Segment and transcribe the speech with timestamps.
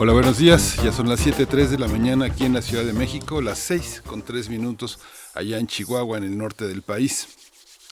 [0.00, 0.76] Hola, buenos días.
[0.84, 4.04] Ya son las 7.03 de la mañana aquí en la Ciudad de México, las 6
[4.06, 5.00] con 3 minutos
[5.34, 7.26] allá en Chihuahua, en el norte del país.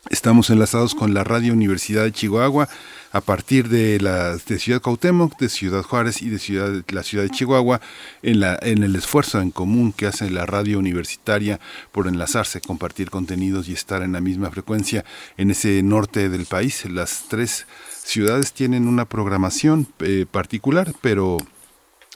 [0.08, 2.68] Estamos enlazados con la Radio Universidad de Chihuahua
[3.10, 7.24] a partir de la de Ciudad Cuauhtémoc, de Ciudad Juárez y de ciudad, la ciudad
[7.24, 7.80] de Chihuahua
[8.22, 11.58] en, la, en el esfuerzo en común que hace la radio universitaria
[11.90, 15.04] por enlazarse, compartir contenidos y estar en la misma frecuencia
[15.38, 16.84] en ese norte del país.
[16.84, 21.38] Las tres ciudades tienen una programación eh, particular, pero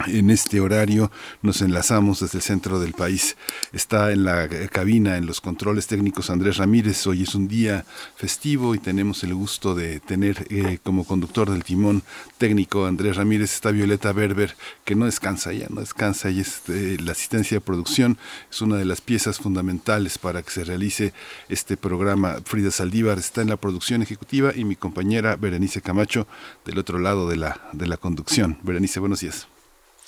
[0.06, 1.10] en este horario
[1.42, 3.36] nos enlazamos desde el centro del país.
[3.72, 7.06] Está en la cabina, en los controles técnicos Andrés Ramírez.
[7.06, 7.84] Hoy es un día
[8.16, 12.02] festivo y tenemos el gusto de tener eh, como conductor del timón
[12.38, 13.52] técnico Andrés Ramírez.
[13.52, 16.30] Está Violeta Berber, que no descansa ya, no descansa.
[16.30, 18.18] Y es, eh, la asistencia de producción
[18.50, 21.12] es una de las piezas fundamentales para que se realice
[21.48, 22.38] este programa.
[22.44, 26.26] Frida Saldívar está en la producción ejecutiva y mi compañera Berenice Camacho
[26.64, 28.58] del otro lado de la, de la conducción.
[28.62, 29.49] Berenice, buenos días.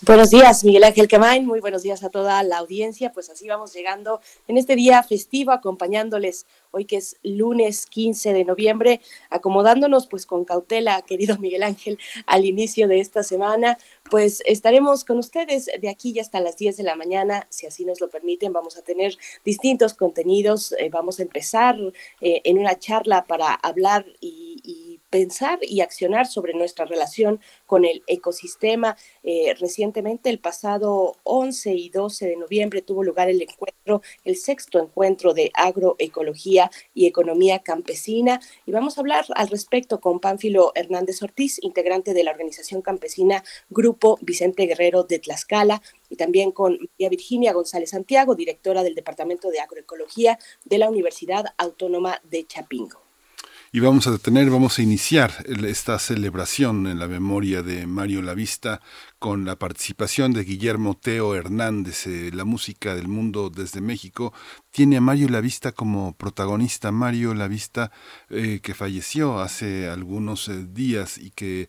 [0.04, 1.46] Buenos días, Miguel Ángel Quemain.
[1.46, 3.12] Muy buenos días a toda la audiencia.
[3.12, 8.44] Pues así vamos llegando en este día festivo, acompañándoles hoy que es lunes 15 de
[8.44, 13.78] noviembre, acomodándonos pues con cautela, querido Miguel Ángel, al inicio de esta semana.
[14.10, 17.84] Pues estaremos con ustedes de aquí ya hasta las 10 de la mañana, si así
[17.84, 18.52] nos lo permiten.
[18.52, 20.74] Vamos a tener distintos contenidos.
[20.80, 21.76] Eh, vamos a empezar
[22.20, 27.84] eh, en una charla para hablar y, y pensar y accionar sobre nuestra relación con
[27.84, 28.96] el ecosistema.
[29.22, 34.80] Eh, recientemente, el pasado 11 y 12 de noviembre, tuvo lugar el encuentro, el sexto
[34.80, 38.40] encuentro de agroecología y economía campesina.
[38.64, 43.44] Y vamos a hablar al respecto con Pánfilo Hernández Ortiz, integrante de la organización campesina
[43.68, 49.50] Grupo Vicente Guerrero de Tlaxcala, y también con María Virginia González Santiago, directora del Departamento
[49.50, 53.01] de Agroecología de la Universidad Autónoma de Chapingo
[53.74, 58.82] y vamos a tener, vamos a iniciar esta celebración en la memoria de Mario Lavista
[59.22, 64.32] con la participación de Guillermo Teo Hernández, eh, la música del mundo desde México,
[64.72, 66.90] tiene a Mario Lavista como protagonista.
[66.90, 67.92] Mario Lavista,
[68.30, 71.68] eh, que falleció hace algunos eh, días y que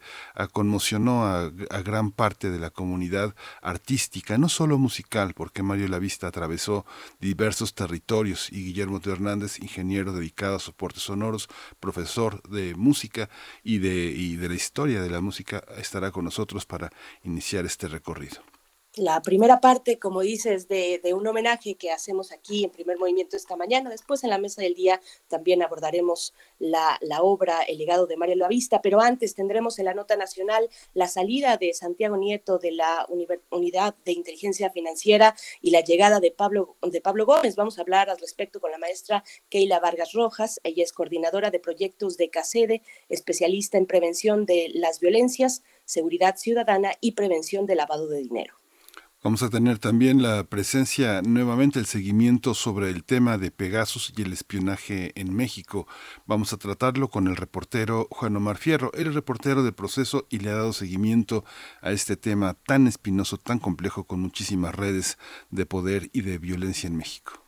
[0.52, 1.52] conmocionó a,
[1.84, 6.88] gran parte de la comunidad artística, no solo musical, porque Mario Lavista atravesó
[7.20, 11.50] diversos territorios y Guillermo Teo Hernández, ingeniero dedicado a soportes sonoros,
[11.80, 13.30] profesor de música
[13.64, 16.90] y de la historia de la música, estará con nosotros para
[17.24, 18.41] iniciar este recorrido.
[18.95, 23.55] La primera parte, como dices, de, un homenaje que hacemos aquí en primer movimiento esta
[23.55, 23.89] mañana.
[23.89, 28.83] Después en la mesa del día también abordaremos la, obra El legado de Mario Lavista,
[28.83, 33.07] pero antes tendremos en la nota nacional la salida de Santiago Nieto de la
[33.49, 37.55] Unidad de Inteligencia Financiera y la llegada de Pablo, de Pablo Gómez.
[37.55, 40.61] Vamos a hablar al respecto con la maestra Keila Vargas Rojas.
[40.63, 46.91] Ella es coordinadora de proyectos de CACEDE, especialista en prevención de las violencias seguridad ciudadana
[47.01, 48.55] y prevención de lavado de dinero.
[49.23, 54.22] Vamos a tener también la presencia, nuevamente el seguimiento sobre el tema de Pegasus y
[54.22, 55.88] el espionaje en México.
[56.25, 58.91] Vamos a tratarlo con el reportero Juan Omar Fierro.
[58.93, 61.45] Él es reportero de proceso y le ha dado seguimiento
[61.79, 65.17] a este tema tan espinoso, tan complejo, con muchísimas redes
[65.51, 67.41] de poder y de violencia en México.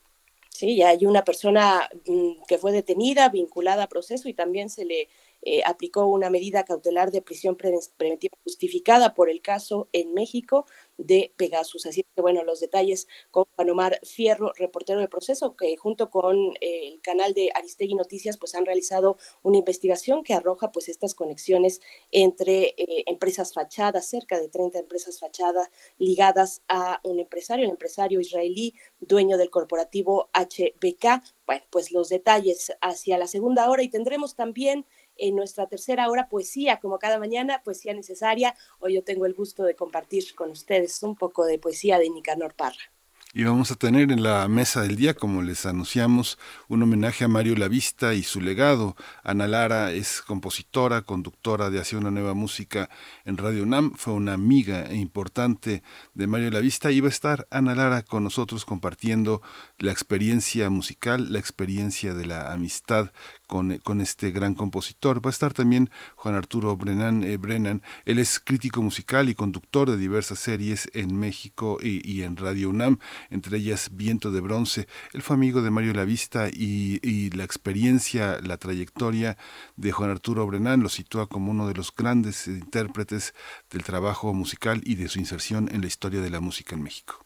[0.48, 5.10] Sí, hay una persona mm, que fue detenida, vinculada a proceso y también se le
[5.48, 10.66] eh, aplicó una medida cautelar de prisión preventiva justificada por el caso en México
[10.98, 11.86] de Pegasus.
[11.86, 16.88] Así que, bueno, los detalles con Panomar Fierro, reportero de proceso, que junto con eh,
[16.88, 21.80] el canal de Aristegui Noticias, pues han realizado una investigación que arroja pues estas conexiones
[22.12, 25.70] entre eh, empresas fachadas, cerca de 30 empresas fachadas
[26.00, 31.24] ligadas a un empresario, el empresario israelí, dueño del corporativo HBK.
[31.46, 34.86] Bueno, pues los detalles hacia la segunda hora y tendremos también
[35.18, 38.56] en nuestra tercera hora poesía, como cada mañana, poesía necesaria.
[38.80, 42.54] Hoy yo tengo el gusto de compartir con ustedes un poco de poesía de Nicanor
[42.56, 42.95] Parra.
[43.38, 46.40] Y vamos a tener en la mesa del día, como les anunciamos,
[46.70, 48.96] un homenaje a Mario Lavista y su legado.
[49.26, 52.90] Ana Lara es compositora, conductora de Hacia una nueva música
[53.26, 53.92] en Radio UNAM.
[53.96, 55.84] Fue una amiga importante
[56.14, 56.92] de Mario Lavista.
[56.92, 59.42] Y va a estar Ana Lara con nosotros compartiendo
[59.80, 63.12] la experiencia musical, la experiencia de la amistad
[63.48, 65.24] con, con, este gran compositor.
[65.24, 67.82] Va a estar también Juan Arturo Brennan, eh, Brennan.
[68.06, 72.70] Él es crítico musical y conductor de diversas series en México y, y, en Radio
[72.70, 73.00] UNAM.
[73.30, 74.88] Entre ellas Viento de Bronce.
[75.14, 79.38] Él fue amigo de Mario Lavista y, y la experiencia, la trayectoria
[79.76, 83.34] de Juan Arturo Brenán lo sitúa como uno de los grandes intérpretes
[83.70, 87.26] del trabajo musical y de su inserción en la historia de la música en México.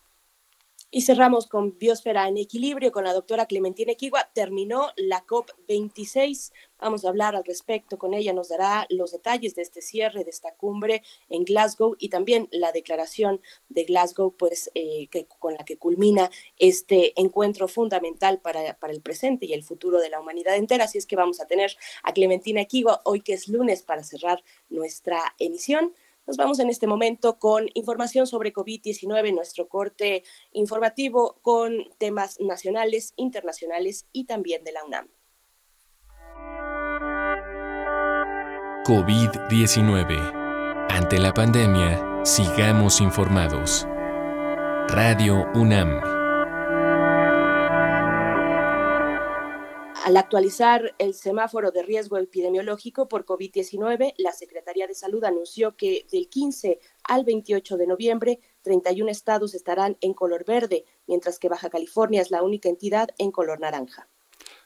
[0.91, 4.27] Y cerramos con Biosfera en Equilibrio con la doctora Clementina Equigua.
[4.33, 6.51] Terminó la COP26.
[6.80, 8.33] Vamos a hablar al respecto con ella.
[8.33, 12.71] Nos dará los detalles de este cierre, de esta cumbre en Glasgow y también la
[12.71, 18.91] declaración de Glasgow, pues, eh, que, con la que culmina este encuentro fundamental para, para
[18.91, 20.86] el presente y el futuro de la humanidad entera.
[20.86, 24.44] Así es que vamos a tener a Clementina Equigua hoy que es lunes para cerrar
[24.69, 25.94] nuestra emisión.
[26.30, 30.22] Nos vamos en este momento con información sobre COVID-19, nuestro corte
[30.52, 35.08] informativo con temas nacionales, internacionales y también de la UNAM.
[38.86, 40.86] COVID-19.
[40.92, 43.88] Ante la pandemia, sigamos informados.
[44.90, 46.19] Radio UNAM.
[50.10, 56.08] Al actualizar el semáforo de riesgo epidemiológico por COVID-19, la Secretaría de Salud anunció que
[56.12, 61.70] del 15 al 28 de noviembre, 31 estados estarán en color verde, mientras que Baja
[61.70, 64.10] California es la única entidad en color naranja.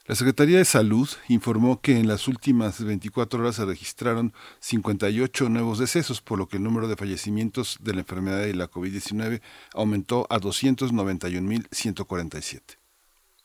[0.06, 5.78] La Secretaría de Salud informó que en las últimas 24 horas se registraron 58 nuevos
[5.78, 9.42] decesos, por lo que el número de fallecimientos de la enfermedad de la COVID-19
[9.74, 12.78] aumentó a 291.147.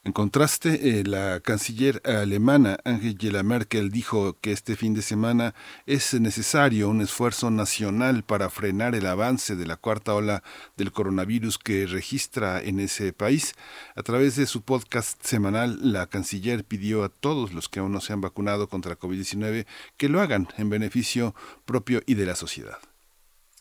[0.05, 5.55] En contraste, eh, la canciller alemana Angela Merkel dijo que este fin de semana
[5.87, 10.43] es necesario un esfuerzo nacional para frenar el avance de la cuarta ola
[10.77, 13.55] del coronavirus que registra en ese país.
[13.95, 18.01] A través de su podcast semanal, la canciller pidió a todos los que aún no
[18.01, 19.67] se han vacunado contra COVID-19
[19.97, 22.79] que lo hagan en beneficio propio y de la sociedad.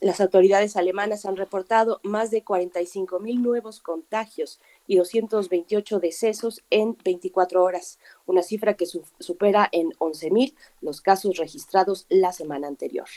[0.01, 6.97] Las autoridades alemanas han reportado más de 45 mil nuevos contagios y 228 decesos en
[7.05, 13.07] 24 horas, una cifra que supera en 11 mil los casos registrados la semana anterior.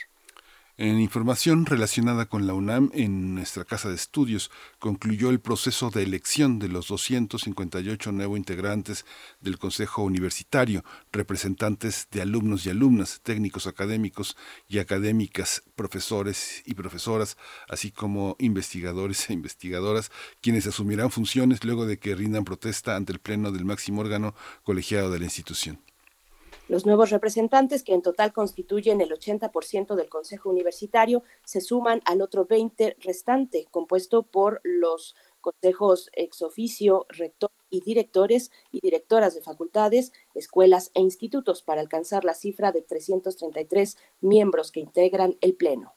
[0.77, 6.03] En información relacionada con la UNAM, en nuestra casa de estudios concluyó el proceso de
[6.03, 9.05] elección de los 258 nuevos integrantes
[9.39, 10.83] del Consejo Universitario,
[11.13, 14.35] representantes de alumnos y alumnas, técnicos académicos
[14.67, 17.37] y académicas, profesores y profesoras,
[17.69, 20.11] así como investigadores e investigadoras,
[20.41, 25.09] quienes asumirán funciones luego de que rindan protesta ante el Pleno del máximo órgano colegiado
[25.09, 25.79] de la institución.
[26.67, 32.23] Los nuevos representantes, que en total constituyen el 80% del Consejo Universitario, se suman al
[32.23, 39.41] otro 20 restante, compuesto por los consejos ex oficio, rector y directores y directoras de
[39.41, 45.93] facultades, escuelas e institutos para alcanzar la cifra de 333 miembros que integran el Pleno.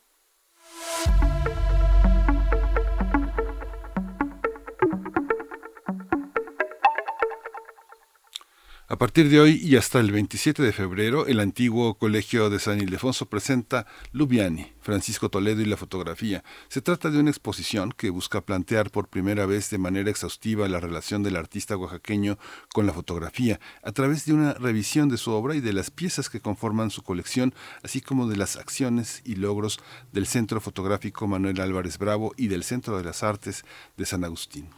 [8.91, 12.81] A partir de hoy y hasta el 27 de febrero, el antiguo Colegio de San
[12.81, 16.43] Ildefonso presenta Lubiani, Francisco Toledo y la fotografía.
[16.69, 20.81] Se trata de una exposición que busca plantear por primera vez de manera exhaustiva la
[20.81, 22.39] relación del artista oaxaqueño
[22.73, 26.31] con la fotografía, a través de una revisión de su obra y de las piezas
[26.31, 27.53] que conforman su colección,
[27.83, 29.81] así como de las acciones y logros
[30.15, 33.67] del Centro Fotográfico Manuel Álvarez Bravo y del Centro de las Artes
[33.99, 34.71] de San Agustín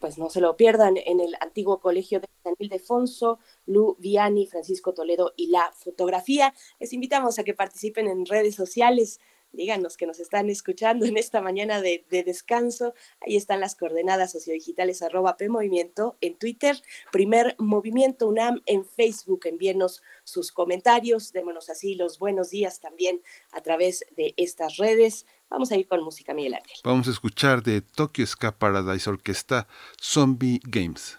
[0.00, 4.94] pues no se lo pierdan en el antiguo colegio de San Ildefonso, Lu Viani, Francisco
[4.94, 6.54] Toledo y la fotografía.
[6.80, 9.20] Les invitamos a que participen en redes sociales.
[9.52, 12.94] Díganos que nos están escuchando en esta mañana de, descanso.
[13.20, 16.80] Ahí están las coordenadas sociodigitales arroba P Movimiento en Twitter,
[17.10, 19.46] Primer Movimiento UNAM en Facebook.
[19.46, 25.26] Envíenos sus comentarios, démonos así los buenos días también a través de estas redes.
[25.50, 26.76] Vamos a ir con música, Miguel Ángel.
[26.84, 29.66] Vamos a escuchar de Tokyo Ska Paradise Orquesta
[30.00, 31.18] Zombie Games.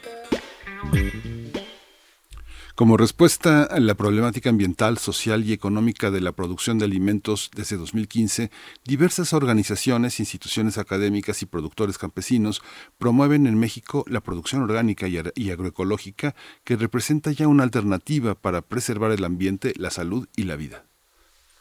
[2.81, 7.77] Como respuesta a la problemática ambiental, social y económica de la producción de alimentos desde
[7.77, 8.49] 2015,
[8.83, 12.63] diversas organizaciones, instituciones académicas y productores campesinos
[12.97, 16.33] promueven en México la producción orgánica y agroecológica
[16.63, 20.90] que representa ya una alternativa para preservar el ambiente, la salud y la vida.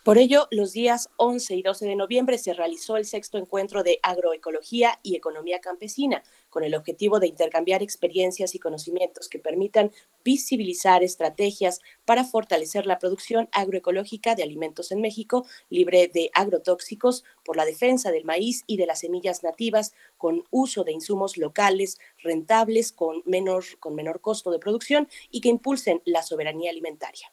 [0.02, 4.00] Por ello, los días 11 y 12 de noviembre se realizó el sexto encuentro de
[4.02, 9.92] agroecología y economía campesina, con el objetivo de intercambiar experiencias y conocimientos que permitan
[10.25, 17.59] visibilizar estrategias para fortalecer la producción agroecológica de alimentos en México, libre de agrotóxicos, por
[17.59, 22.92] la defensa del maíz y de las semillas nativas, con uso de insumos locales, rentables,
[22.92, 27.30] con menor, con menor costo de producción y que impulsen la soberanía alimentaria.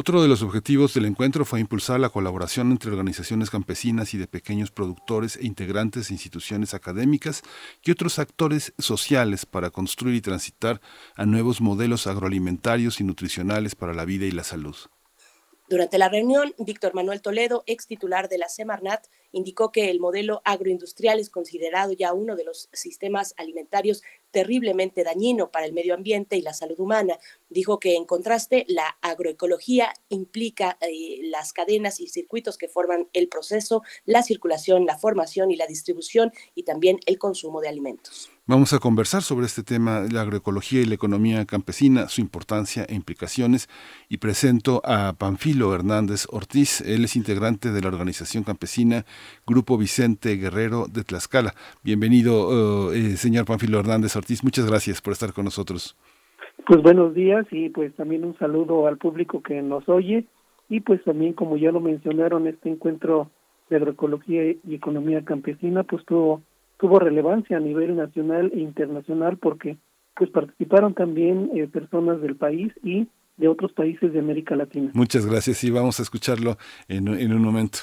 [0.00, 4.28] Otro de los objetivos del encuentro fue impulsar la colaboración entre organizaciones campesinas y de
[4.28, 7.42] pequeños productores e integrantes de instituciones académicas
[7.82, 10.80] y otros actores sociales para construir y transitar
[11.16, 14.76] a nuevos modelos agroalimentarios y nutricionales para la vida y la salud.
[15.68, 20.40] Durante la reunión, Víctor Manuel Toledo, ex titular de la Semarnat, indicó que el modelo
[20.44, 26.36] agroindustrial es considerado ya uno de los sistemas alimentarios terriblemente dañino para el medio ambiente
[26.36, 27.18] y la salud humana.
[27.48, 33.28] Dijo que, en contraste, la agroecología implica eh, las cadenas y circuitos que forman el
[33.28, 38.30] proceso, la circulación, la formación y la distribución y también el consumo de alimentos.
[38.46, 42.94] Vamos a conversar sobre este tema, la agroecología y la economía campesina, su importancia e
[42.94, 43.68] implicaciones.
[44.08, 46.80] Y presento a Panfilo Hernández Ortiz.
[46.80, 49.04] Él es integrante de la organización campesina
[49.46, 51.54] Grupo Vicente Guerrero de Tlaxcala.
[51.82, 54.44] Bienvenido, eh, eh, señor Panfilo Hernández Ortiz.
[54.44, 55.96] Muchas gracias por estar con nosotros.
[56.66, 60.24] Pues buenos días y pues también un saludo al público que nos oye.
[60.68, 63.30] Y pues también, como ya lo mencionaron, este encuentro
[63.70, 66.42] de agroecología y economía campesina, pues tuvo
[66.78, 69.76] tuvo relevancia a nivel nacional e internacional porque
[70.14, 74.90] pues participaron también eh, personas del país y de otros países de América Latina.
[74.94, 76.56] Muchas gracias y vamos a escucharlo
[76.88, 77.80] en, en un momento.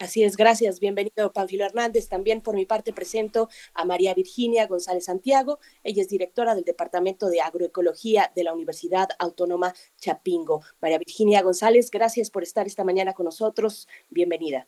[0.00, 0.80] Así es, gracias.
[0.80, 2.08] Bienvenido, Panfilo Hernández.
[2.08, 5.58] También por mi parte presento a María Virginia González Santiago.
[5.84, 10.62] Ella es directora del Departamento de Agroecología de la Universidad Autónoma Chapingo.
[10.80, 13.88] María Virginia González, gracias por estar esta mañana con nosotros.
[14.08, 14.66] Bienvenida.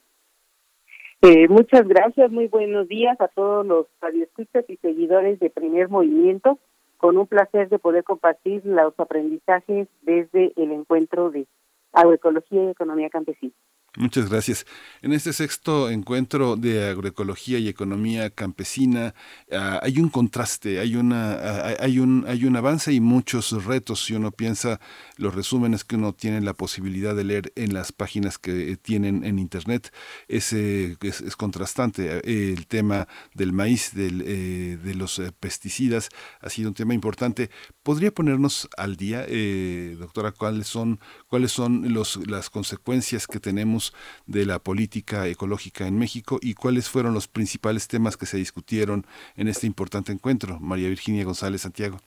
[1.22, 6.58] Eh, muchas gracias, muy buenos días a todos los radioescuchas y seguidores de Primer Movimiento.
[6.98, 11.46] Con un placer de poder compartir los aprendizajes desde el encuentro de
[11.94, 13.54] agroecología y economía campesina.
[13.98, 14.64] Muchas gracias.
[15.02, 19.14] En este sexto encuentro de agroecología y economía campesina
[19.52, 24.02] ah, hay un contraste, hay una ah, hay un hay un avance y muchos retos
[24.02, 24.80] si uno piensa
[25.18, 29.38] los resúmenes que uno tiene la posibilidad de leer en las páginas que tienen en
[29.38, 29.92] internet
[30.26, 36.08] es, es, contrastante el tema del maíz del, eh, de los eh, pesticidas
[36.40, 37.50] ha sido un tema importante.
[37.82, 43.92] ¿Podría ponernos al día, eh, doctora, cuáles son cuáles son los las consecuencias que tenemos
[44.26, 49.04] de la política ecológica en México y cuáles fueron los principales temas que se discutieron
[49.36, 50.60] en este importante encuentro.
[50.60, 51.98] María Virginia González Santiago.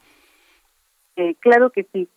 [1.17, 2.07] Eh, claro que sí.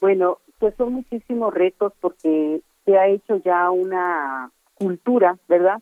[0.00, 5.80] Bueno, pues son muchísimos retos porque se ha hecho ya una cultura, ¿verdad?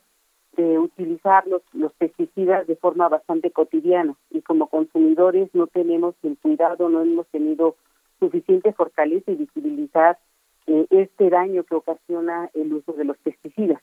[0.58, 6.36] De utilizar los, los pesticidas de forma bastante cotidiana y como consumidores no tenemos el
[6.36, 7.76] cuidado, no hemos tenido
[8.18, 10.18] suficiente fortaleza y visibilizar
[10.66, 13.80] eh, este daño que ocasiona el uso de los pesticidas.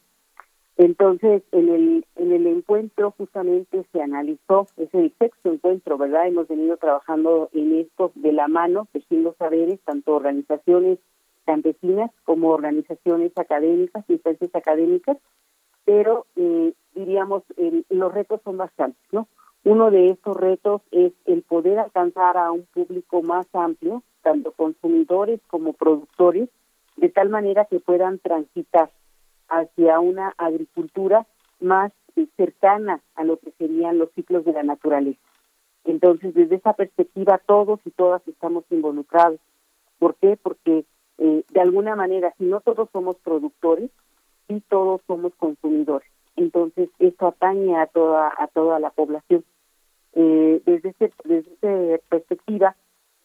[0.75, 6.27] Entonces, en el, en el encuentro justamente se analizó, es el sexto encuentro, ¿verdad?
[6.27, 10.99] Hemos venido trabajando en esto de la mano, tejiendo saberes, tanto organizaciones
[11.45, 15.17] campesinas como organizaciones académicas, instancias académicas,
[15.85, 17.43] pero eh, diríamos,
[17.89, 19.27] los retos son bastantes, ¿no?
[19.63, 25.39] Uno de estos retos es el poder alcanzar a un público más amplio, tanto consumidores
[25.47, 26.49] como productores,
[26.97, 28.91] de tal manera que puedan transitar
[29.47, 31.25] hacia una agricultura
[31.59, 31.91] más
[32.37, 35.19] cercana a lo que serían los ciclos de la naturaleza.
[35.83, 39.39] Entonces, desde esa perspectiva, todos y todas estamos involucrados.
[39.99, 40.37] ¿Por qué?
[40.41, 40.85] Porque
[41.17, 43.91] eh, de alguna manera, si no todos somos productores,
[44.47, 46.09] sí todos somos consumidores.
[46.35, 49.43] Entonces, esto atañe a toda a toda la población.
[50.13, 51.53] Eh, desde ese, desde
[51.95, 52.75] esa perspectiva,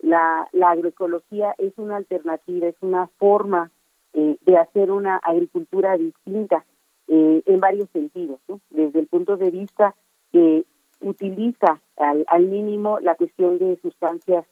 [0.01, 3.71] la, la agroecología es una alternativa, es una forma
[4.13, 6.65] eh, de hacer una agricultura distinta
[7.07, 9.95] eh, en varios sentidos, desde el punto de vista
[10.33, 10.65] que
[11.01, 14.47] utiliza al, al mínimo la cuestión de sustancias,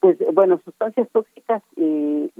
[0.00, 2.30] pues bueno, sustancias tóxicas y,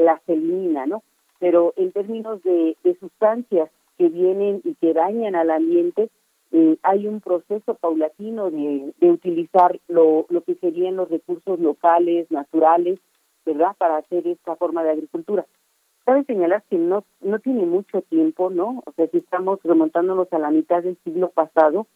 [0.00, 1.02] las elimina, ¿no?
[1.42, 6.08] Pero en términos de, sustancias que vienen y que dañan al ambiente,
[6.52, 12.30] eh, hay un proceso paulatino de, de utilizar lo, lo que serían los recursos locales,
[12.30, 13.00] naturales,
[13.44, 15.44] ¿verdad?, para hacer esta forma de agricultura.
[16.04, 18.80] Cabe señalar que no, no tiene mucho tiempo, ¿no?
[18.86, 21.88] O sea, si estamos remontándonos a la mitad del siglo pasado,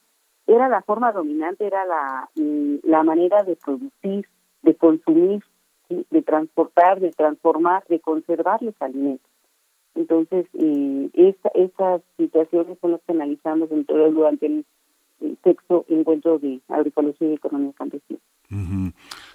[0.49, 4.27] era la forma dominante, era la, mm, la manera de producir,
[4.63, 5.45] de consumir,
[5.89, 9.36] de transportar, de transformar, de conservar los alimentos.
[9.97, 14.67] Entonces, eh, esta, estas situaciones son las que analizamos dentro, durante el,
[15.43, 18.19] sexto encuentro de agroecología y economía campesina.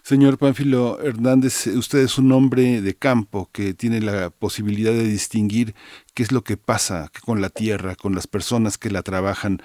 [0.03, 5.73] Señor Pánfilo Hernández, usted es un hombre de campo que tiene la posibilidad de distinguir
[6.13, 9.61] qué es lo que pasa con la tierra, con las personas que la trabajan,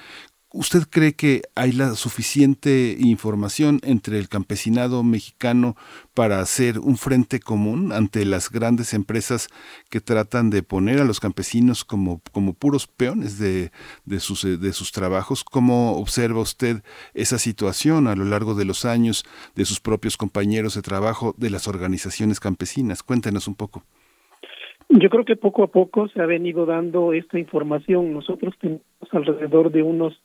[0.58, 5.76] ¿Usted cree que hay la suficiente información entre el campesinado mexicano
[6.14, 9.48] para hacer un frente común ante las grandes empresas
[9.90, 13.70] que tratan de poner a los campesinos como, como puros peones de,
[14.06, 15.44] de, sus, de sus trabajos?
[15.44, 20.74] ¿Cómo observa usted esa situación a lo largo de los años de sus propios compañeros
[20.74, 23.02] de trabajo de las organizaciones campesinas?
[23.02, 23.82] Cuéntenos un poco.
[24.88, 28.14] Yo creo que poco a poco se ha venido dando esta información.
[28.14, 30.18] Nosotros tenemos alrededor de unos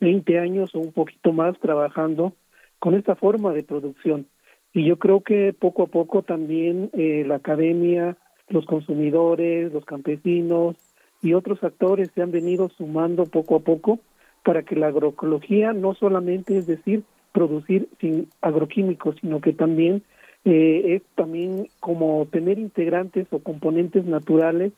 [0.00, 2.34] 20 años o un poquito más trabajando
[2.78, 4.26] con esta forma de producción.
[4.72, 8.16] Y yo creo que poco a poco también eh, la academia,
[8.48, 10.76] los consumidores, los campesinos
[11.22, 14.00] y otros actores se han venido sumando poco a poco
[14.44, 20.02] para que la agroecología no solamente es decir producir sin agroquímicos, sino que también
[20.44, 24.72] eh, es también como tener integrantes o componentes naturales,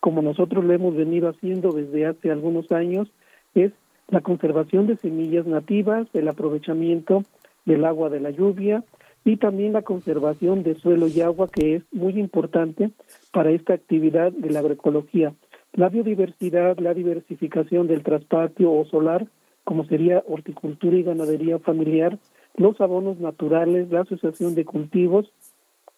[0.00, 3.08] como nosotros lo hemos venido haciendo desde hace algunos años,
[3.54, 3.72] es
[4.08, 7.24] la conservación de semillas nativas, el aprovechamiento
[7.64, 8.84] del agua de la lluvia
[9.24, 12.90] y también la conservación de suelo y agua que es muy importante
[13.32, 15.32] para esta actividad de la agroecología.
[15.72, 19.26] La biodiversidad, la diversificación del traspatio o solar,
[19.64, 22.18] como sería horticultura y ganadería familiar,
[22.56, 25.32] los abonos naturales, la asociación de cultivos,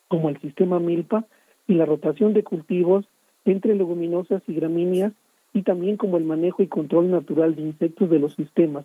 [0.06, 1.26] como el sistema Milpa,
[1.66, 3.06] y la rotación de cultivos
[3.44, 5.12] entre leguminosas y gramíneas
[5.54, 8.84] y también como el manejo y control natural de insectos de los sistemas.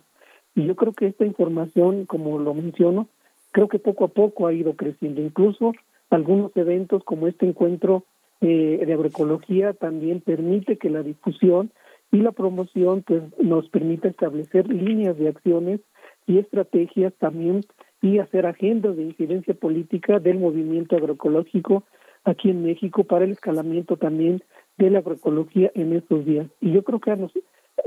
[0.54, 3.08] Y yo creo que esta información, como lo menciono,
[3.50, 5.20] creo que poco a poco ha ido creciendo.
[5.20, 5.72] Incluso
[6.08, 8.04] algunos eventos como este encuentro
[8.40, 11.70] eh, de agroecología también permite que la difusión
[12.12, 15.80] y la promoción pues nos permita establecer líneas de acciones
[16.26, 17.64] y estrategias también
[18.02, 21.84] y hacer agendas de incidencia política del movimiento agroecológico
[22.24, 24.42] aquí en México para el escalamiento también
[24.80, 26.46] de la agroecología en estos días.
[26.60, 27.18] Y yo creo que a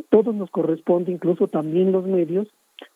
[0.10, 2.48] todos nos corresponde, incluso también los medios,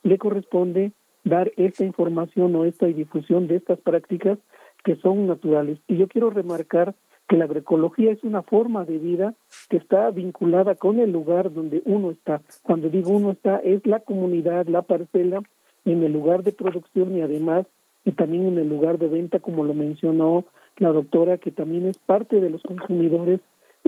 [0.04, 0.92] le corresponde
[1.24, 4.38] dar esta información o esta difusión de estas prácticas
[4.84, 5.80] que son naturales.
[5.88, 6.94] Y yo quiero remarcar
[7.28, 9.34] que la agroecología es una forma de vida
[9.70, 12.42] que está vinculada con el lugar donde uno está.
[12.62, 15.42] Cuando digo uno está, es la comunidad, la parcela,
[15.86, 17.66] en el lugar de producción y además
[18.06, 20.46] y también en el lugar de venta, como lo mencionó
[20.78, 23.42] la doctora, que también es parte de los consumidores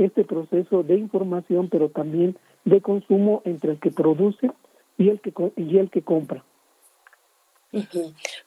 [0.06, 4.52] este proceso de información, pero también de consumo entre el que produce
[4.98, 6.44] y el que, y el que compra.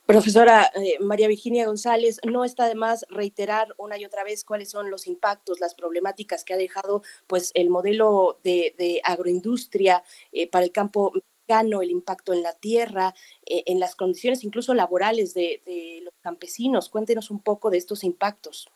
[0.04, 4.70] Profesora eh, María Virginia González, no está de más reiterar una y otra vez cuáles
[4.70, 10.64] son los impactos, las problemáticas que ha dejado pues el modelo de, agroindustria eh, para
[10.64, 13.14] el campo mexicano, el impacto en la tierra,
[13.46, 16.88] eh, en las condiciones incluso laborales de, de, los campesinos.
[16.88, 18.68] Cuéntenos un poco de estos impactos.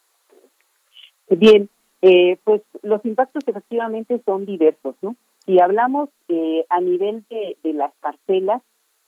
[1.29, 1.69] Bien,
[2.03, 5.17] eh, pues los impactos efectivamente son diversos, ¿no?
[5.45, 8.63] Si hablamos eh, a nivel de, las parcelas,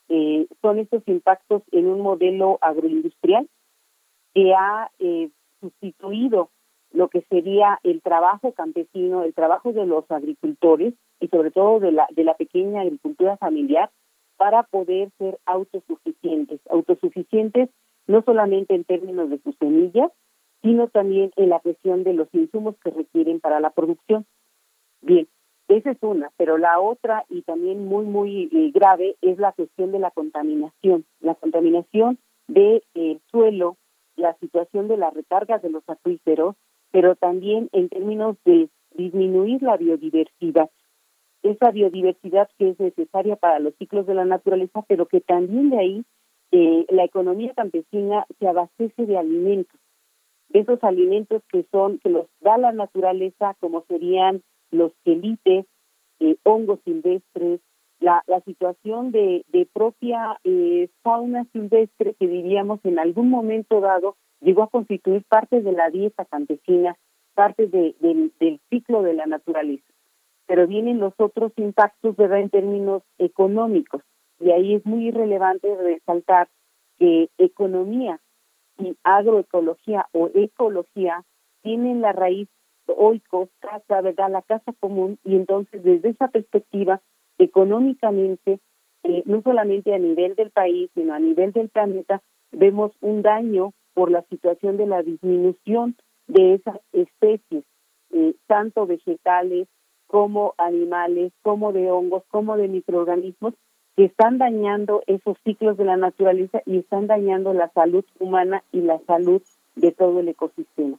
[0.09, 3.48] eh, son estos impactos en un modelo agroindustrial
[4.35, 4.90] que ha
[5.61, 6.51] sustituido
[6.92, 11.92] lo que sería el trabajo campesino, el trabajo de los agricultores y sobre todo de
[11.92, 13.90] la, de la pequeña agricultura familiar
[14.37, 17.68] para poder ser autosuficientes, autosuficientes
[18.07, 20.11] no solamente en términos de sus semillas,
[20.62, 24.27] sino también en la cuestión de los insumos que requieren para la producción.
[25.01, 25.29] Bien,
[25.68, 29.92] esa es una, pero la otra y también muy, muy eh, grave es la cuestión
[29.92, 32.18] de la contaminación, la contaminación
[32.49, 33.77] del de, suelo,
[34.16, 36.57] la situación de las recargas de los acuíferos,
[36.90, 40.71] pero también en términos de disminuir la biodiversidad,
[41.42, 45.79] esa biodiversidad que es necesaria para los ciclos de la naturaleza, pero que también de
[45.79, 46.05] ahí
[46.51, 49.79] eh, la economía campesina se abastece de alimentos
[50.52, 55.66] esos alimentos que son, que los da la naturaleza, como serían los quelites,
[56.20, 57.61] eh, hongos silvestres,
[58.00, 64.16] la, la situación de, de propia eh, fauna silvestre que diríamos en algún momento dado
[64.40, 66.96] llegó a constituir parte de la dieta campesina,
[67.34, 69.84] parte de, del ciclo de la naturaleza.
[70.46, 74.02] Pero vienen los otros impactos, ¿verdad?, en términos económicos.
[74.40, 76.48] Y ahí es muy relevante resaltar
[76.98, 78.20] que economía
[78.78, 81.24] y agroecología o ecología
[81.62, 82.48] tienen la raíz
[82.86, 84.30] oikos, casa, ¿verdad?
[84.30, 87.00] La casa común y entonces desde esa perspectiva
[87.38, 88.60] económicamente,
[89.04, 93.72] eh, no solamente a nivel del país, sino a nivel del planeta, vemos un daño
[93.94, 97.64] por la situación de la disminución de esas especies,
[98.10, 99.68] eh, tanto vegetales
[100.06, 103.54] como animales, como de hongos, como de microorganismos,
[103.98, 108.80] que están dañando esos ciclos de la naturaleza y están dañando la salud humana y
[108.80, 109.42] la salud
[109.74, 110.96] de todo el ecosistema.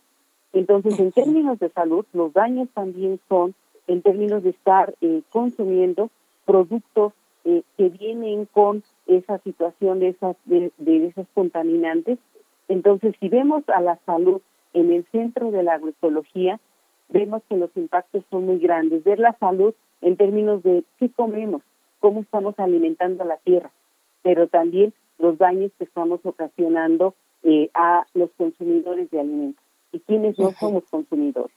[0.52, 3.56] Entonces, en términos de salud, los daños también son
[3.88, 6.10] en términos de estar eh, consumiendo
[6.44, 7.14] productos
[7.46, 12.20] eh, que vienen con esa situación de esas de, de esas contaminantes.
[12.68, 14.42] Entonces, si vemos a la salud
[14.74, 16.60] en el centro de la agroecología,
[17.08, 19.06] vemos que los impactos son muy grandes.
[19.06, 21.62] Ver la salud en términos de qué comemos,
[22.00, 23.72] cómo estamos alimentando a la tierra,
[24.24, 30.38] pero también los daños que estamos ocasionando eh, a los consumidores de alimentos y quienes
[30.40, 31.56] no somos consumidores.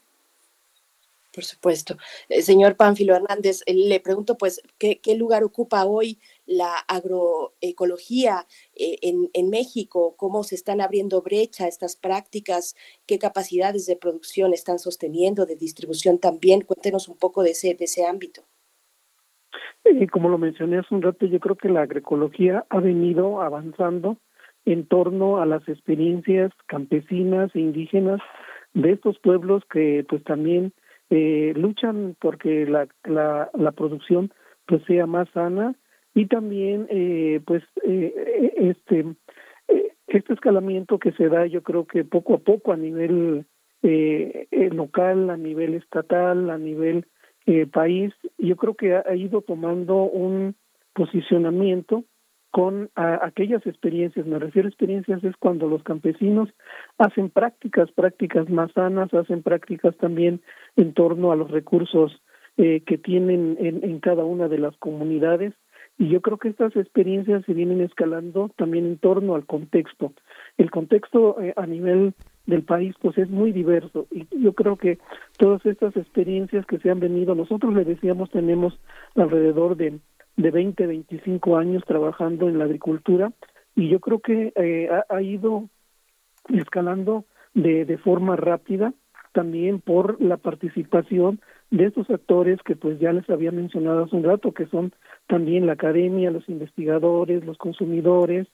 [1.33, 1.97] Por supuesto.
[2.29, 9.31] Eh, señor Pánfilo Hernández, eh, le pregunto, pues, ¿qué, lugar ocupa hoy la agroecología en,
[9.33, 10.13] en, México?
[10.15, 12.75] ¿Cómo se están abriendo brecha estas prácticas?
[13.07, 16.61] ¿Qué capacidades de producción están sosteniendo, de distribución también?
[16.61, 18.43] Cuéntenos un poco de ese, de ese ámbito.
[19.85, 24.17] Y como lo mencioné hace un rato, yo creo que la agroecología ha venido avanzando
[24.65, 28.21] en torno a las experiencias campesinas e indígenas
[28.73, 30.73] de estos pueblos que pues también
[31.09, 34.31] eh, luchan porque la, la, producción
[34.65, 35.75] pues sea más sana
[36.15, 39.05] y también eh, pues eh, este
[40.07, 43.45] este escalamiento que se da yo creo que poco a poco a nivel
[44.71, 47.05] local a nivel estatal a nivel
[47.45, 50.55] eh, país, yo creo que ha, ido tomando un
[50.93, 52.03] posicionamiento
[52.51, 56.49] con aquellas experiencias, me refiero a experiencias es cuando los campesinos
[56.99, 60.39] hacen prácticas, prácticas más sanas, hacen prácticas también
[60.75, 62.21] en torno a los recursos
[62.57, 65.55] eh, que tienen en, en cada una de las comunidades
[65.97, 70.13] y yo creo que estas experiencias se vienen escalando también en torno al contexto.
[70.57, 72.13] El contexto eh, a nivel
[72.45, 74.07] del país pues es muy diverso.
[74.11, 74.99] Y yo creo que
[75.37, 78.79] todas estas experiencias que se han venido, nosotros le decíamos tenemos
[79.15, 79.99] alrededor de,
[80.35, 83.31] de 20, 25 años trabajando en la agricultura
[83.75, 85.69] y yo creo que eh, ha, ido
[86.49, 88.93] escalando de, de forma rápida
[89.31, 94.23] también por la participación de estos actores que pues ya les había mencionado hace un
[94.23, 94.93] rato, que son
[95.27, 98.47] también la academia, los investigadores, los consumidores,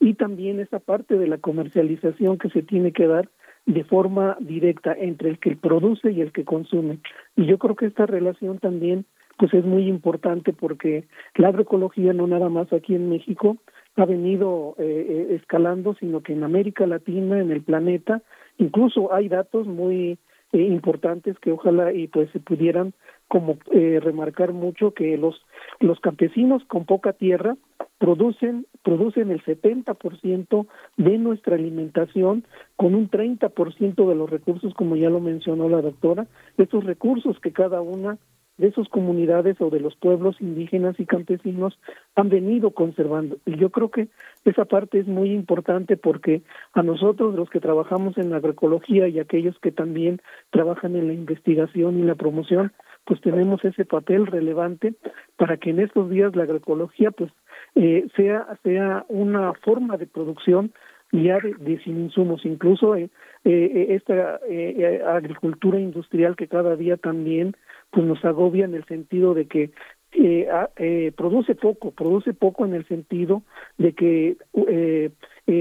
[0.00, 3.28] y también esa parte de la comercialización que se tiene que dar
[3.66, 6.98] de forma directa entre el que produce y el que consume.
[7.34, 9.04] Y yo creo que esta relación también
[9.38, 11.04] pues es muy importante porque
[11.34, 13.58] la agroecología no nada más aquí en México
[13.96, 18.22] ha venido eh, eh, escalando, sino que en América Latina, en el planeta,
[18.58, 20.18] incluso hay datos muy
[20.52, 22.94] eh, importantes que ojalá y pues se pudieran
[23.26, 25.44] como eh, remarcar mucho que los
[25.80, 27.56] los campesinos con poca tierra
[27.98, 32.44] producen producen el 70% de nuestra alimentación
[32.76, 37.50] con un 30% de los recursos como ya lo mencionó la doctora estos recursos que
[37.50, 38.16] cada una
[38.58, 41.78] de esas comunidades o de los pueblos indígenas y campesinos
[42.14, 43.36] han venido conservando.
[43.44, 44.08] Y yo creo que
[44.46, 49.18] esa parte es muy importante porque a nosotros, los que trabajamos en la agroecología y
[49.18, 52.72] aquellos que también trabajan en la investigación y la promoción,
[53.04, 54.94] pues tenemos ese papel relevante
[55.36, 57.30] para que en estos días la agroecología pues
[57.76, 60.72] eh, sea sea una forma de producción
[61.12, 62.44] ya de, sin insumos.
[62.44, 63.10] Incluso eh,
[63.44, 67.54] eh, esta eh, agricultura industrial que cada día también
[67.90, 69.70] pues nos agobia en el sentido de que
[70.12, 73.42] eh, produce poco, produce poco en el sentido
[73.78, 74.36] de que
[74.66, 75.10] eh,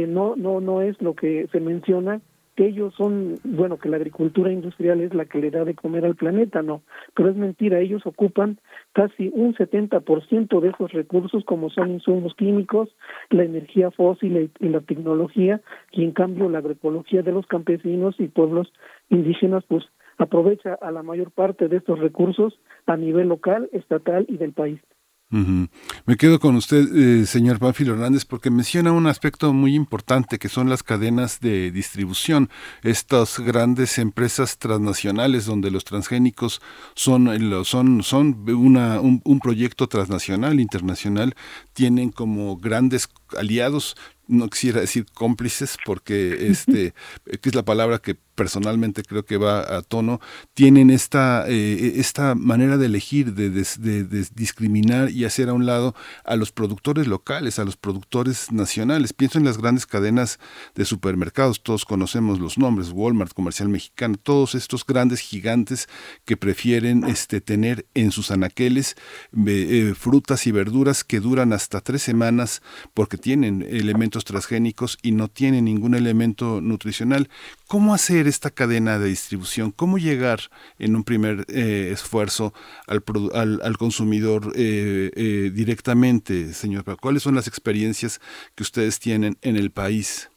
[0.07, 2.21] no no no es lo que se menciona
[2.55, 6.05] que ellos son, bueno, que la agricultura industrial es la que le da de comer
[6.05, 8.59] al planeta, no, pero es mentira, ellos ocupan
[8.93, 12.89] casi un 70% de esos recursos como son insumos químicos,
[13.29, 18.27] la energía fósil y, la tecnología, y en cambio la agroecología de los campesinos y
[18.27, 18.71] pueblos
[19.09, 19.83] indígenas pues
[20.17, 24.79] aprovecha a la mayor parte de estos recursos a nivel local, estatal y del país.
[25.29, 30.49] Me quedo con usted, eh, señor Pánfilo Hernández, porque menciona un aspecto muy importante que
[30.49, 32.49] son las cadenas de distribución,
[32.83, 36.61] estas grandes empresas transnacionales donde los transgénicos
[36.93, 37.27] son,
[37.65, 41.35] son, son una, un, un proyecto transnacional, internacional,
[41.73, 43.95] tienen como grandes aliados
[44.27, 46.93] no quisiera decir cómplices porque este
[47.25, 50.19] que es la palabra que personalmente creo que va a tono
[50.53, 53.49] tienen esta eh, esta manera de elegir de,
[54.35, 59.37] discriminar y hacer a un lado a los productores locales a los productores nacionales pienso
[59.37, 60.39] en las grandes cadenas
[60.75, 65.87] de supermercados todos conocemos los nombres Walmart Comercial Mexicano todos estos grandes gigantes
[66.25, 68.95] que prefieren este tener en sus anaqueles
[69.47, 72.61] eh, frutas y verduras que duran hasta tres semanas
[72.93, 77.29] porque tienen elementos transgénicos y no tiene ningún elemento nutricional.
[77.67, 79.71] ¿Cómo hacer esta cadena de distribución?
[79.71, 80.39] ¿Cómo llegar
[80.79, 82.53] en un primer eh, esfuerzo
[82.87, 83.03] al,
[83.61, 86.83] al, consumidor eh, eh, directamente, señor?
[87.01, 88.19] ¿Cuáles son las experiencias
[88.55, 90.29] que ustedes tienen en el país?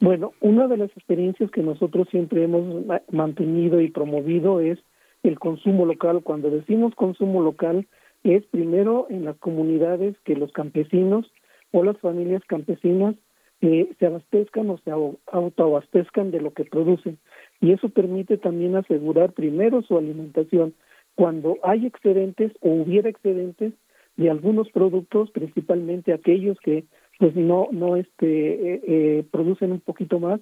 [0.00, 4.78] Bueno, una de las experiencias que nosotros siempre hemos mantenido y promovido es
[5.22, 6.22] el consumo local.
[6.24, 7.86] Cuando decimos consumo local,
[8.24, 11.30] es primero en las comunidades que los campesinos
[11.72, 13.14] o las familias campesinas
[13.62, 17.18] eh, se abastezcan o se autoabastezcan de lo que producen.
[17.60, 20.74] Y eso permite también asegurar primero su alimentación.
[21.14, 23.72] Cuando hay excedentes o hubiera excedentes
[24.16, 26.84] de algunos productos, principalmente aquellos que
[27.20, 28.26] pues no no este
[28.74, 30.40] eh, eh, producen un poquito más,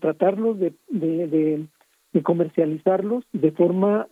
[0.00, 1.66] tratarlos de, de,
[2.12, 4.06] de, comercializarlos de forma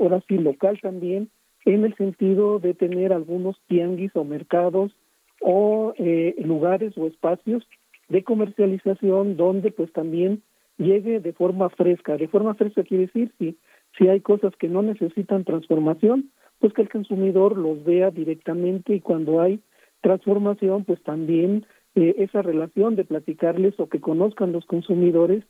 [0.00, 1.28] ahora sí local también,
[1.64, 4.92] en el sentido de tener algunos tianguis o mercados
[5.42, 7.66] o eh, lugares o espacios
[8.08, 10.42] de comercialización donde pues también
[10.78, 12.16] llegue de forma fresca.
[12.16, 13.58] De forma fresca quiere decir si,
[13.98, 19.00] si hay cosas que no necesitan transformación, pues que el consumidor los vea directamente y
[19.00, 19.60] cuando hay
[20.00, 25.44] transformación, pues también eh, esa relación de platicarles o que conozcan los consumidores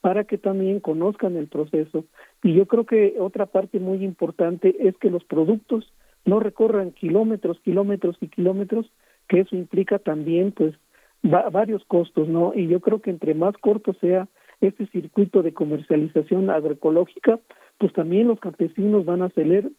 [0.00, 2.04] para que también conozcan el proceso.
[2.42, 5.92] Y yo creo que otra parte muy importante es que los productos
[6.24, 8.90] no recorran kilómetros, kilómetros y kilómetros,
[9.28, 10.74] que eso implica también pues
[11.22, 12.52] varios costos, ¿no?
[12.54, 14.28] Y yo creo que entre más corto sea
[14.60, 17.40] este circuito de comercialización agroecológica,
[17.78, 19.72] pues también los campesinos van a salir,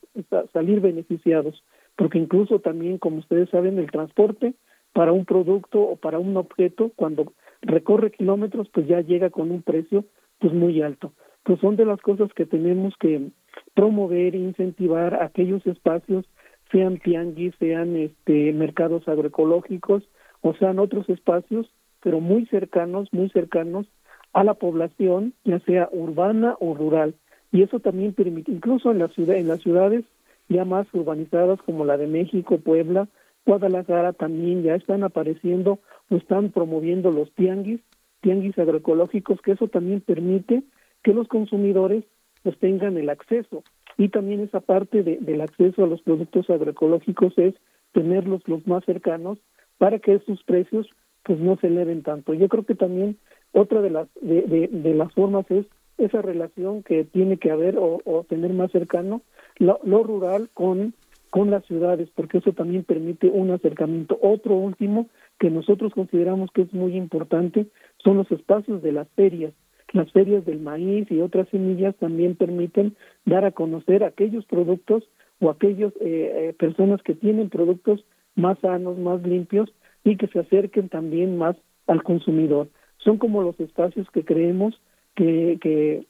[0.53, 1.63] salir beneficiados,
[1.95, 4.53] porque incluso también, como ustedes saben, el transporte
[4.93, 9.61] para un producto o para un objeto, cuando recorre kilómetros, pues ya llega con un
[9.61, 10.05] precio
[10.39, 11.13] pues muy alto.
[11.43, 13.29] Pues son de las cosas que tenemos que
[13.73, 16.25] promover incentivar aquellos espacios
[16.71, 20.03] sean tianguis, sean este mercados agroecológicos
[20.41, 21.67] o sean otros espacios,
[22.01, 23.87] pero muy cercanos, muy cercanos
[24.33, 27.15] a la población, ya sea urbana o rural.
[27.51, 30.05] Y eso también permite, incluso en la ciudad, en las ciudades
[30.49, 33.07] ya más urbanizadas como la de México, Puebla,
[33.45, 37.81] Guadalajara también ya están apareciendo o están promoviendo los tianguis,
[38.21, 40.63] tianguis agroecológicos, que eso también permite
[41.03, 42.03] que los consumidores
[42.43, 43.63] pues tengan el acceso
[43.97, 47.55] y también esa parte de, del acceso a los productos agroecológicos es
[47.93, 49.39] tenerlos los más cercanos
[49.77, 50.87] para que sus precios
[51.23, 52.33] pues no se eleven tanto.
[52.33, 53.17] Yo creo que también
[53.51, 55.65] otra de las de, de, las formas es
[55.97, 59.21] esa relación que tiene que haber o, tener más cercano
[59.57, 60.93] lo, lo, rural con
[61.29, 64.17] con las ciudades, porque eso también permite un acercamiento.
[64.21, 69.53] Otro último que nosotros consideramos que es muy importante son los espacios de las ferias.
[69.93, 72.95] Las ferias del maíz y otras semillas también permiten
[73.25, 75.03] dar a conocer aquellos productos
[75.39, 78.03] o aquellas eh, eh, personas que tienen productos
[78.35, 79.73] más sanos, más limpios
[80.03, 81.55] y que se acerquen también más
[81.87, 82.67] al consumidor.
[82.97, 84.79] Son como los espacios que creemos
[85.15, 86.05] que, que,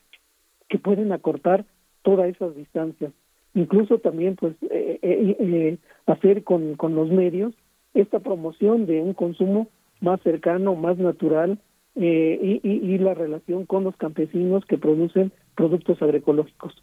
[0.80, 1.66] pueden acortar
[2.02, 3.12] todas esas distancias.
[3.54, 7.54] Incluso también pues eh, hacer con, con los medios
[7.94, 9.68] esta promoción de un consumo
[10.02, 11.60] más cercano, más natural,
[12.00, 16.74] eh, y, y, la relación con los campesinos que producen productos agroecológicos.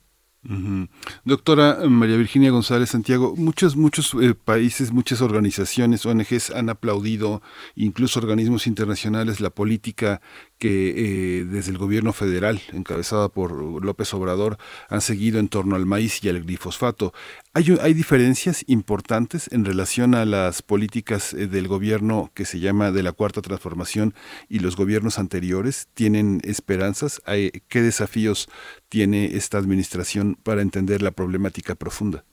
[1.25, 7.41] Doctora María Virginia González Santiago, muchos, muchos eh, países, muchas organizaciones, ONGs han aplaudido,
[7.77, 10.21] incluso organismos internacionales, la política
[10.65, 13.53] que eh, desde el gobierno federal, encabezada por
[13.85, 14.57] López Obrador,
[14.89, 17.13] han seguido en torno al maíz y al glifosfato.
[17.53, 23.03] ¿Hay, diferencias importantes en relación a las políticas eh, del gobierno que se llama de
[23.03, 24.15] la Cuarta Transformación
[24.49, 25.87] y los gobiernos anteriores?
[25.93, 27.21] ¿Tienen esperanzas?
[27.69, 28.49] ¿Qué desafíos
[28.89, 32.25] tiene esta administración para entender la problemática profunda?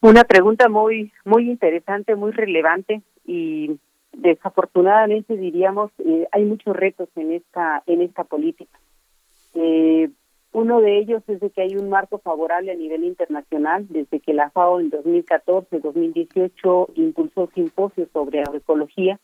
[0.00, 3.78] Una pregunta muy muy interesante, muy relevante y
[4.12, 8.78] desafortunadamente diríamos eh, hay muchos retos en esta en esta política.
[9.54, 10.10] Eh,
[10.54, 14.34] Uno de ellos es de que hay un marco favorable a nivel internacional, desde que
[14.34, 19.18] la FAO en 2014-2018 impulsó simposios sobre agroecología.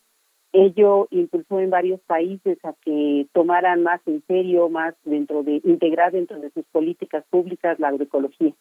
[0.53, 6.13] Ello impulsó en varios países a que tomaran más en serio, más dentro de, integrar
[6.13, 8.55] dentro de sus políticas públicas la agroecología.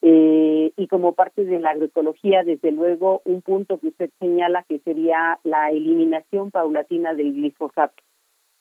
[0.00, 4.78] Eh, y como parte de la agroecología, desde luego, un punto que usted señala que
[4.80, 8.02] sería la eliminación paulatina del glifosato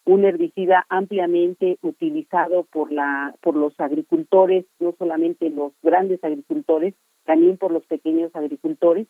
[0.07, 6.93] un herbicida ampliamente utilizado por la por los agricultores, no solamente los grandes agricultores,
[7.25, 9.07] también por los pequeños agricultores,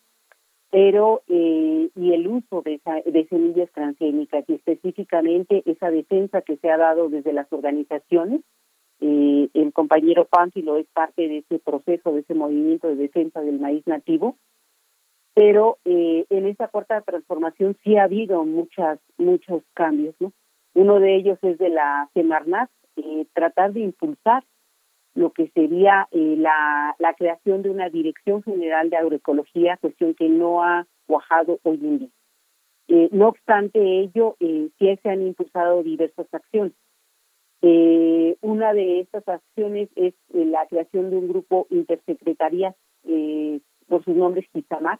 [0.71, 6.71] pero eh, y el uso de, de semillas transgénicas y específicamente esa defensa que se
[6.71, 8.41] ha dado desde las organizaciones.
[8.99, 13.59] Eh, el compañero Pánfilo es parte de ese proceso, de ese movimiento de defensa del
[13.59, 14.37] maíz nativo,
[15.33, 20.33] pero eh, en esa cuarta transformación sí ha habido muchas muchos cambios, ¿no?
[20.73, 24.43] Uno de ellos es de la Semarnat, eh, tratar de impulsar
[25.15, 30.29] lo que sería eh, la, la, creación de una Dirección General de Agroecología, cuestión que
[30.29, 32.09] no ha cuajado hoy en día.
[32.87, 36.73] Eh, no obstante ello, sí se han impulsado diversas acciones.
[37.61, 42.75] Una de estas acciones es la creación de un grupo intersecretaría
[43.87, 44.99] por sus nombres GISAMAC,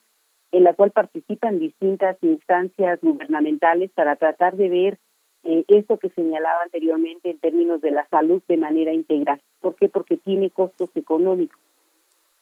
[0.52, 5.00] en la cual participan distintas instancias gubernamentales para tratar de ver
[5.44, 9.42] eh, esto que señalaba anteriormente en términos de la salud de manera integral.
[9.62, 9.90] ¿Por qué?
[9.90, 11.60] Porque tiene costos económicos.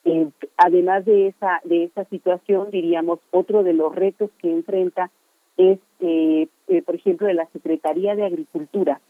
[0.06, 5.12] Eh, además de esa de esa situación, diríamos, otro de los retos que enfrenta
[5.58, 9.02] es, eh, eh por ejemplo, de la Secretaría de Agricultura.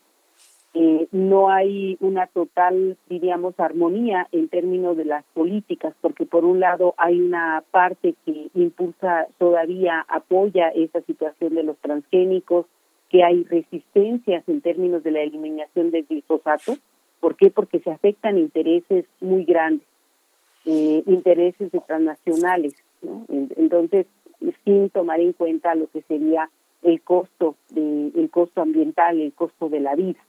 [1.11, 6.93] No hay una total, diríamos, armonía en términos de las políticas, porque por un lado
[6.97, 12.65] hay una parte que impulsa todavía, apoya esa situación de los transgénicos,
[13.10, 16.75] que hay resistencias en términos de la eliminación del glifosato.
[17.21, 17.50] ¿Por qué?
[17.52, 19.87] Porque se afectan intereses muy grandes,
[20.65, 22.75] eh, intereses transnacionales.
[23.02, 23.25] ¿no?
[23.29, 24.08] Entonces,
[24.65, 26.50] sin tomar en cuenta lo que sería
[26.81, 30.19] el costo de, el costo ambiental, el costo de la vida.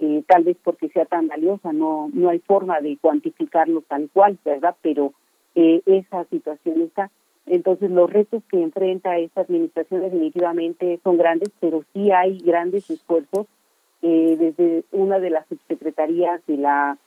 [0.00, 4.38] Eh, tal vez porque sea tan valiosa, no no hay forma de cuantificarlo tal cual,
[4.44, 4.76] ¿verdad?
[4.80, 5.12] Pero
[5.56, 7.10] eh, esa situación está.
[7.46, 13.46] Entonces, los retos que enfrenta esta administración definitivamente son grandes, pero sí hay grandes esfuerzos
[14.02, 16.98] eh, desde una de las subsecretarías de la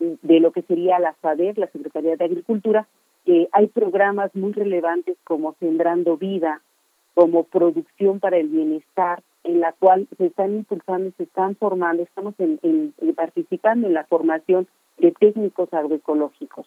[0.00, 2.88] de lo que sería la SADER, la Secretaría de Agricultura,
[3.52, 6.60] hay programas muy relevantes como Sembrando Vida,
[7.14, 12.34] como Producción para el Bienestar, en la cual se están impulsando, se están formando, estamos
[12.38, 14.68] en, participando en la formación
[14.98, 16.66] de técnicos agroecológicos.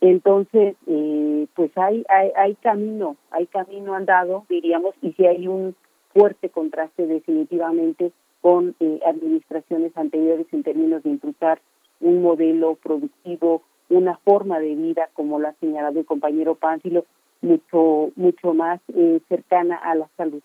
[0.00, 5.74] Entonces, eh, pues hay, hay, hay camino, hay camino andado, diríamos, y si hay un
[6.14, 11.60] fuerte contraste definitivamente con eh, administraciones anteriores en términos de impulsar
[12.00, 17.04] un modelo productivo, una forma de vida, como lo ha señalado el compañero Pánfilo,
[17.42, 20.42] mucho, mucho más eh, cercana a la salud.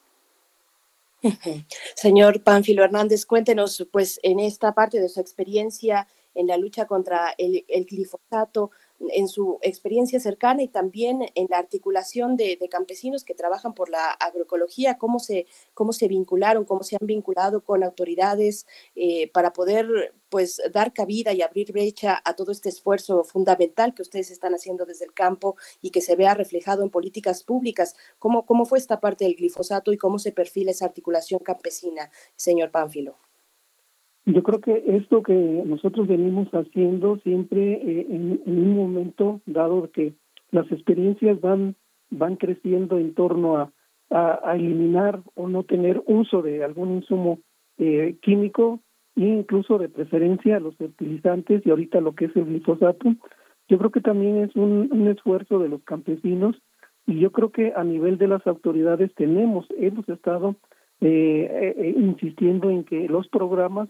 [1.95, 7.33] Señor Pánfilo Hernández, cuéntenos, pues, en esta parte de su experiencia en la lucha contra
[7.37, 13.35] el, el glifosato, en su experiencia cercana y también en la articulación de, campesinos que
[13.35, 18.65] trabajan por la agroecología, cómo se, cómo se vincularon, cómo se han vinculado con autoridades
[18.95, 24.01] eh, para poder pues dar cabida y abrir brecha a todo este esfuerzo fundamental que
[24.01, 27.95] ustedes están haciendo desde el campo y que se vea reflejado en políticas públicas.
[28.19, 32.71] ¿Cómo, cómo fue esta parte del glifosato y cómo se perfila esa articulación campesina, señor
[32.71, 33.24] Pánfilo?
[34.25, 40.13] Yo creo que esto que nosotros venimos haciendo siempre eh, en, un momento dado que
[40.51, 41.75] las experiencias van
[42.09, 43.71] van creciendo en torno a,
[44.09, 47.39] a, eliminar o no tener uso de algún insumo
[47.77, 48.79] eh, químico
[49.15, 53.15] e incluso de preferencia a los fertilizantes y ahorita lo que es el glifosato.
[53.67, 56.55] Yo creo que también es un, un esfuerzo de los campesinos
[57.05, 60.55] y yo creo que a nivel de las autoridades tenemos, hemos estado
[61.01, 63.89] eh, eh insistiendo en que los programas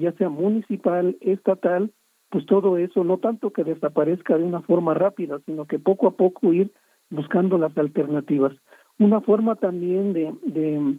[0.00, 1.92] ya sea municipal, estatal,
[2.30, 6.16] pues todo eso, no tanto que desaparezca de una forma rápida, sino que poco a
[6.16, 6.72] poco ir
[7.10, 8.54] buscando las alternativas.
[8.98, 10.98] Una forma también de, de,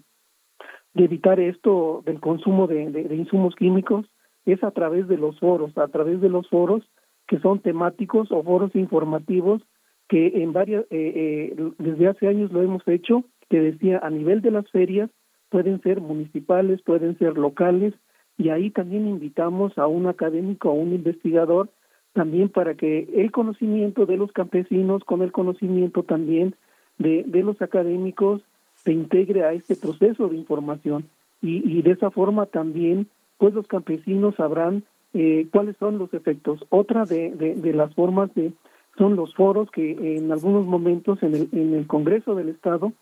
[0.95, 4.05] evitar esto del consumo de, de, insumos químicos
[4.45, 6.83] es a través de los foros, a través de los foros
[7.27, 9.61] que son temáticos o foros informativos
[10.07, 14.41] que en varias, eh, eh, desde hace años lo hemos hecho, que decía a nivel
[14.41, 15.11] de las ferias,
[15.49, 17.93] pueden ser municipales, pueden ser locales,
[18.39, 21.69] y ahí también invitamos a un académico, a un investigador,
[22.13, 26.55] también para que el conocimiento de los campesinos con el conocimiento también
[26.97, 28.41] de, de los académicos
[28.75, 31.09] se integre a este proceso de información
[31.41, 34.83] y, y de esa forma también pues los campesinos sabrán
[35.13, 36.65] eh, cuáles son los efectos.
[36.69, 38.53] Otra de, de, las formas de
[38.97, 42.93] son los foros que en algunos momentos en el, en el Congreso del Estado,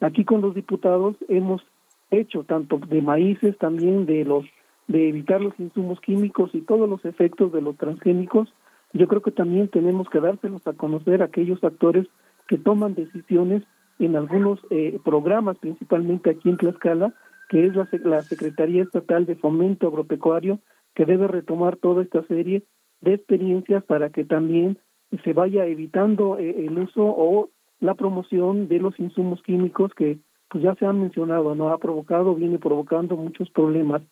[0.00, 1.62] aquí con los diputados, hemos
[2.10, 4.44] hecho tanto de maíces, también de los
[4.88, 8.52] de evitar los insumos químicos y todos los efectos de los transgénicos,
[8.92, 12.06] yo creo que también tenemos que dárselos a conocer a aquellos actores
[12.46, 13.62] que toman decisiones
[13.98, 17.14] en algunos eh, programas, principalmente aquí en Tlaxcala,
[17.48, 20.60] que es la, la Secretaría Estatal de Fomento Agropecuario,
[20.94, 22.64] que debe retomar toda esta serie
[23.00, 24.78] de experiencias para que también
[25.22, 30.18] se vaya evitando eh, el uso o la promoción de los insumos químicos que
[30.48, 34.02] pues ya se han mencionado, no ha provocado, viene provocando muchos problemas.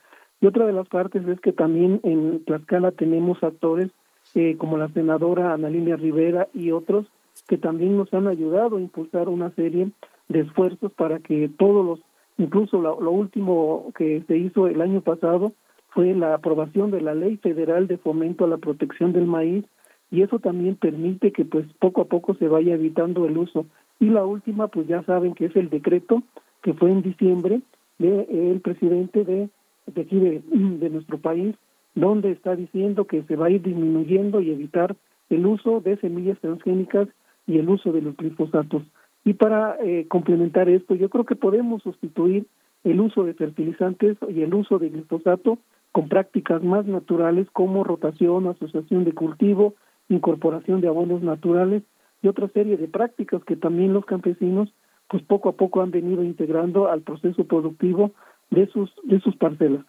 [0.42, 3.92] Y otra de las partes es que también en Tlaxcala tenemos actores
[4.34, 7.06] eh, como la senadora Ana Rivera y otros
[7.46, 9.92] que también nos han ayudado a impulsar una serie
[10.28, 12.00] de esfuerzos para que todos los,
[12.38, 15.52] incluso lo, último que se hizo el año pasado
[15.90, 19.64] fue la aprobación de la Ley Federal de Fomento a la Protección del Maíz
[20.10, 23.64] y eso también permite que pues poco a poco se vaya evitando el uso.
[24.00, 26.24] Y la última, pues ya saben que es el decreto
[26.62, 27.60] que fue en diciembre
[27.98, 29.48] del el presidente de,
[29.86, 31.54] de aquí de, nuestro país,
[31.94, 34.96] donde está diciendo que se va a ir disminuyendo y evitar
[35.30, 37.08] el uso de semillas transgénicas
[37.46, 38.82] y el uso de los glifosatos.
[39.24, 42.46] Y para eh, complementar esto, yo creo que podemos sustituir
[42.84, 45.58] el uso de fertilizantes y el uso de glifosato
[45.92, 49.74] con prácticas más naturales como rotación, asociación de cultivo,
[50.08, 51.82] incorporación de abonos naturales
[52.22, 54.72] y otra serie de prácticas que también los campesinos
[55.08, 58.12] pues poco a poco han venido integrando al proceso productivo
[58.52, 59.84] de sus de sus parcelas.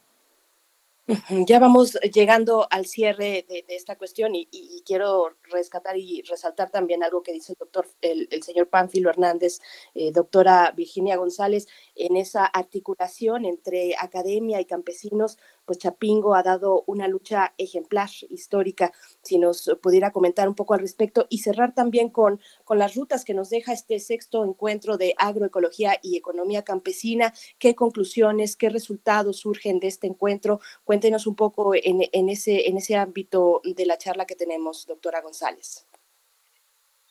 [1.47, 4.47] Ya vamos llegando al cierre de, esta cuestión y,
[4.86, 9.59] quiero rescatar y resaltar también algo que dice el doctor, el, señor Pánfilo Hernández,
[9.95, 16.84] eh, doctora Virginia González, en esa articulación entre academia y campesinos, pues Chapingo ha dado
[16.88, 18.91] una lucha ejemplar histórica,
[19.22, 23.24] si nos pudiera comentar un poco al respecto y cerrar también con, con las rutas
[23.24, 29.38] que nos deja este sexto encuentro de agroecología y economía campesina, qué conclusiones, qué resultados
[29.38, 30.59] surgen de este encuentro.
[30.84, 35.22] Cuéntenos un poco en, en ese, en ese ámbito de la charla que tenemos, doctora
[35.22, 35.88] González.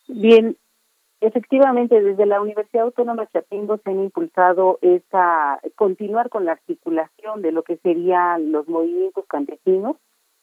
[0.09, 0.59] Bien,
[1.23, 7.43] Efectivamente, desde la Universidad Autónoma de Chapingo se han impulsado esa continuar con la articulación
[7.43, 9.95] de lo que serían los movimientos campesinos,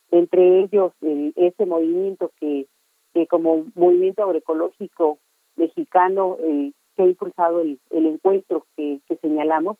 [0.10, 2.66] entre ellos ese movimiento que,
[3.14, 5.20] que como movimiento agroecológico
[5.58, 9.76] mexicano eh, se ha impulsado el, el encuentro que, que señalamos,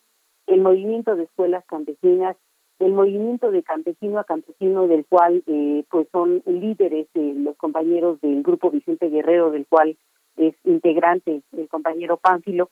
[0.48, 2.36] el movimiento de escuelas campesinas,
[2.80, 8.20] el movimiento de campesino a campesino del cual eh, pues son líderes eh, los compañeros
[8.20, 9.98] del grupo Vicente Guerrero del cual
[10.40, 12.70] es integrante, el compañero Pánfilo.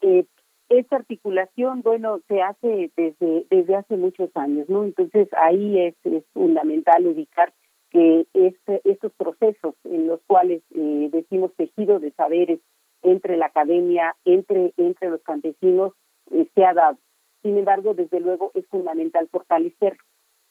[0.00, 0.24] Eh,
[0.68, 4.84] esta articulación, bueno, se hace desde, desde hace muchos años, ¿no?
[4.84, 5.94] Entonces ahí es,
[6.32, 7.54] fundamental ubicar
[7.90, 12.60] que este, estos procesos en los cuales eh, decimos tejido de saberes
[13.02, 15.92] entre la academia, entre, entre los campesinos,
[16.32, 16.98] eh, se ha dado.
[17.42, 19.96] Sin embargo, desde luego es fundamental fortalecer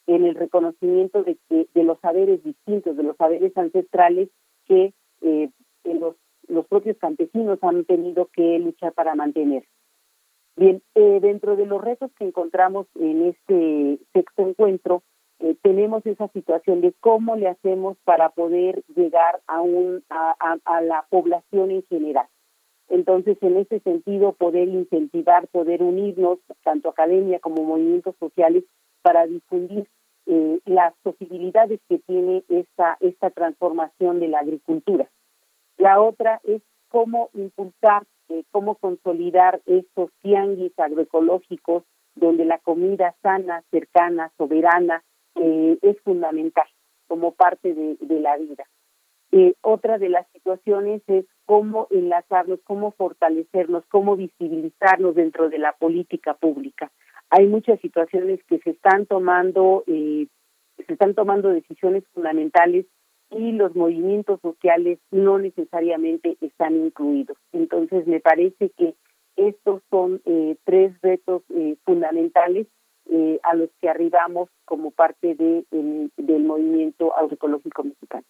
[0.07, 4.29] en el reconocimiento de que de los saberes distintos, de los saberes ancestrales
[4.65, 5.49] que eh,
[5.83, 6.15] en los
[6.47, 9.65] los propios campesinos han tenido que luchar para mantener.
[10.57, 15.03] Bien, eh, dentro de los retos que encontramos en este sexto encuentro,
[15.39, 21.05] eh, tenemos esa situación de cómo le hacemos para poder llegar a, un, a, la
[21.09, 22.27] población en general.
[22.87, 28.63] Entonces, en ese sentido, poder incentivar, poder unirnos, tanto academia como movimientos sociales,
[29.01, 29.89] para difundir
[30.25, 35.09] eh, las posibilidades que tiene esta, esta transformación de la agricultura.
[35.77, 41.83] La otra es cómo impulsar, eh, cómo consolidar estos tianguis agroecológicos
[42.15, 45.03] donde la comida sana, cercana, soberana
[45.35, 46.67] eh, es fundamental
[47.07, 48.63] como parte de, la vida.
[49.31, 55.73] Eh, otra de las situaciones es cómo enlazarnos, cómo fortalecernos, cómo visibilizarnos dentro de la
[55.73, 56.91] política pública.
[57.29, 60.27] Hay muchas situaciones que se están tomando, se
[60.87, 62.85] están tomando decisiones fundamentales
[63.35, 67.37] y los movimientos sociales no necesariamente están incluidos.
[67.51, 68.95] Entonces, me parece que
[69.35, 72.67] estos son eh, tres retos eh, fundamentales
[73.11, 75.65] eh, a los que arribamos como parte de,
[76.15, 78.23] del movimiento agroecológico mexicano.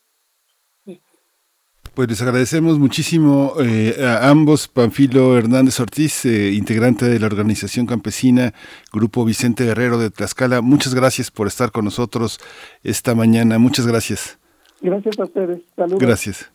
[1.93, 3.53] Pues les agradecemos muchísimo
[4.01, 8.53] a ambos, Panfilo Hernández Ortiz, integrante de la organización campesina
[8.91, 10.59] Grupo Vicente Guerrero de Tlaxcala.
[10.59, 12.41] Muchas gracias por estar con nosotros
[12.83, 13.59] esta mañana.
[13.59, 14.37] Muchas gracias.
[14.85, 15.61] Gracias a ustedes.
[15.75, 15.99] Saludos.
[15.99, 16.51] Gracias.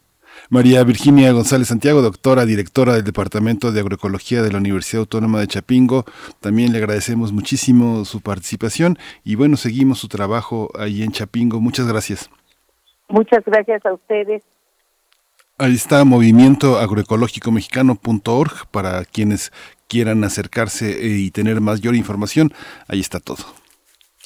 [0.48, 5.48] María Virginia González Santiago, doctora, directora del Departamento de Agroecología de la Universidad Autónoma de
[5.48, 6.04] Chapingo.
[6.38, 11.60] También le agradecemos muchísimo su participación y bueno, seguimos su trabajo ahí en Chapingo.
[11.60, 12.30] Muchas gracias.
[13.08, 14.44] Muchas gracias a ustedes.
[15.58, 19.52] Ahí está movimiento agroecológico mexicano.org para quienes
[19.88, 22.52] quieran acercarse eh, y tener mayor información.
[22.86, 23.44] Ahí está todo.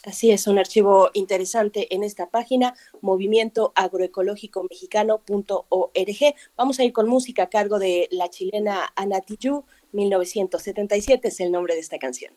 [0.06, 6.34] Así es, un archivo interesante en esta página, movimiento agroecológico mexicano.org.
[6.56, 9.22] Vamos a ir con música a cargo de la chilena Ana
[9.92, 12.36] 1977 es el nombre de esta canción.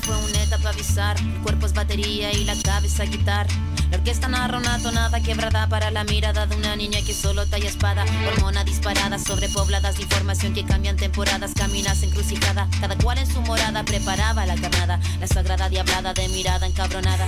[0.00, 3.50] Fue una etapa bizarra, el cuerpo batería y la cabeza guitarra.
[3.90, 7.68] La orquesta narra una tonada quebrada para la mirada de una niña que solo talla
[7.68, 8.04] espada.
[8.28, 12.68] Hormona disparada, sobrepobladas de información que cambian temporadas, caminas encrucijada.
[12.80, 17.26] Cada cual en su morada preparaba la carnada, la sagrada diablada de mirada encabronada.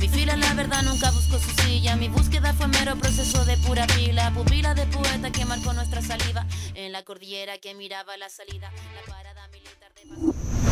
[0.00, 1.96] Mi fila, la verdad, nunca buscó su silla.
[1.96, 4.32] Mi búsqueda fue mero proceso de pura pila.
[4.32, 6.46] Pupila de poeta que marcó nuestra saliva.
[6.74, 10.47] En la cordillera que miraba la salida, la parada militar de.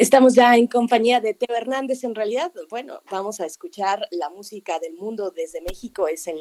[0.00, 2.04] Estamos ya en compañía de Teo Hernández.
[2.04, 6.40] En realidad, bueno, vamos a escuchar la música del mundo desde México, es el,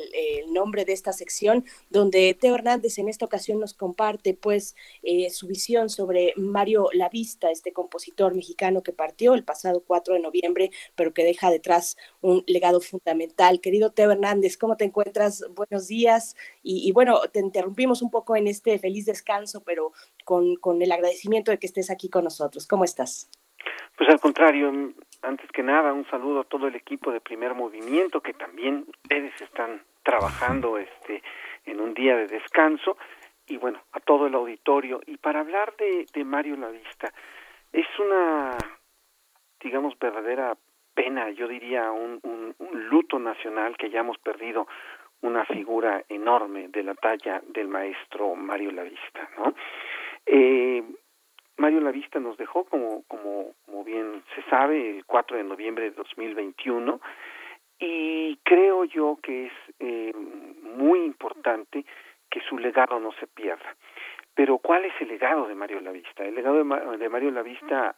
[0.53, 5.45] nombre de esta sección, donde Teo Hernández en esta ocasión nos comparte pues eh, su
[5.47, 11.13] visión sobre Mario Lavista, este compositor mexicano que partió el pasado 4 de noviembre, pero
[11.13, 13.59] que deja detrás un legado fundamental.
[13.59, 15.43] Querido Teo Hernández, ¿cómo te encuentras?
[15.53, 16.37] Buenos días.
[16.63, 19.91] Y, y bueno, te interrumpimos un poco en este feliz descanso, pero
[20.23, 22.65] con, con el agradecimiento de que estés aquí con nosotros.
[22.65, 23.27] ¿Cómo estás?
[23.97, 24.71] Pues al contrario,
[25.21, 29.39] antes que nada, un saludo a todo el equipo de Primer Movimiento que también ustedes
[29.41, 31.21] están trabajando este
[31.65, 32.97] en un día de descanso
[33.47, 35.01] y bueno, a todo el auditorio.
[35.05, 37.11] Y para hablar de, de Mario Lavista,
[37.73, 38.57] es una,
[39.59, 40.55] digamos, verdadera
[40.93, 44.67] pena, yo diría un, un, un luto nacional que hayamos perdido
[45.21, 49.53] una figura enorme de la talla del maestro Mario Lavista, ¿no?
[50.25, 50.83] Eh,
[51.59, 55.91] Mario Lavista nos dejó, como, como, como bien se sabe, el 4 de noviembre de
[55.91, 56.99] 2021
[57.79, 60.13] y creo yo que es eh,
[60.63, 61.85] muy importante
[62.29, 63.75] que su legado no se pierda.
[64.33, 66.23] Pero ¿cuál es el legado de Mario Lavista?
[66.23, 67.95] El legado de, Mario Lavista,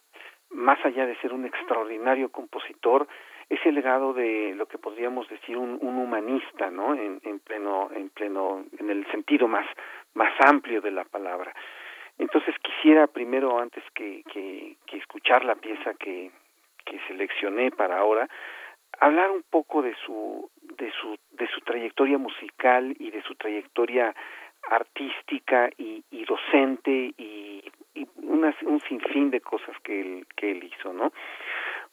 [0.50, 3.08] más allá de ser un extraordinario compositor,
[3.48, 6.96] es el legado de lo que podríamos decir un, un humanista, ¿no?
[6.96, 9.68] En, en pleno, en pleno, en el sentido más,
[10.14, 11.54] más amplio de la palabra
[12.22, 14.22] Entonces quisiera primero, antes que,
[14.94, 16.30] escuchar la pieza que,
[17.08, 18.30] seleccioné para ahora,
[19.00, 24.14] hablar un poco de su, de su, de su trayectoria musical y de su trayectoria
[24.70, 27.64] artística y, y docente y,
[27.96, 31.12] y un sinfín de cosas que él, que él hizo, ¿no?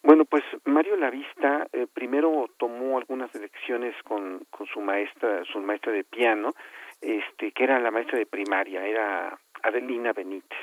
[0.03, 5.93] Bueno, pues Mario Lavista eh, primero tomó algunas lecciones con, con su maestra, su maestra
[5.93, 6.55] de piano,
[7.01, 10.59] este, que era la maestra de primaria, era Adelina Benítez.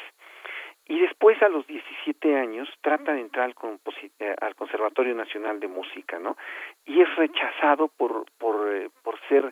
[0.88, 3.80] Y después, a los 17 años, trata de entrar al,
[4.20, 6.38] eh, al Conservatorio Nacional de Música, ¿no?
[6.86, 9.52] Y es rechazado por, por, eh, por ser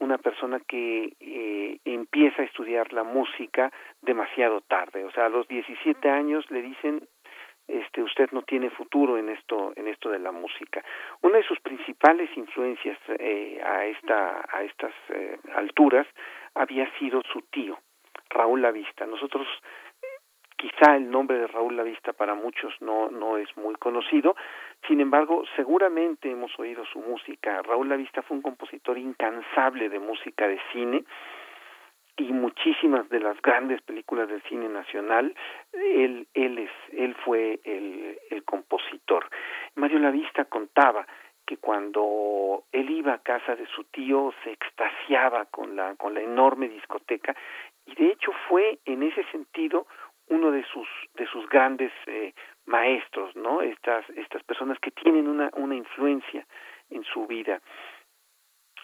[0.00, 3.70] una persona que eh, empieza a estudiar la música
[4.00, 5.04] demasiado tarde.
[5.04, 7.06] O sea, a los 17 años le dicen,
[7.68, 10.82] este, usted no tiene futuro en esto, en esto de la música.
[11.20, 16.06] Una de sus principales influencias eh, a esta, a estas eh, alturas
[16.54, 17.78] había sido su tío,
[18.30, 19.06] Raúl Lavista.
[19.06, 19.46] Nosotros
[20.56, 24.36] quizá el nombre de Raúl Lavista para muchos no, no es muy conocido,
[24.86, 27.62] sin embargo, seguramente hemos oído su música.
[27.62, 31.04] Raúl Lavista fue un compositor incansable de música de cine
[32.16, 35.34] y muchísimas de las grandes películas del cine nacional,
[35.72, 39.28] él, él, es, él fue el, el compositor.
[39.74, 41.06] Mario Lavista contaba
[41.46, 46.20] que cuando él iba a casa de su tío se extasiaba con la, con la
[46.20, 47.34] enorme discoteca
[47.90, 49.86] y de hecho fue en ese sentido
[50.28, 52.32] uno de sus de sus grandes eh,
[52.66, 53.62] maestros, ¿no?
[53.62, 56.46] Estas estas personas que tienen una una influencia
[56.90, 57.60] en su vida.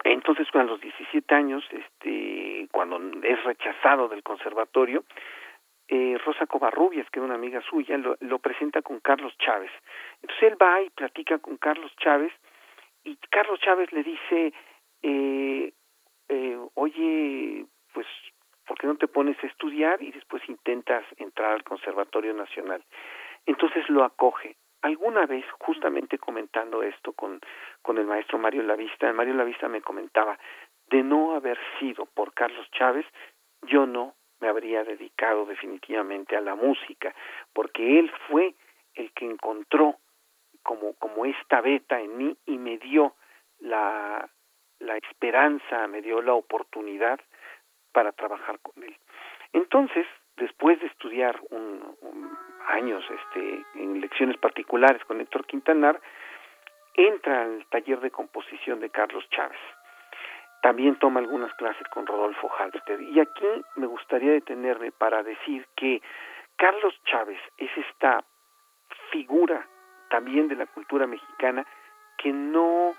[0.04, 5.04] Entonces, a los 17 años, este, cuando es rechazado del conservatorio,
[5.88, 9.70] eh, Rosa Covarrubias, que es una amiga suya, lo, lo presenta con Carlos Chávez.
[10.22, 12.32] Entonces él va y platica con Carlos Chávez
[13.04, 14.52] y Carlos Chávez le dice,
[15.02, 15.72] eh,
[16.28, 18.06] eh, oye, pues
[18.66, 22.82] ¿por qué no te pones a estudiar y después intentas entrar al Conservatorio Nacional?
[23.46, 24.56] Entonces lo acoge.
[24.82, 27.40] Alguna vez, justamente comentando esto con,
[27.82, 30.38] con el maestro Mario Lavista, Mario Lavista me comentaba,
[30.88, 33.06] de no haber sido por Carlos Chávez,
[33.62, 37.14] yo no me habría dedicado definitivamente a la música,
[37.52, 38.54] porque él fue
[38.94, 39.96] el que encontró
[40.62, 43.14] como, como esta beta en mí y me dio
[43.60, 44.28] la,
[44.80, 47.20] la esperanza, me dio la oportunidad
[47.96, 48.94] para trabajar con él.
[49.54, 51.96] Entonces, después de estudiar un,
[52.68, 55.98] años este, en lecciones particulares con Héctor Quintanar,
[56.92, 59.58] entra al taller de composición de Carlos Chávez.
[60.60, 63.00] También toma algunas clases con Rodolfo Halster.
[63.00, 66.02] Y aquí me gustaría detenerme para decir que
[66.56, 68.22] Carlos Chávez es esta
[69.10, 69.66] figura
[70.10, 71.64] también de la cultura mexicana
[72.18, 72.92] que no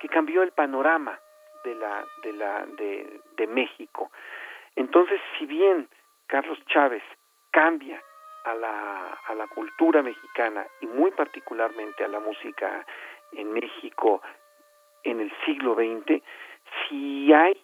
[0.00, 1.20] que cambió el panorama
[1.62, 4.10] de la de la de, de México
[4.76, 5.88] entonces, si bien
[6.26, 7.02] Carlos Chávez
[7.50, 8.02] cambia
[8.44, 12.86] a la, a la cultura mexicana y muy particularmente a la música
[13.32, 14.22] en México
[15.02, 16.22] en el siglo XX,
[16.88, 17.60] si hay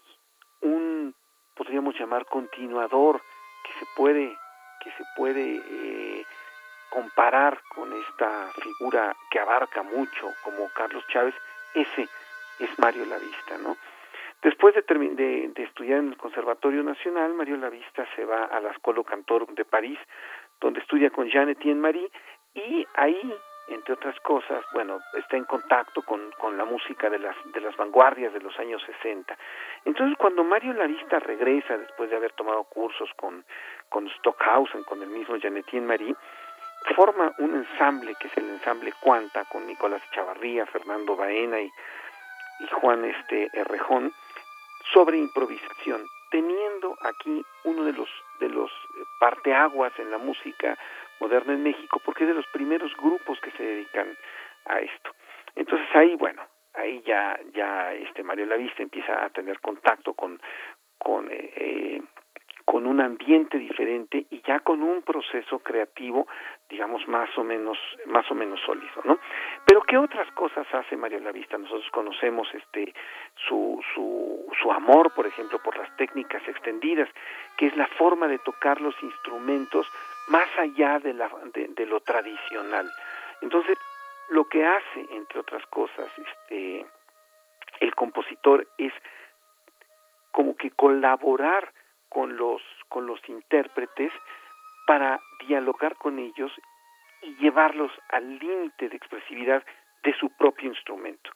[0.63, 1.15] un,
[1.55, 3.21] podríamos llamar, continuador
[3.65, 4.37] que se puede,
[4.83, 6.25] que se puede eh,
[6.91, 11.35] comparar con esta figura que abarca mucho como Carlos Chávez,
[11.75, 12.09] ese
[12.59, 13.77] es Mario Lavista, ¿no?
[14.47, 18.71] Después de, de, de, estudiar en el Conservatorio Nacional, Mario Lavista se va a la
[18.71, 19.99] Escuela Cantor de París,
[20.61, 22.09] donde estudia con Jean Etienne Marie,
[22.55, 23.35] y ahí,
[23.67, 27.77] entre otras cosas, bueno, está en contacto con, con la música de las, de las
[27.77, 29.37] vanguardias de los años 60.
[29.85, 33.45] Entonces, cuando Mario Lavista regresa, después de haber tomado cursos con,
[33.89, 36.15] con Stockhausen, con el mismo Jean Etienne Marie,
[36.95, 41.69] forma un ensamble que es el ensamble Cuanta, con Nicolás Chavarría, Fernando Baena y,
[42.61, 44.13] y Juan este, Errejón,
[44.97, 48.09] sobre improvisación, teniendo aquí uno de los
[48.41, 50.79] de los eh, parteaguas en la música
[51.21, 54.17] moderna en México, porque es de los primeros grupos que se dedican
[54.65, 55.11] a esto.
[55.55, 56.43] Entonces ahí, bueno,
[56.73, 60.41] ahí ya ya este Mario Lavista empieza a tener contacto con
[60.97, 62.03] con eh, eh
[62.67, 66.27] con un ambiente diferente y ya con un proceso creativo,
[66.69, 69.21] digamos, más o menos, más o menos sólido, ¿no?
[69.65, 71.57] Pero ¿qué otras cosas hace Mario Lavista?
[71.57, 72.93] Nosotros conocemos este
[73.47, 77.09] su, su, su amor, por ejemplo, por las técnicas extendidas,
[77.57, 79.87] que es la forma de tocar los instrumentos
[80.27, 82.91] más allá de, la, de, de lo tradicional.
[83.43, 83.79] Entonces,
[84.31, 86.85] lo que hace, entre otras cosas, este,
[87.79, 88.93] el compositor es
[90.33, 91.73] como que colaborar
[92.17, 94.11] con los, con los intérpretes
[94.87, 96.51] para dialogar con ellos
[97.21, 99.63] y llevarlos al límite de expresividad
[100.03, 101.31] de su propio instrumento.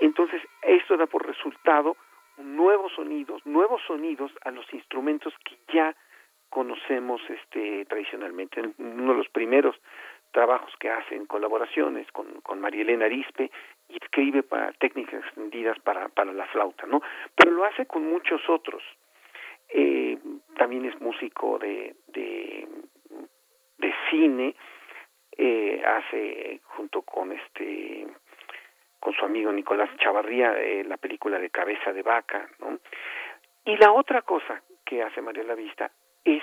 [0.00, 1.96] Entonces, esto da por resultado
[2.38, 5.94] nuevos sonidos, nuevos sonidos a los instrumentos que ya
[6.50, 8.60] conocemos este tradicionalmente.
[8.78, 9.76] Uno de los primeros
[10.32, 13.52] trabajos que hace en colaboraciones con, con María Elena Arispe
[13.90, 17.00] y escribe para técnicas extendidas para, para la flauta, ¿no?
[17.36, 18.82] Pero lo hace con muchos otros.
[19.68, 20.18] Eh,
[20.56, 22.66] también es músico de, de,
[24.10, 24.54] cine,
[25.36, 28.06] eh, hace junto con este
[29.00, 32.78] con su amigo Nicolás Chavarría eh, la película de Cabeza de Vaca, ¿no?
[33.64, 35.90] Y la otra cosa que hace María Vista
[36.24, 36.42] es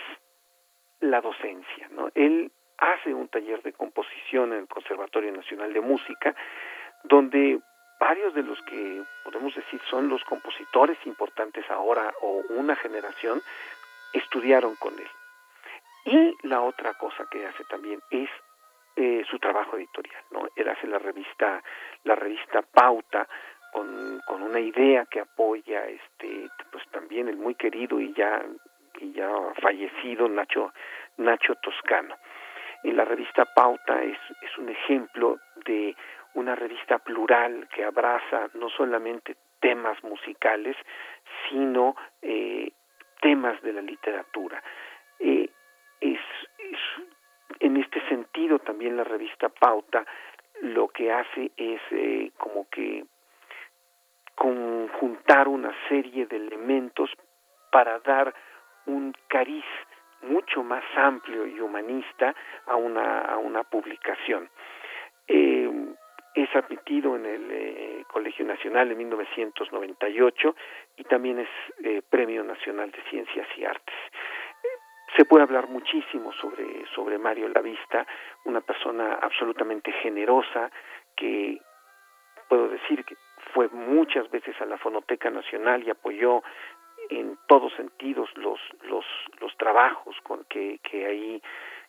[0.99, 2.09] la docencia, ¿no?
[2.15, 6.35] Él hace un taller de composición en el Conservatorio Nacional de Música,
[7.03, 7.59] donde
[8.03, 13.41] varios de los que podemos decir son los compositores importantes ahora o una generación
[14.11, 15.07] estudiaron con él.
[16.03, 18.29] Y la otra cosa que hace también es
[18.97, 20.49] eh, su trabajo editorial, ¿no?
[20.53, 21.63] Él hace la revista,
[22.03, 23.25] la revista Pauta,
[23.71, 28.43] con, con una idea que apoya este pues también el muy querido y ya
[28.99, 29.29] y ya
[29.61, 30.73] fallecido Nacho
[31.17, 32.15] Nacho Toscano.
[32.83, 35.95] En la revista Pauta es, es un ejemplo de
[36.35, 40.75] una revista plural que abraza no solamente temas musicales,
[41.49, 42.71] sino eh,
[43.21, 44.61] temas de la literatura.
[45.19, 45.49] Eh,
[46.01, 46.19] es,
[47.59, 50.05] en este sentido también la revista Pauta
[50.61, 53.05] lo que hace es eh, como que
[54.35, 57.09] conjuntar una serie de elementos
[57.71, 58.33] para dar
[58.85, 59.65] un cariz
[60.21, 64.49] mucho más amplio y humanista a una, a una publicación.
[66.35, 70.55] Es admitido en el eh, Colegio Nacional en 1998
[70.97, 71.49] y también es
[71.83, 73.95] eh, Premio Nacional de Ciencias y Artes.
[75.15, 78.07] Se puede hablar muchísimo sobre, sobre Mario Lavista,
[78.45, 80.71] una persona absolutamente generosa
[81.15, 81.59] que
[82.49, 83.15] puedo decir que
[83.53, 86.41] fue muchas veces a la Fonoteca Nacional y apoyó
[87.09, 89.05] en todos sentidos los los
[89.39, 91.41] los trabajos con que que ahí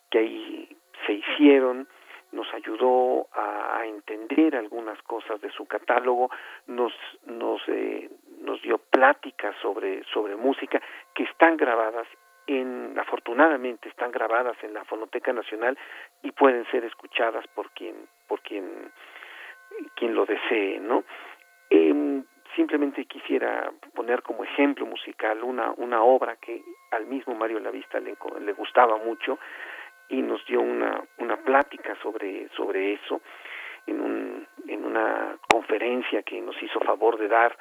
[0.09, 1.87] que ahí se hicieron
[2.35, 6.31] nos ayudó a, entender algunas cosas de su catálogo
[6.65, 6.91] nos
[7.27, 8.09] nos eh,
[8.41, 10.81] nos dio pláticas sobre sobre música
[11.13, 12.07] que están grabadas
[12.47, 15.77] en afortunadamente están grabadas en la Fonoteca Nacional
[16.23, 17.95] y pueden ser escuchadas por quien
[18.27, 18.91] por quien
[19.95, 21.03] quien lo desee no
[21.69, 22.23] eh,
[22.55, 28.15] simplemente quisiera poner como ejemplo musical una, una obra que al mismo Mario Lavista le,
[28.41, 29.37] le gustaba mucho
[30.09, 33.21] y nos dio una, una plática sobre, sobre eso
[33.87, 37.57] en, un, en una conferencia que nos hizo favor de dar.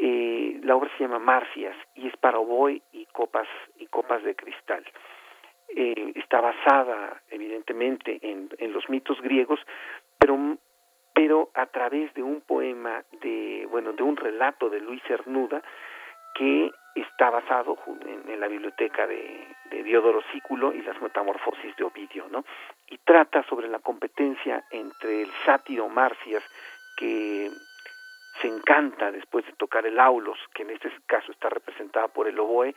[0.00, 4.34] Eh, la obra se llama Marcias y es para oboe y copas, y copas de
[4.34, 4.84] cristal.
[5.68, 9.60] Eh, está basada evidentemente en, en los mitos griegos,
[10.18, 10.58] pero
[11.12, 15.62] pero a través de un poema de, bueno, de un relato de Luis Cernuda
[16.34, 22.26] que está basado en, la biblioteca de, de Diodoro Sículo y las metamorfosis de Ovidio,
[22.30, 22.44] ¿no?
[22.88, 26.42] Y trata sobre la competencia entre el sátiro Marcias,
[26.96, 27.50] que
[28.40, 32.38] se encanta después de tocar el aulos, que en este caso está representada por el
[32.38, 32.74] oboe,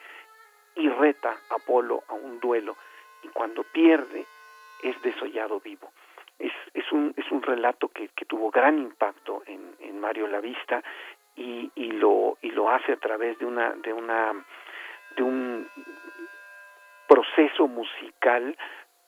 [0.75, 2.75] y reta a Apolo a un duelo,
[3.23, 4.25] y cuando pierde
[4.83, 5.91] es desollado vivo
[6.39, 10.83] es, es, un, es un relato que, que tuvo gran impacto en, en Mario Lavista
[11.35, 14.33] y, y, lo, y lo hace a través de una, de una
[15.15, 15.67] de un
[17.07, 18.57] proceso musical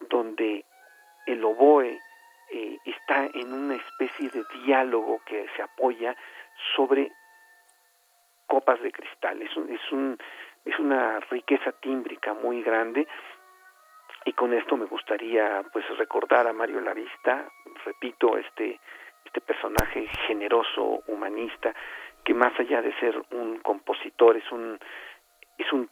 [0.10, 0.66] donde
[1.26, 2.00] el oboe
[2.52, 6.16] eh, está en una especie de diálogo que se apoya
[6.76, 7.12] sobre
[8.46, 9.42] copas de cristal.
[9.42, 10.18] Es, un, es, un,
[10.66, 13.08] es una riqueza tímbrica muy grande
[14.26, 17.50] y con esto me gustaría pues recordar a Mario Lavista,
[17.86, 18.80] repito, este
[19.26, 21.74] este personaje generoso, humanista,
[22.26, 24.78] que más allá de ser un compositor es un
[25.58, 25.90] es un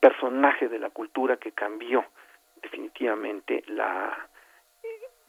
[0.00, 2.04] personaje de la cultura que cambió
[2.60, 4.28] definitivamente la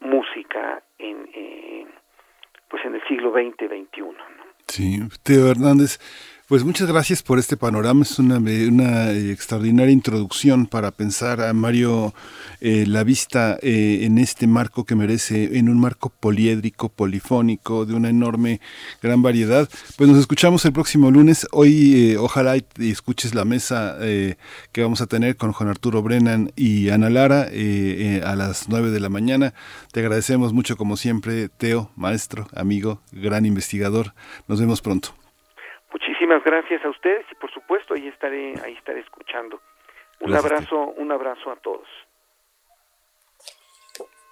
[0.00, 1.86] música en eh,
[2.68, 4.00] pues en el siglo XX XXI.
[4.00, 4.46] ¿no?
[4.66, 5.98] Sí, Teo Hernández,
[6.48, 8.02] pues muchas gracias por este panorama.
[8.02, 12.14] Es una, una extraordinaria introducción para pensar a Mario
[12.60, 17.94] eh, La Vista eh, en este marco que merece, en un marco poliédrico, polifónico, de
[17.94, 18.60] una enorme,
[19.02, 19.68] gran variedad.
[19.96, 21.48] Pues nos escuchamos el próximo lunes.
[21.50, 26.90] Hoy eh, ojalá escuches la mesa que vamos a tener con Juan Arturo Brennan y
[26.90, 27.48] Ana Lara
[28.24, 29.52] a las nueve de la mañana.
[29.92, 34.14] Te agradecemos mucho como siempre, Teo, maestro, amigo, gran investigador.
[34.46, 35.25] Nos vemos pronto.
[36.26, 39.60] Muchísimas gracias a ustedes y por supuesto ahí estaré, ahí estaré escuchando.
[40.18, 41.86] Un abrazo, un abrazo a todos.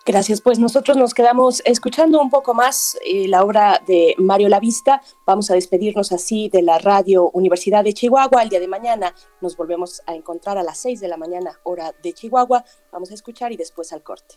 [0.05, 5.01] Gracias, pues nosotros nos quedamos escuchando un poco más eh, la obra de Mario Lavista.
[5.24, 8.42] Vamos a despedirnos así de la radio Universidad de Chihuahua.
[8.42, 11.92] El día de mañana nos volvemos a encontrar a las 6 de la mañana, hora
[12.03, 12.64] de Chihuahua.
[12.90, 14.34] Vamos a escuchar y después al corte.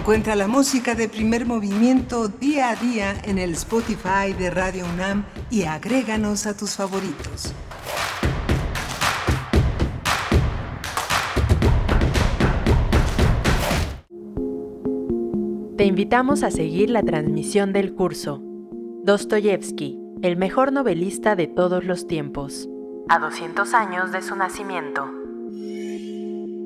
[0.00, 5.26] Encuentra la música de primer movimiento día a día en el Spotify de Radio UNAM
[5.50, 7.52] y agréganos a tus favoritos.
[15.76, 18.42] Te invitamos a seguir la transmisión del curso
[19.04, 22.70] Dostoyevsky, el mejor novelista de todos los tiempos,
[23.10, 25.10] a 200 años de su nacimiento,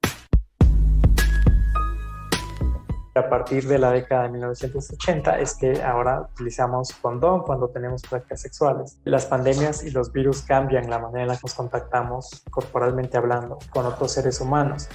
[3.13, 8.41] A partir de la década de 1980 es que ahora utilizamos condón cuando tenemos prácticas
[8.41, 8.97] sexuales.
[9.03, 13.59] Las pandemias y los virus cambian la manera en la que nos contactamos corporalmente hablando
[13.71, 14.87] con otros seres humanos.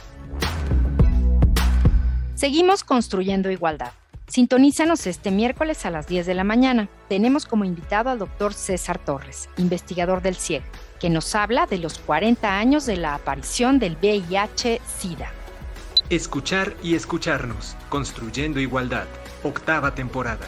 [2.35, 3.93] Seguimos construyendo igualdad.
[4.29, 6.89] Sintonízanos este miércoles a las 10 de la mañana.
[7.09, 10.65] Tenemos como invitado al doctor César Torres, investigador del CIEG,
[10.99, 15.31] que nos habla de los 40 años de la aparición del VIH-Sida.
[16.09, 19.09] Escuchar y escucharnos, construyendo igualdad,
[19.43, 20.47] octava temporada.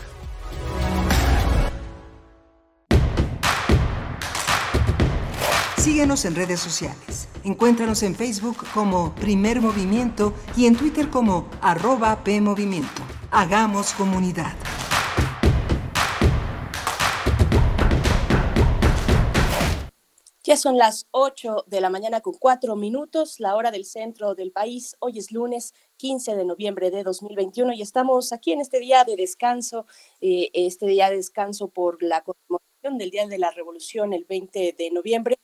[5.76, 7.28] Síguenos en redes sociales.
[7.42, 13.02] Encuéntranos en Facebook como Primer Movimiento y en Twitter como arroba PMovimiento.
[13.32, 14.54] Hagamos comunidad.
[20.48, 24.50] Ya son las 8 de la mañana con 4 minutos, la hora del centro del
[24.50, 24.96] país.
[24.98, 29.16] Hoy es lunes 15 de noviembre de 2021 y estamos aquí en este día de
[29.16, 29.84] descanso,
[30.22, 34.74] eh, este día de descanso por la conmemoración del Día de la Revolución el 20
[34.78, 35.36] de noviembre.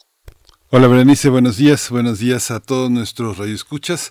[0.68, 4.10] Hola Berenice, buenos días, buenos días a todos nuestros radioescuchas.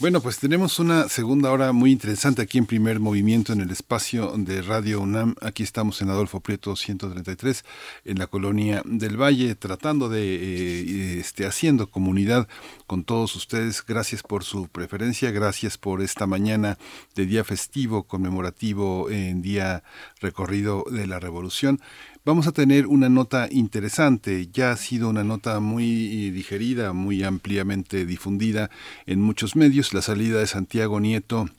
[0.00, 4.34] Bueno, pues tenemos una segunda hora muy interesante aquí en primer movimiento en el espacio
[4.36, 5.34] de Radio UNAM.
[5.40, 7.64] Aquí estamos en Adolfo Prieto 133,
[8.04, 12.48] en la colonia del Valle, tratando de, eh, este, haciendo comunidad
[12.86, 13.82] con todos ustedes.
[13.82, 16.76] Gracias por su preferencia, gracias por esta mañana
[17.14, 19.84] de día festivo, conmemorativo en día
[20.20, 21.80] recorrido de la revolución.
[22.26, 28.06] Vamos a tener una nota interesante, ya ha sido una nota muy digerida, muy ampliamente
[28.06, 28.70] difundida
[29.04, 31.50] en muchos medios, la salida de Santiago Nieto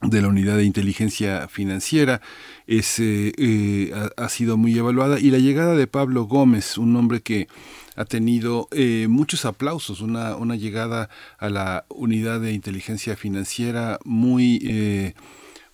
[0.00, 2.22] de la unidad de inteligencia financiera
[2.66, 5.20] es, eh, eh, ha, sido muy evaluada.
[5.20, 7.46] Y la llegada de Pablo Gómez, un hombre que
[7.94, 15.14] ha tenido eh, muchos aplausos, una, una llegada a la unidad de inteligencia financiera muy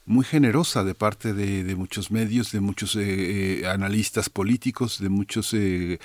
[0.07, 5.55] muy generosa de parte de, muchos medios, de muchos eh, eh, analistas políticos, de muchos
[5.55, 5.99] eh,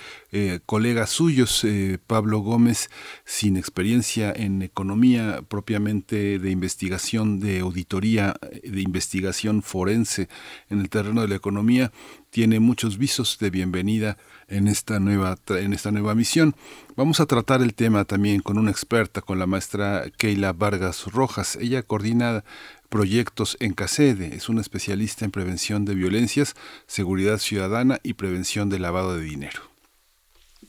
[0.66, 1.66] colegas suyos.
[2.08, 2.90] Pablo Gómez,
[3.26, 10.30] sin experiencia en economía propiamente de investigación, de auditoría, de investigación forense
[10.70, 11.92] en el terreno de la economía,
[12.30, 16.56] tiene muchos visos de bienvenida en esta nueva en esta nueva misión.
[16.96, 21.56] Vamos a tratar el tema también con una experta, con la maestra Keila Vargas Rojas.
[21.56, 22.44] Ella coordina
[22.90, 24.36] proyectos en CACEDE.
[24.36, 26.56] Es un especialista en prevención de violencias,
[26.88, 29.70] seguridad ciudadana y prevención de lavado de dinero.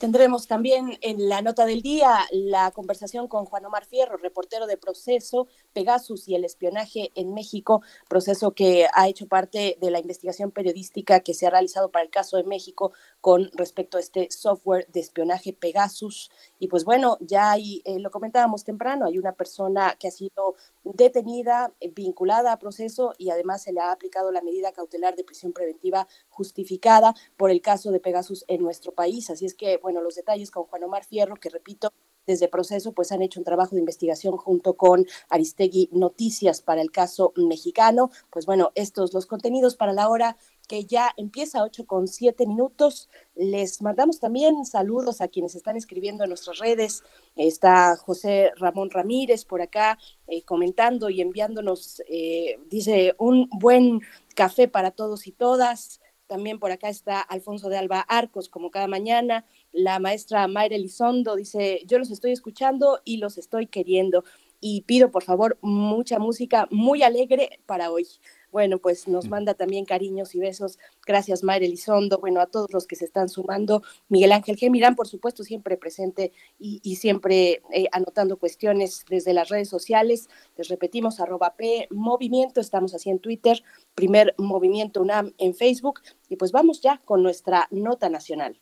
[0.00, 4.78] Tendremos también en la nota del día la conversación con Juan Omar Fierro, reportero de
[4.78, 10.52] Proceso, Pegasus y el espionaje en México, proceso que ha hecho parte de la investigación
[10.52, 14.86] periodística que se ha realizado para el caso de México con respecto a este software
[14.90, 16.30] de espionaje Pegasus.
[16.60, 20.54] Y pues bueno, ya hay, eh, lo comentábamos temprano, hay una persona que ha sido
[20.84, 25.24] detenida, eh, vinculada a proceso y además se le ha aplicado la medida cautelar de
[25.24, 29.30] prisión preventiva justificada por el caso de Pegasus en nuestro país.
[29.30, 31.92] Así es que, bueno, los detalles con Juan Omar Fierro, que repito,
[32.26, 36.90] desde proceso pues han hecho un trabajo de investigación junto con Aristegui Noticias para el
[36.90, 38.10] caso mexicano.
[38.30, 40.36] Pues bueno, estos los contenidos para la hora
[40.70, 43.08] que ya empieza 8 con 7 minutos.
[43.34, 47.02] Les mandamos también saludos a quienes están escribiendo en nuestras redes.
[47.34, 49.98] Está José Ramón Ramírez por acá
[50.28, 54.02] eh, comentando y enviándonos, eh, dice, un buen
[54.36, 56.00] café para todos y todas.
[56.28, 59.44] También por acá está Alfonso de Alba Arcos, como cada mañana.
[59.72, 64.22] La maestra Mayra Elizondo dice, yo los estoy escuchando y los estoy queriendo.
[64.60, 68.06] Y pido, por favor, mucha música muy alegre para hoy.
[68.52, 70.78] Bueno, pues nos manda también cariños y besos.
[71.06, 72.18] Gracias, Mayra Elizondo.
[72.18, 73.82] Bueno, a todos los que se están sumando.
[74.08, 79.68] Miguel Ángel Gemirán, por supuesto, siempre presente y, siempre eh, anotando cuestiones desde las redes
[79.68, 80.28] sociales.
[80.56, 82.60] Les repetimos, arroba P Movimiento.
[82.60, 83.62] Estamos así en Twitter,
[83.94, 86.00] primer Movimiento UNAM en Facebook.
[86.28, 88.58] Y pues vamos ya con nuestra nota nacional.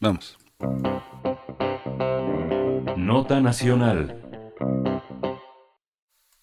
[0.00, 0.38] Vamos.
[2.96, 4.20] Nota nacional.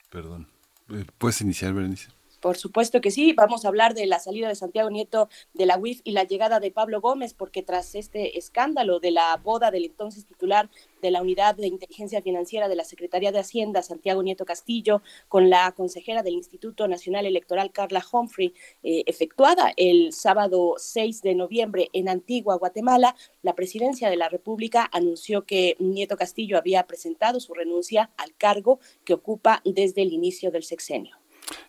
[0.10, 0.48] Perdón.
[0.90, 2.10] Eh, ¿Puedes iniciar, Berenice?
[2.42, 5.78] Por supuesto que sí, vamos a hablar de la salida de Santiago Nieto de la
[5.78, 9.86] UIF y la llegada de Pablo Gómez, porque tras este escándalo de la boda del
[9.86, 10.68] entonces titular
[11.04, 15.52] de la Unidad de Inteligencia Financiera de la Secretaría de Hacienda, Santiago Nieto Castillo, con
[15.52, 21.90] la consejera del Instituto Nacional Electoral, Carla Humphrey, eh, efectuada el sábado 6 de noviembre
[21.94, 27.54] en Antigua, Guatemala, la presidencia de la República anunció que Nieto Castillo había presentado su
[27.54, 31.21] renuncia al cargo que ocupa desde el inicio del sexenio.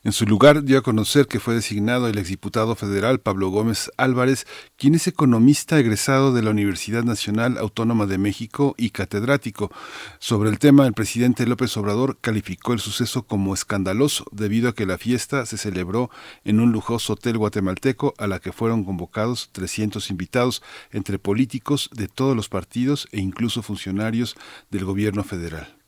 [0.05, 4.47] En su lugar dio a conocer que fue designado el exdiputado federal Pablo Gómez Álvarez,
[4.77, 9.71] quien es economista egresado de la Universidad Nacional Autónoma de México y catedrático.
[10.19, 14.87] Sobre el tema, el presidente López Obrador calificó el suceso como escandaloso debido a que
[14.87, 16.11] la fiesta se celebró
[16.45, 22.09] en un lujoso hotel guatemalteco a la que fueron convocados 300 invitados entre políticos de
[22.09, 24.37] todos los partidos e incluso funcionarios
[24.71, 25.82] del gobierno federal.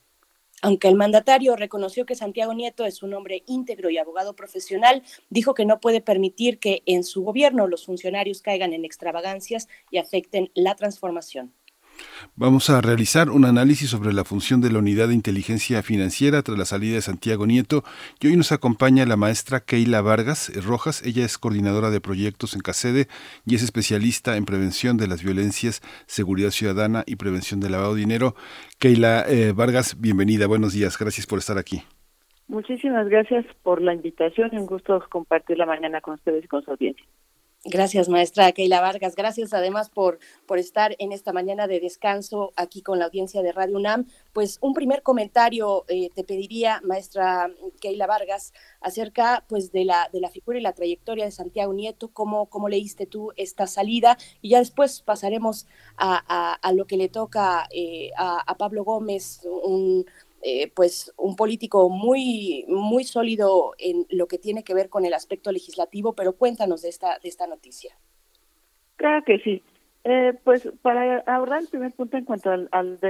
[0.65, 5.53] Aunque el mandatario reconoció que Santiago Nieto es un hombre íntegro y abogado profesional, dijo
[5.53, 10.51] que no puede permitir que en su gobierno los funcionarios caigan en extravagancias y afecten
[10.55, 11.53] la transformación.
[12.37, 16.59] Vamos a realizar un análisis sobre la función de la unidad de inteligencia financiera tras
[16.59, 17.85] la salida de Santiago Nieto
[18.21, 21.03] y hoy nos acompaña la maestra Keila Vargas Rojas.
[21.07, 23.07] Ella es coordinadora de proyectos en CACEDE
[23.47, 28.01] y es especialista en prevención de las violencias, seguridad ciudadana y prevención del lavado de
[28.01, 28.35] dinero.
[28.79, 31.83] Keila eh, Vargas, bienvenida, buenos días, gracias por estar aquí.
[32.49, 36.71] Muchísimas gracias por la invitación, un gusto compartir la mañana con ustedes y con su
[36.71, 37.07] audiencia.
[37.67, 39.17] Gracias, maestra Keila Vargas.
[39.17, 43.53] Gracias además por, por estar en esta mañana de descanso aquí con la audiencia de
[43.53, 44.07] Radio UNAM.
[44.35, 47.51] Pues un primer comentario eh, te pediría, maestra
[47.81, 48.53] Keila Vargas,
[48.83, 52.69] acerca pues de la, de la figura y la trayectoria de Santiago Nieto, cómo, cómo
[52.69, 58.41] leíste tú esta salida y ya después pasaremos a, lo que le toca eh, a,
[58.41, 60.05] a Pablo Gómez, un
[60.47, 65.15] eh, pues un político muy, muy sólido en lo que tiene que ver con el
[65.15, 67.97] aspecto legislativo, pero cuéntanos de esta, de esta noticia.
[68.97, 69.63] Claro que sí.
[70.05, 73.01] Eh, pues para abordar el primer punto en cuanto al,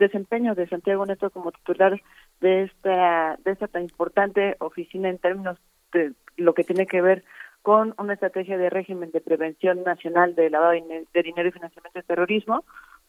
[0.00, 2.02] desempeño de Santiago Neto como titular
[2.40, 5.56] de esta, de esta tan importante oficina en términos
[5.92, 7.22] de lo que tiene que ver
[7.62, 12.02] con una estrategia de régimen de prevención nacional de lavado de dinero y financiamiento de
[12.02, 12.64] terrorismo,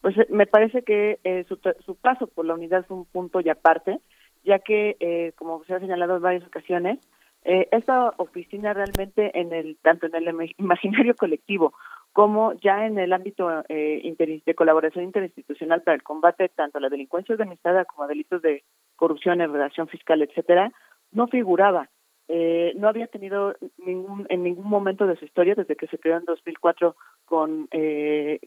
[0.05, 3.41] pues eh, me parece que eh, su, su, paso por la unidad fue un punto
[3.41, 4.01] y aparte,
[4.43, 6.99] ya que, eh, como se ha señalado en varias ocasiones,
[7.43, 11.73] esta oficina realmente en el tanto en el imaginario colectivo
[12.11, 17.33] como ya en el ámbito de colaboración interinstitucional para el combate tanto a la delincuencia
[17.33, 18.63] organizada como a delitos de
[18.95, 20.71] corrupción, evasión fiscal, etcétera,
[21.11, 21.89] no figuraba.
[22.27, 26.25] no había tenido ningún en ningún momento de su historia desde que se creó en
[26.25, 26.95] 2004
[27.25, 27.69] con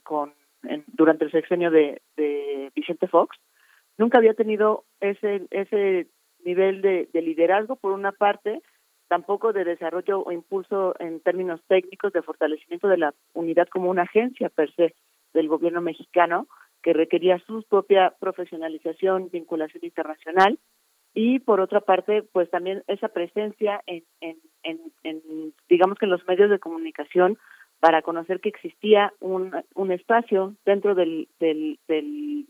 [0.03, 0.33] con
[0.87, 3.37] durante el sexenio de, de Vicente Fox,
[3.99, 6.07] nunca había tenido ese, ese
[6.45, 8.63] nivel de, liderazgo, por una parte,
[9.09, 14.03] tampoco de desarrollo o impulso en términos técnicos de fortalecimiento de la unidad como una
[14.03, 14.95] agencia per se
[15.35, 16.47] del gobierno mexicano
[16.83, 20.59] que requería su propia profesionalización, vinculación internacional.
[21.15, 26.13] Y por otra parte, pues también esa presencia en, en, en, en digamos que en
[26.13, 27.39] los medios de comunicación
[27.81, 31.79] para conocer que existía un, un espacio dentro del, del,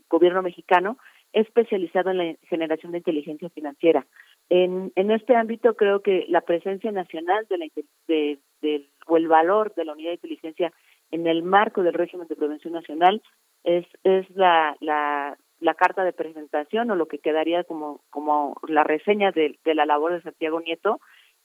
[0.09, 0.97] gobierno mexicano
[1.33, 4.07] especializado en la generación de inteligencia financiera.
[4.49, 7.65] En, en este ámbito creo que la presencia nacional de la,
[8.07, 10.73] de, o el valor de la unidad de inteligencia
[11.11, 13.21] en el marco del régimen de prevención nacional
[13.63, 15.37] es, es la, la,
[15.75, 20.13] carta de presentación o lo que quedaría como, como la reseña de, de la labor
[20.13, 20.99] de Santiago Nieto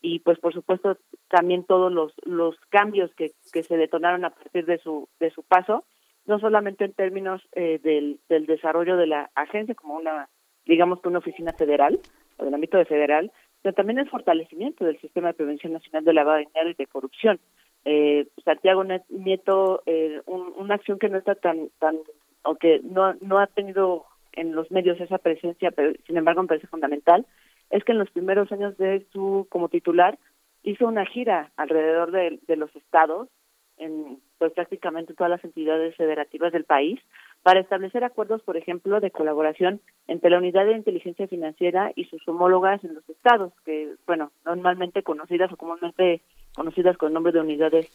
[0.04, 0.98] y pues por supuesto
[1.28, 5.42] también todos los, los cambios que, que se detonaron a partir de su, de su
[5.42, 5.84] paso,
[6.26, 10.28] no solamente en términos eh, del, del desarrollo de la agencia como una,
[10.66, 11.98] digamos que una oficina federal,
[12.36, 13.32] o del ámbito de federal,
[13.62, 16.86] sino también el fortalecimiento del sistema de prevención nacional de lavado de dinero y de
[16.86, 17.40] corrupción.
[17.86, 21.96] Eh, Santiago Nieto, eh, una acción que no está tan, tan,
[22.42, 26.48] o que no, no ha tenido en los medios esa presencia, pero sin embargo me
[26.48, 27.24] parece fundamental,
[27.70, 30.18] es que en los primeros años de su como titular
[30.62, 33.28] hizo una gira alrededor de, los estados,
[33.76, 37.00] en pues prácticamente todas las entidades federativas del país,
[37.42, 42.26] para establecer acuerdos, por ejemplo, de colaboración entre la Unidad de Inteligencia Financiera y sus
[42.26, 46.22] homólogas en los estados, que, bueno, normalmente conocidas o comúnmente
[46.54, 47.90] conocidas con el nombre de unidades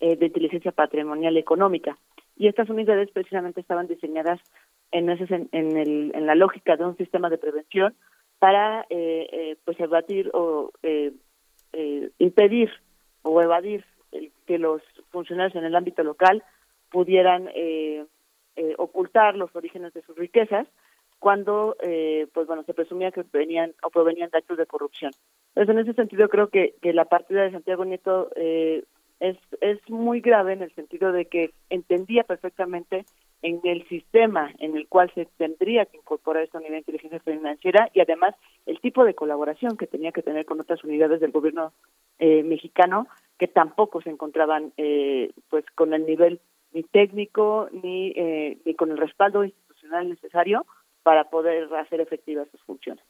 [0.00, 1.98] eh, de inteligencia patrimonial económica.
[2.36, 4.40] Y estas unidades precisamente estaban diseñadas
[4.92, 7.94] en, ese, en, el, en la lógica de un sistema de prevención
[8.42, 11.12] para eh, eh, pues evadir o eh,
[11.72, 12.72] eh, impedir
[13.22, 13.84] o evadir
[14.48, 14.82] que los
[15.12, 16.42] funcionarios en el ámbito local
[16.90, 18.04] pudieran eh,
[18.56, 20.66] eh, ocultar los orígenes de sus riquezas
[21.20, 21.76] cuando
[22.34, 25.12] pues bueno se presumía que venían o provenían de actos de corrupción.
[25.54, 30.20] Entonces en ese sentido creo que, que la partida de Santiago Nieto es es muy
[30.20, 33.04] grave en el sentido de que entendía perfectamente
[33.42, 37.90] en el sistema en el cual se tendría que incorporar esta unidad de inteligencia financiera
[37.92, 38.34] y además
[38.66, 41.72] el tipo de colaboración que tenía que tener con otras unidades del gobierno
[42.18, 43.08] eh, mexicano
[43.38, 46.40] que tampoco se encontraban eh, pues con el nivel
[46.72, 50.64] ni técnico ni, eh, ni con el respaldo institucional necesario
[51.02, 53.04] para poder hacer efectivas sus funciones.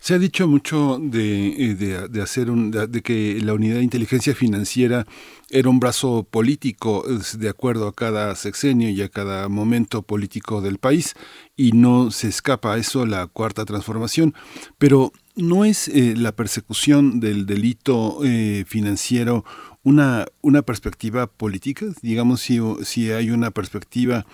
[0.00, 1.74] Se ha dicho mucho de, eh,
[2.08, 5.06] de, hacer un, de, que la unidad de inteligencia financiera
[5.50, 7.04] era un brazo político
[7.38, 11.14] de acuerdo a cada sexenio y a cada momento político del país
[11.56, 14.34] y no se escapa a eso la cuarta transformación,
[14.78, 19.44] pero no es eh, la persecución del delito eh, financiero
[19.82, 24.26] una, una perspectiva política, digamos si, si hay una perspectiva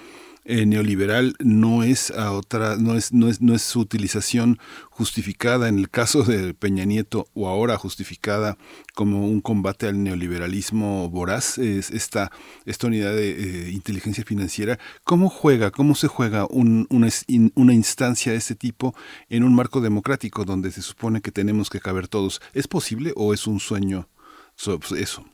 [0.48, 4.59] eh, neoliberal no es a otra, no es, no es, no es su utilización
[4.90, 8.56] justificada en el caso de Peña Nieto o ahora justificada
[8.94, 12.31] como un combate al neoliberalismo voraz, es esta,
[12.64, 14.78] esta unidad de eh, inteligencia financiera.
[15.05, 17.09] ¿Cómo juega, cómo se juega un, una,
[17.55, 18.94] una instancia de este tipo
[19.28, 22.40] en un marco democrático donde se supone que tenemos que caber todos?
[22.55, 24.09] ¿Es posible o es un sueño
[24.97, 25.24] eso?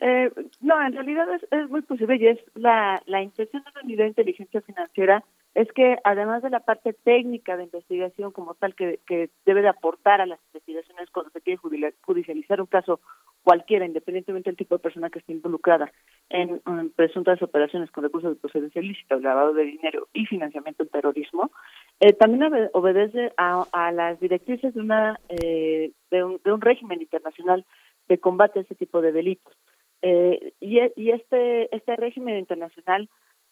[0.00, 0.30] Eh,
[0.60, 4.08] no, en realidad es, muy posible y es la, la intención de la unidad de
[4.08, 5.24] inteligencia financiera
[5.58, 9.00] es que además de la parte técnica de investigación como tal que,
[9.44, 11.60] debe de aportar a las investigaciones cuando se quiere
[12.02, 13.00] judicializar un caso
[13.42, 15.90] cualquiera, independientemente del tipo de persona que esté involucrada
[16.28, 16.60] en,
[16.94, 21.50] presuntas operaciones con recursos de procedencia ilícita, lavado de dinero y financiamiento del terrorismo,
[21.98, 27.64] eh, también obedece a, las directrices de, una, eh, de, un, de un régimen internacional
[28.06, 29.56] de combate a ese tipo de delitos.
[30.02, 33.08] Eh, y, y este este régimen internacional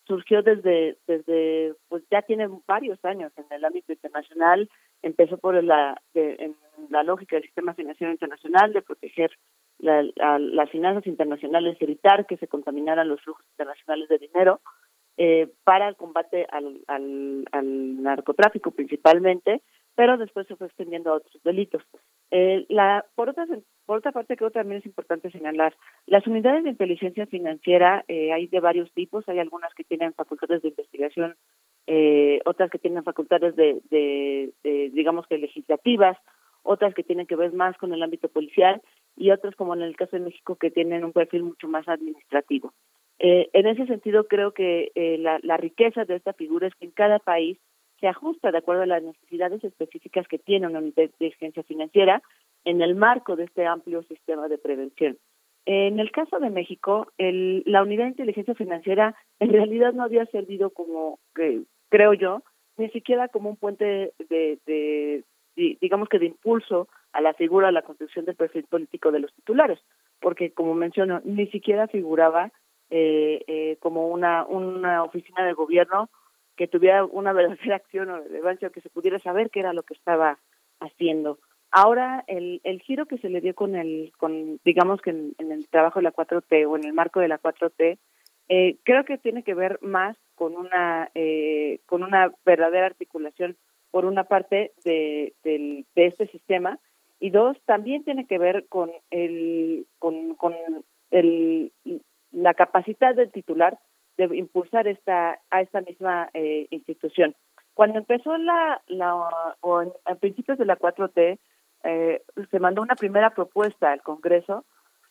[0.07, 4.71] surgió desde desde pues ya tiene varios años en el ámbito internacional
[5.03, 6.55] empezó por la en
[6.91, 9.33] la lógica del sistema financiero internacional de proteger
[9.79, 14.61] las finanzas internacionales evitar que se contaminaran los flujos internacionales de dinero
[15.19, 19.63] eh, para el combate al, al, al narcotráfico principalmente
[19.97, 21.83] pero después se fue extendiendo a otros delitos.
[22.31, 23.47] Eh, la, por, otra,
[23.85, 25.75] por otra parte, creo que también es importante señalar,
[26.07, 30.63] las unidades de inteligencia financiera eh, hay de varios tipos, hay algunas que tienen facultades
[30.63, 31.37] de investigación,
[31.87, 36.19] eh, otras que tienen facultades de, de, digamos que legislativas,
[36.63, 38.83] otras que tienen que ver más con el ámbito policial
[39.17, 42.75] y otras, como en el caso de México, que tienen un perfil mucho más administrativo.
[43.19, 46.87] Eh, en ese sentido, creo que eh, la, la riqueza de esta figura es que
[46.87, 47.59] en cada país
[48.01, 52.23] se ajusta de acuerdo a las necesidades específicas que tiene una unidad de inteligencia financiera
[52.65, 55.17] en el marco de este amplio sistema de prevención.
[55.65, 60.27] En el caso de México, el, la unidad de inteligencia financiera en realidad no había
[60.27, 61.19] servido como,
[61.89, 62.43] creo yo,
[62.77, 65.25] ni siquiera como un puente de, de,
[65.57, 69.35] digamos que de impulso a la figura, a la construcción del perfil político de los
[69.35, 69.81] titulares,
[70.21, 72.53] porque como menciono, ni siquiera figuraba
[72.91, 76.11] eh, eh, como una, una oficina de gobierno
[76.57, 79.95] que tuviera una verdadera acción o relevancia, que se pudiera saber qué era lo que
[79.95, 80.39] estaba
[80.81, 81.39] haciendo.
[81.71, 85.69] Ahora, el, el giro que se le dio con el, con, digamos que en, el
[85.69, 87.99] trabajo de la 4T o en el marco de la 4T,
[88.49, 93.57] eh, creo que tiene que ver más con una, eh, con una verdadera articulación,
[93.91, 96.79] por una parte, de, de este sistema,
[97.19, 100.55] y dos, también tiene que ver con, el, con, con
[101.11, 101.73] el,
[102.31, 103.79] la capacidad del titular
[104.17, 107.35] de impulsar esta a esta misma eh, institución.
[107.75, 109.15] Cuando empezó la, la
[109.61, 111.39] o en, principios de la 4T,
[111.85, 114.65] eh, se mandó una primera propuesta al Congreso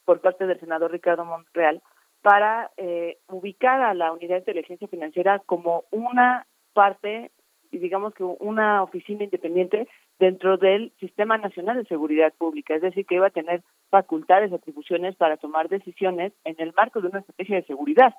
[0.04, 1.82] por parte del senador Ricardo Monreal
[2.22, 7.32] para eh, ubicar a la unidad de inteligencia financiera como una parte
[7.72, 9.88] digamos que una oficina independiente
[10.20, 15.16] dentro del Sistema Nacional de Seguridad Pública, es decir, que iba a tener facultades, atribuciones
[15.16, 18.14] para tomar decisiones en el marco de una estrategia de seguridad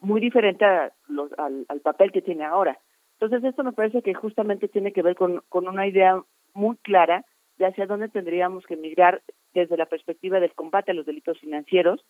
[0.00, 2.78] muy diferente a los, al, al, papel que tiene ahora.
[3.18, 6.22] Entonces, esto me parece que justamente tiene que ver con, con una idea
[6.54, 7.24] muy clara
[7.58, 9.22] de hacia dónde tendríamos que migrar
[9.52, 12.04] desde la perspectiva del combate a los delitos financieros,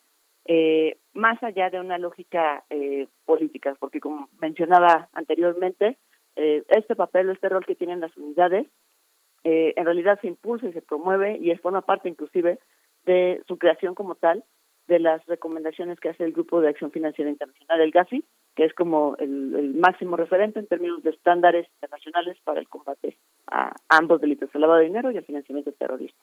[0.47, 5.99] eh, más allá de una lógica eh, política, porque como mencionaba anteriormente,
[6.37, 8.67] eh, este papel, este rol que tienen las unidades,
[9.45, 12.59] eh, en realidad se impulsa y se promueve y es forma parte inclusive
[13.05, 14.45] de su creación como tal,
[14.91, 18.25] de las recomendaciones que hace el Grupo de Acción Financiera Internacional, el GAFI,
[18.57, 23.73] que es como el, máximo referente en términos de estándares internacionales para el combate a
[23.89, 26.21] ambos delitos, el lavado de dinero y el financiamiento del terrorismo.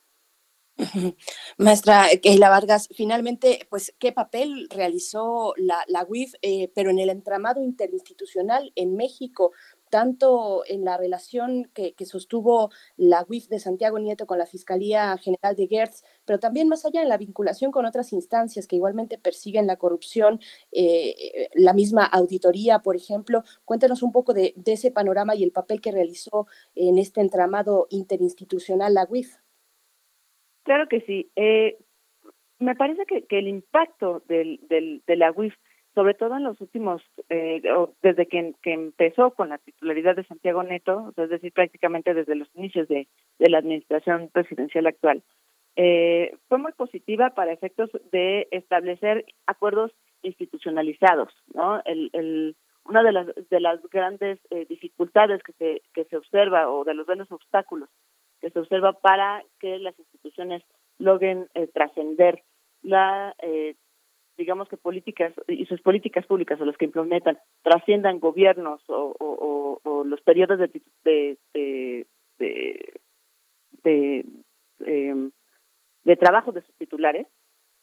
[1.57, 7.09] Maestra Keila Vargas, finalmente, pues, ¿qué papel realizó la, la UIF, eh, pero en el
[7.09, 9.53] entramado interinstitucional en México?
[9.89, 15.55] Tanto en la relación que, sostuvo la UIF de Santiago Nieto con la Fiscalía General
[15.55, 19.67] de Gertz, pero también más allá en la vinculación con otras instancias que igualmente persiguen
[19.67, 20.39] la corrupción,
[20.71, 23.43] eh, la misma auditoría, por ejemplo.
[23.65, 28.93] Cuéntanos un poco de, ese panorama y el papel que realizó en este entramado interinstitucional
[28.93, 29.35] la UIF.
[30.63, 31.31] Claro que sí.
[31.35, 31.77] Eh,
[32.59, 35.55] me parece que, el impacto del, de la UIF
[35.97, 37.59] sobre todo en los últimos, eh,
[38.03, 42.87] desde que, empezó con la titularidad de Santiago Neto, es decir, prácticamente desde los inicios
[42.87, 43.07] de,
[43.39, 45.23] la administración presidencial actual,
[45.75, 49.91] eh, fue muy positiva para efectos de establecer acuerdos
[50.21, 51.81] institucionalizados, ¿no?
[51.85, 52.55] El,
[52.85, 56.93] una de las de las grandes eh, dificultades que se que se observa o de
[56.93, 57.89] los grandes obstáculos
[58.39, 60.61] que se observa para que las instituciones
[60.99, 62.43] logren trascender
[62.83, 63.35] la
[64.37, 70.21] digamos que políticas y sus políticas públicas o las que implementan trasciendan gobiernos o, los
[70.21, 71.37] periodos de
[74.85, 75.31] em,
[76.03, 77.27] de, trabajo de sus titulares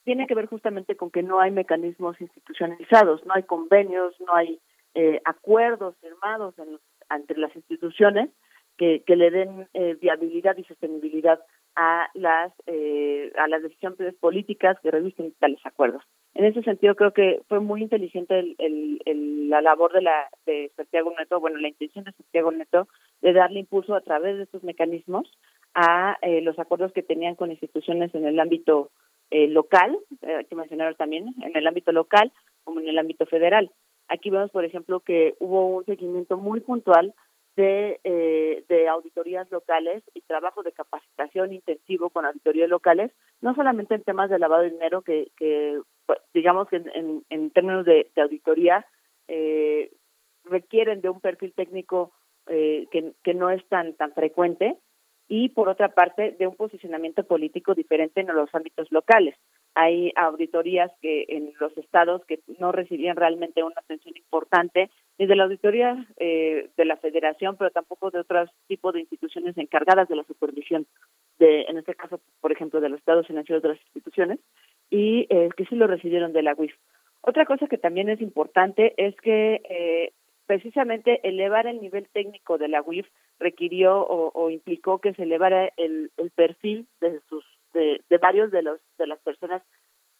[0.05, 4.61] tiene que ver justamente con que no hay mecanismos institucionalizados, no hay convenios, no hay
[4.95, 6.55] eh, acuerdos firmados
[7.11, 8.31] entre las instituciones
[8.77, 11.41] que, que le den eh, viabilidad y sostenibilidad
[11.77, 16.03] a las eh, a las decisiones políticas que revisten tales acuerdos.
[16.35, 18.57] En ese sentido creo que fue muy inteligente el,
[19.05, 22.89] el, la labor de la de Santiago Neto, bueno, la intención de Santiago Neto
[23.23, 25.31] de darle impulso a través de estos mecanismos
[25.75, 28.91] a eh, los acuerdos que tenían con instituciones en el ámbito
[29.31, 32.33] eh, local, eh, que mencionar también, en el ámbito local
[32.65, 33.71] como en el ámbito federal.
[34.09, 37.15] Aquí vemos, por ejemplo, que hubo un seguimiento muy puntual
[37.57, 43.95] de, eh, de auditorías locales y trabajo de capacitación intensivo con auditorías locales, no solamente
[43.95, 45.81] en temas de lavado de dinero, que, que
[46.33, 48.87] digamos que en, en, términos de, de auditoría
[49.29, 49.93] eh,
[50.45, 52.13] requieren de un perfil técnico
[52.47, 54.79] eh, que, que no es tan, tan frecuente,
[55.29, 59.35] y por otra parte de un posicionamiento político diferente en los ámbitos locales.
[59.75, 65.37] Hay auditorías que en los estados que no recibían realmente una atención importante ni de
[65.37, 70.17] la auditoría eh, de la federación, pero tampoco de otros tipos de instituciones encargadas de
[70.17, 70.87] la supervisión,
[71.39, 74.39] de, en este caso, por ejemplo, de los estados financieros de las instituciones,
[74.91, 76.75] y eh, que sí lo recibieron de la UIF.
[77.21, 80.13] Otra cosa que también es importante es que eh,
[80.47, 83.07] precisamente elevar el nivel técnico de la UIF
[83.39, 88.63] requirió o, implicó que se elevara el, el perfil de sus de, de, varios de
[88.63, 89.63] los de las personas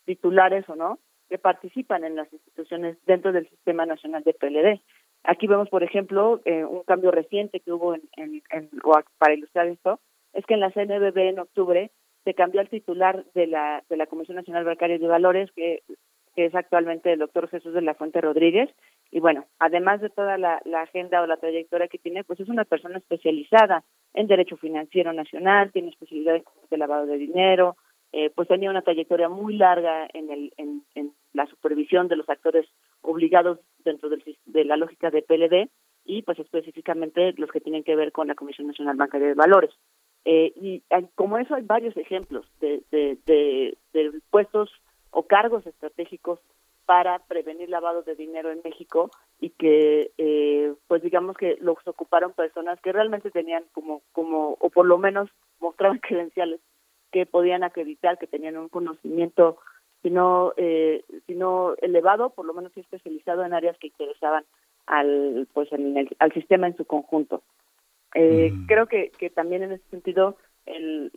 [0.07, 4.81] titulares o no que participan en las instituciones dentro del sistema nacional de PLD.
[5.25, 8.71] Aquí vemos, por ejemplo, eh, un cambio reciente que hubo en, en, en
[9.19, 10.01] para ilustrar esto,
[10.35, 11.91] es que en la CNBB en octubre
[12.25, 15.83] se cambió al titular de la de la Comisión Nacional Bancaria de Valores, que,
[16.37, 18.69] es actualmente el doctor Jesús de la Fuente Rodríguez,
[19.13, 22.65] y bueno, además de toda la, agenda o la trayectoria que tiene, pues es una
[22.65, 23.85] persona especializada
[24.15, 27.77] en derecho financiero nacional, tiene especialidad en lavado de dinero,
[28.11, 30.83] eh, pues tenía una trayectoria muy larga en, el, en,
[31.33, 32.67] la supervisión de los actores
[33.01, 35.69] obligados dentro del, de la lógica de PLD
[36.05, 39.71] y pues específicamente los que tienen que ver con la Comisión Nacional Bancaria de Valores.
[40.25, 40.83] Eh, y
[41.15, 43.77] como eso hay varios ejemplos de, de,
[44.31, 44.71] puestos
[45.11, 46.41] o cargos estratégicos
[46.87, 49.11] para prevenir lavado de dinero en México
[49.41, 54.71] y que eh, pues digamos que los ocuparon personas que realmente tenían como como o
[54.71, 55.31] por lo menos
[55.61, 56.61] mostraban credenciales
[57.11, 59.59] que podían acreditar que tenían un conocimiento
[60.03, 64.45] sino eh, sino elevado por lo menos especializado en áreas que interesaban
[64.87, 67.43] al pues en al sistema en su conjunto
[68.15, 68.67] eh, mm.
[68.67, 70.37] creo que que también en ese sentido
[70.67, 71.13] el,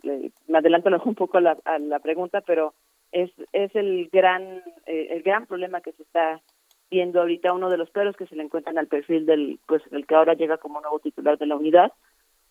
[0.46, 2.74] me adelanto un poco a la, a la pregunta pero
[3.12, 6.42] es, es el gran eh, el gran problema que se está
[6.90, 10.06] viendo ahorita uno de los peros que se le encuentran al perfil del pues el
[10.06, 11.92] que ahora llega como nuevo titular de la unidad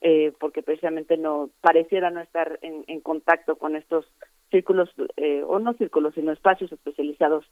[0.02, 4.06] eh, porque precisamente no pareciera no estar en, en contacto con estos
[4.52, 7.45] círculos eh, o no círculos sino espacios especializados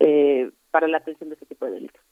[0.00, 2.02] eh, para la atención de este tipo de delitos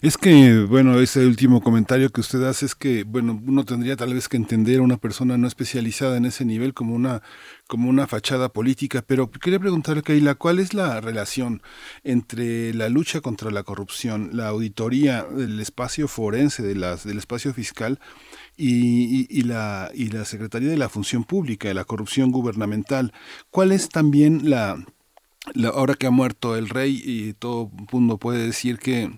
[0.00, 4.14] es que, bueno, ese último comentario que usted hace es que, bueno, uno tendría tal
[4.14, 7.22] vez que entender a una persona no especializada en ese nivel como una,
[7.68, 11.62] como una fachada política, pero quería preguntarle, Keila, ¿cuál es la relación
[12.02, 17.52] entre la lucha contra la corrupción, la auditoría del espacio forense, de las, del espacio
[17.52, 18.00] fiscal,
[18.56, 23.12] y, y, la, y la Secretaría de la Función Pública, de la corrupción gubernamental?
[23.50, 24.82] ¿Cuál es también la
[25.72, 29.10] ahora que ha muerto el rey y todo mundo puede decir que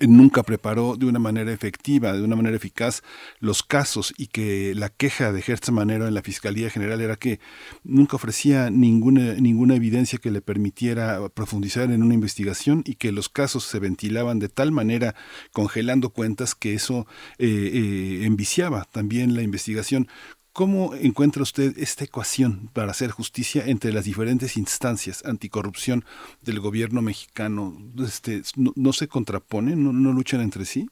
[0.00, 3.02] nunca preparó de una manera efectiva, de una manera eficaz
[3.38, 7.38] los casos y que la queja de Gertz Manero en la Fiscalía General era que
[7.84, 13.28] nunca ofrecía ninguna, ninguna evidencia que le permitiera profundizar en una investigación y que los
[13.28, 15.14] casos se ventilaban de tal manera
[15.52, 17.06] congelando cuentas que eso
[17.38, 20.08] eh, eh, enviciaba también la investigación.
[20.56, 26.00] ¿Cómo encuentra usted esta ecuación para hacer justicia entre las diferentes instancias anticorrupción
[26.40, 27.74] del gobierno mexicano?
[28.02, 29.84] Este, ¿no, se contraponen?
[29.84, 30.86] ¿No, luchan entre sí?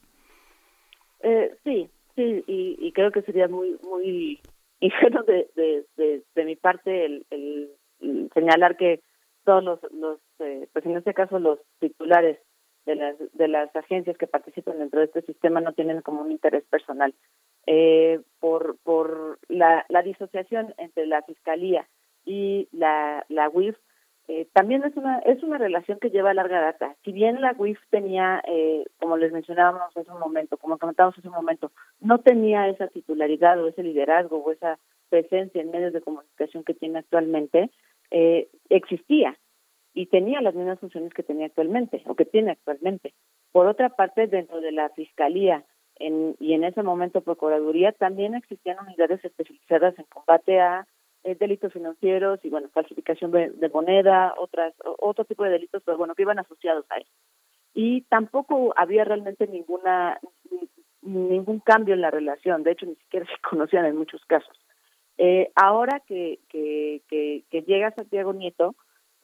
[1.21, 4.39] Eh, sí, sí, y, creo que sería muy muy
[4.81, 7.71] ingenuo de, mi parte el,
[8.35, 9.01] señalar que
[9.45, 12.37] todos los, los eh, pues en este caso los titulares
[12.85, 16.31] de las, de las agencias que participan dentro de este sistema no tienen como un
[16.31, 17.13] interés personal
[17.67, 21.87] eh, por, por la, la, disociación entre la fiscalía
[22.25, 23.75] y la, la UIF,
[24.27, 26.95] eh, también es una es una relación que lleva larga data.
[27.03, 31.27] Si bien la UIF tenía, eh, como les mencionábamos hace un momento, como comentábamos hace
[31.27, 34.79] un momento, no tenía esa titularidad o ese liderazgo o esa
[35.09, 37.69] presencia en medios de comunicación que tiene actualmente,
[38.09, 39.37] eh, existía
[39.95, 43.13] y tenía las mismas funciones que tenía actualmente o que tiene actualmente.
[43.53, 45.63] Por otra parte, dentro de la fiscalía
[45.95, 50.85] en, y en ese momento Procuraduría también existían unidades especializadas en combate a
[51.23, 56.13] eh, delitos financieros y bueno, falsificación de, moneda, otras otro tipo de delitos, pero bueno,
[56.13, 57.11] que iban asociados a eso.
[57.73, 60.19] Y tampoco había realmente ninguna
[61.01, 64.59] ningún cambio en la relación, de hecho ni siquiera se conocían en muchos casos.
[65.17, 68.75] Eh, ahora que, que, que, que llega Santiago Nieto,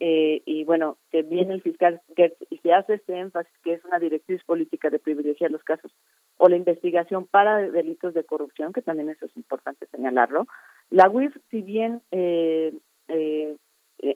[0.04, 2.02] eh, y bueno, que viene el fiscal
[2.50, 5.92] y se hace este énfasis que es una directriz política de privilegiar los casos
[6.38, 10.48] o la investigación para delitos de corrupción, que también eso es importante señalarlo.
[10.90, 12.74] La UIF, si bien eh,
[13.08, 13.56] eh,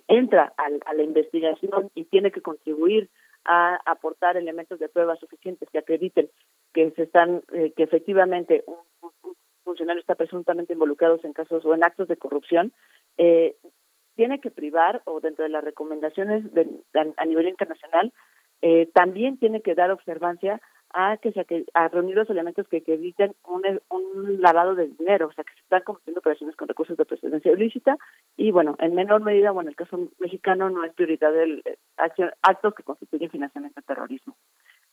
[0.07, 3.07] entra a, la investigación y tiene que contribuir
[3.43, 6.31] a aportar elementos de prueba suficientes que acrediten
[6.73, 8.77] que se están eh, que efectivamente un,
[9.63, 12.73] funcionario está presuntamente involucrado en casos o en actos de corrupción
[13.19, 13.55] eh,
[14.15, 16.67] tiene que privar o dentro de las recomendaciones de,
[17.17, 18.13] a, nivel internacional
[18.61, 20.61] eh, también tiene que dar observancia
[20.97, 25.33] a que se a reunir los elementos que, eviten un, un, lavado de dinero, o
[25.33, 27.97] sea, que se están cometiendo operaciones con recursos de presidencia ilícita
[28.37, 31.77] y, bueno, en menor medida, bueno, en el caso mexicano no es prioridad el eh,
[32.41, 34.37] actos que constituyen financiamiento del terrorismo.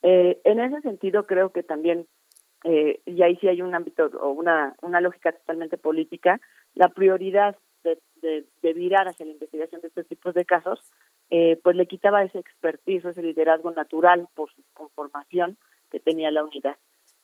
[0.01, 2.05] Eh, en ese sentido, creo que también,
[2.65, 6.41] eh, y ahí sí hay un ámbito o una, una lógica totalmente política,
[6.75, 10.79] la prioridad de, de, de virar hacia la investigación de estos tipos de casos,
[11.29, 15.57] eh, pues le quitaba ese expertise, ese liderazgo natural por su conformación,
[15.91, 16.77] que tenía la unidad.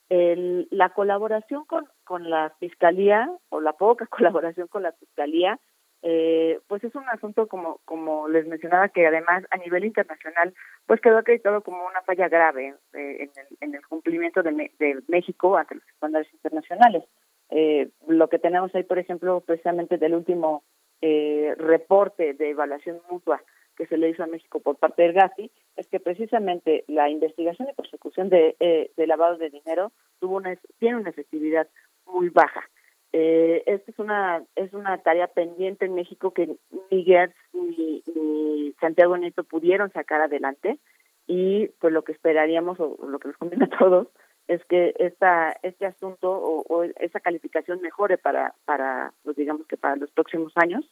[0.10, 5.60] El, la colaboración con, con la fiscalía o la poca colaboración con la fiscalía
[6.02, 10.53] eh, pues es un asunto como como les mencionaba que además a nivel internacional
[10.86, 15.03] pues quedó acreditado como una falla grave eh, en, el, en el cumplimiento de, de
[15.10, 17.03] México ante los estándares internacionales
[17.50, 20.64] eh, lo que tenemos ahí por ejemplo precisamente del último
[21.02, 23.42] eh, reporte de evaluación mutua
[23.80, 27.70] que se le hizo a México por parte del GAFI es que precisamente la investigación
[27.70, 31.70] y persecución de, eh, de lavado de dinero tuvo una, tiene una efectividad
[32.06, 32.70] muy baja.
[33.14, 36.58] Eh, esta es una es una tarea pendiente en México que
[36.92, 40.78] ni Gertz ni, ni, Santiago Nieto pudieron sacar adelante
[41.26, 44.10] y pues lo que esperaríamos o lo que nos conviene a todos
[44.50, 49.78] es que esta este asunto o, o esa calificación mejore para para pues digamos que
[49.78, 50.84] para los próximos años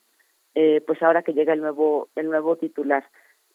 [0.54, 3.10] eh, pues ahora que llega el nuevo el nuevo titular.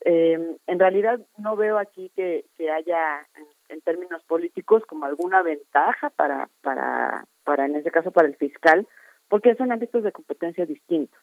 [0.04, 3.24] Eh, en realidad no veo aquí que, que haya
[3.68, 8.88] en, términos políticos como alguna ventaja para para para en este caso para el fiscal
[9.28, 11.20] porque son ámbitos de competencia distintos.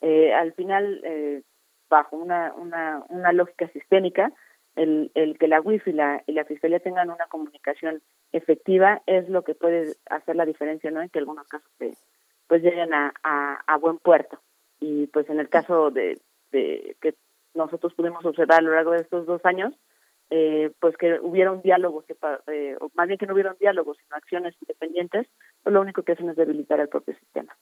[0.00, 1.42] Eh, al final eh,
[1.88, 4.32] bajo una, una una lógica sistémica
[4.76, 8.02] el, el que la UIF y la, y la Fiscalía tengan una comunicación
[8.32, 11.02] efectiva es lo que puede hacer la diferencia, ¿no?
[11.02, 11.70] En que algunos casos
[12.46, 14.40] pues lleguen a, a, buen puerto
[14.80, 16.18] y pues en el caso de,
[16.50, 17.14] de que
[17.54, 19.74] nosotros pudimos observar a lo largo de estos dos años,
[20.30, 22.16] eh, pues que hubiera un diálogo, que,
[22.48, 25.26] eh, más bien que no hubiera un diálogo, sino acciones independientes,
[25.62, 27.56] pues lo único que hacen es debilitar el propio sistema.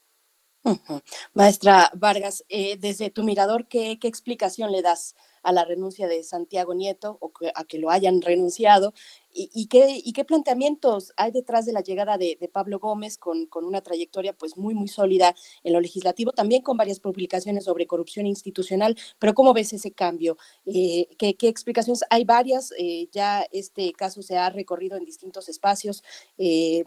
[1.33, 6.23] Maestra Vargas, eh, desde tu mirador, ¿qué, ¿qué explicación le das a la renuncia de
[6.23, 8.93] Santiago Nieto o a que lo hayan renunciado
[9.31, 13.63] ¿Y, qué, ¿Y qué planteamientos hay detrás de la llegada de, Pablo Gómez con, con,
[13.63, 18.25] una trayectoria pues muy, muy sólida en lo legislativo, también con varias publicaciones sobre corrupción
[18.25, 18.97] institucional?
[19.19, 20.37] Pero ¿cómo ves ese cambio?
[20.65, 22.03] Eh, ¿qué, ¿qué, explicaciones?
[22.09, 26.03] Hay varias, eh, ya este caso se ha recorrido en distintos espacios,
[26.37, 26.83] eh,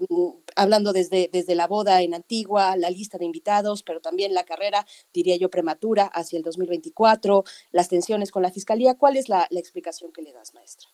[0.56, 4.86] hablando desde, desde la boda en Antigua, la lista de invitados, pero también la carrera,
[5.12, 8.94] diría yo, prematura hacia el 2024, las tensiones con la Fiscalía.
[8.94, 10.91] ¿Cuál es la, la explicación que le das, maestra?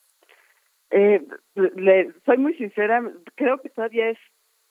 [0.91, 1.23] Eh,
[1.55, 3.03] le, soy muy sincera,
[3.35, 4.19] creo que todavía es,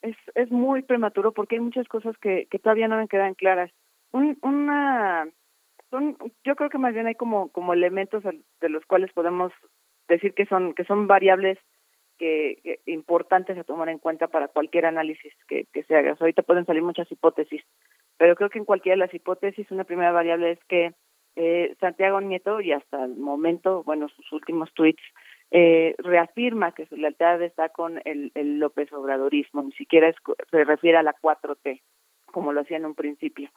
[0.02, 3.72] es, es muy prematuro porque hay muchas cosas que, que todavía no me quedan claras.
[4.12, 5.28] Un, una,
[5.90, 9.52] son, yo creo que más bien hay como, como elementos de los cuales podemos
[10.08, 11.60] decir que son, que son variables
[12.18, 16.16] que, importantes a tomar en cuenta para cualquier análisis que, que se haga.
[16.20, 17.62] ahorita pueden salir muchas hipótesis,
[18.18, 20.94] pero creo que en cualquiera de las hipótesis una primera variable es que
[21.36, 25.04] eh, Santiago Nieto y hasta el momento, bueno, sus últimos tweets
[25.52, 30.14] eh, reafirma que su lealtad está con el, el López Obradorismo, ni siquiera
[30.52, 31.82] se refiere a la 4T,
[32.26, 33.50] como lo hacía en un principio.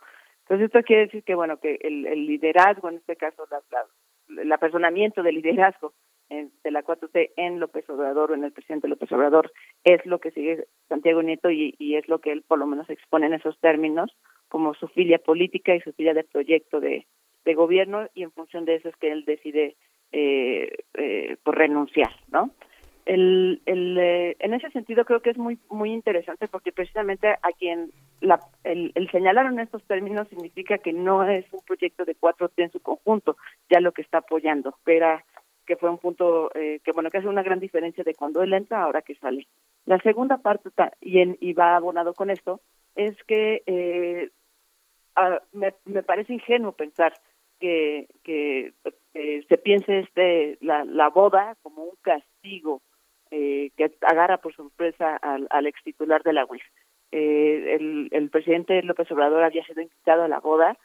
[0.43, 4.53] Entonces esto quiere decir que, bueno, que el, el liderazgo, en este caso, la, el
[4.53, 5.93] apersonamiento del liderazgo
[6.29, 9.53] de la 4T en López Obrador o en el presidente López Obrador
[9.83, 13.27] es lo que sigue Santiago Nieto y, es lo que él por lo menos expone
[13.27, 14.17] en esos términos
[14.49, 17.05] como su filia política y su filia de proyecto de
[17.57, 19.77] gobierno y en función de eso es que él decide
[20.13, 22.51] eh, eh, por renunciar, ¿no?
[23.07, 27.91] El, eh, en ese sentido creo que es muy muy interesante porque precisamente a quien
[28.21, 32.71] la, el, señalar en estos términos significa que no es un proyecto de 4T en
[32.71, 33.37] su conjunto,
[33.69, 35.21] ya lo que está apoyando, pero
[35.67, 38.53] que fue un punto eh, que bueno que hace una gran diferencia de cuando él
[38.53, 39.49] entra ahora que sale.
[39.87, 40.71] La segunda parte
[41.01, 42.61] y, en, y va abonado con esto
[42.95, 44.31] es que eh,
[45.53, 47.15] me, me parece ingenuo pensar
[47.59, 48.73] que, que
[49.15, 52.83] eh, se piense este la, la boda como un castigo
[53.31, 56.63] eh, que agarra por sorpresa al, al ex titular de la UIF.
[57.13, 60.79] Eh, el, el presidente López Obrador había sido invitado a la boda,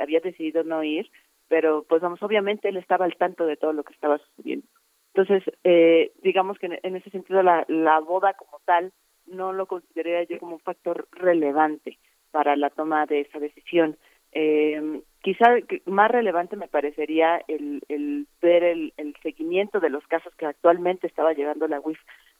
[0.00, 1.10] había decidido no ir,
[1.48, 4.66] pero pues vamos, obviamente él estaba al tanto de todo lo que estaba sucediendo.
[5.14, 8.92] Entonces, eh, digamos que en, ese sentido la, la boda como tal
[9.26, 11.98] no lo consideraría yo como un factor relevante
[12.30, 13.96] para la toma de esa decisión.
[14.32, 20.32] Eh, quizá más relevante me parecería el, el ver el, el, seguimiento de los casos
[20.36, 21.98] que actualmente estaba llevando la UIF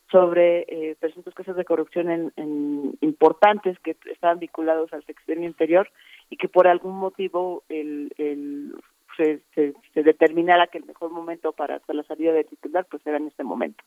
[0.09, 5.91] sobre eh, presuntos casos de corrupción en, en importantes que estaban vinculados al sexenio interior
[6.31, 8.73] y que por algún motivo el, el
[9.17, 13.27] se, se, determinara que el mejor momento para, la salida del titular pues era en
[13.27, 13.83] este momento.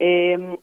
[0.00, 0.58] Eh,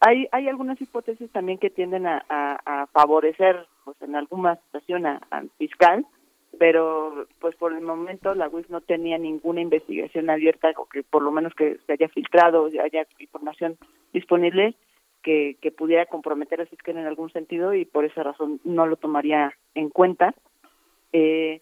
[0.00, 5.50] hay, hay algunas hipótesis también que tienden a, a, favorecer pues en alguna situación al
[5.58, 6.06] fiscal,
[6.58, 11.22] pero pues por el momento la UIF no tenía ninguna investigación abierta o que por
[11.22, 13.78] lo menos que se haya filtrado, haya información
[14.12, 14.74] disponible
[15.22, 18.96] que, que pudiera comprometer al fiscal en algún sentido y por esa razón no lo
[18.96, 20.34] tomaría en cuenta.
[21.12, 21.60] Eh,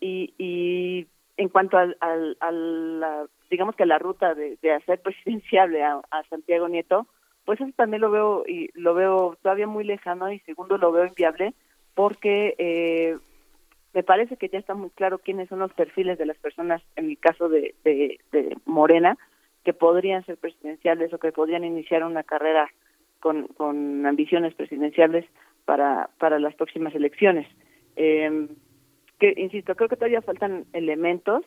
[0.00, 1.06] y, y
[1.36, 7.06] en cuanto al, al, digamos que la ruta de, de hacer presidenciable a, Santiago Nieto,
[7.44, 11.06] pues eso también lo veo y lo veo todavía muy lejano y segundo lo veo
[11.06, 11.54] inviable
[11.94, 13.18] porque eh,
[13.92, 17.10] me parece que ya está muy claro quiénes son los perfiles de las personas en
[17.10, 19.18] el caso de, de, Morena
[19.64, 22.70] que podrían ser presidenciales o que podrían iniciar una carrera
[23.18, 23.46] con,
[24.06, 25.26] ambiciones presidenciales
[25.64, 27.46] para para las próximas elecciones.
[27.96, 28.48] Eh,
[29.18, 31.44] que, insisto, creo que todavía faltan elementos.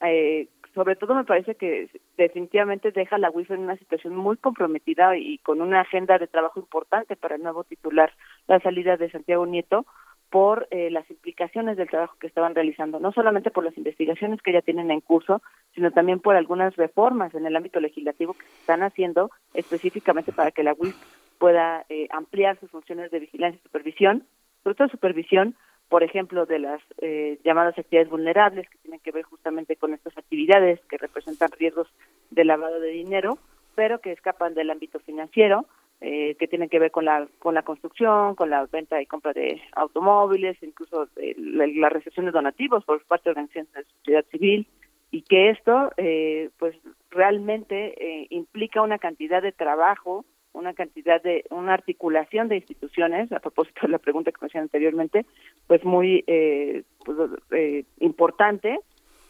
[0.00, 4.36] Eh, sobre todo me parece que definitivamente deja a la UIF en una situación muy
[4.36, 8.12] comprometida y con una agenda de trabajo importante para el nuevo titular,
[8.46, 9.86] la salida de Santiago Nieto,
[10.30, 14.52] por eh, las implicaciones del trabajo que estaban realizando, no solamente por las investigaciones que
[14.52, 15.40] ya tienen en curso,
[15.74, 20.50] sino también por algunas reformas en el ámbito legislativo que se están haciendo específicamente para
[20.50, 20.96] que la UIF
[21.38, 24.24] pueda eh, ampliar sus funciones de vigilancia y supervisión,
[24.64, 25.54] sobre todo supervisión,
[25.88, 30.18] por ejemplo, de las eh, llamadas actividades vulnerables que tienen que ver justamente con estas
[30.18, 31.88] actividades que representan riesgos
[32.30, 33.38] de lavado de dinero,
[33.76, 35.66] pero que escapan del ámbito financiero,
[36.00, 39.32] eh, que tienen que ver con la con la construcción, con la venta y compra
[39.32, 44.66] de automóviles, incluso eh, la, recepción de donativos por parte de organizaciones de sociedad civil,
[45.10, 46.76] y que esto, eh, pues,
[47.10, 50.24] realmente eh, implica una cantidad de trabajo
[50.56, 54.62] una cantidad de, una articulación de instituciones, a propósito de la pregunta que me hacían
[54.62, 55.26] anteriormente,
[55.66, 57.18] pues muy eh, pues,
[57.50, 58.78] eh, importante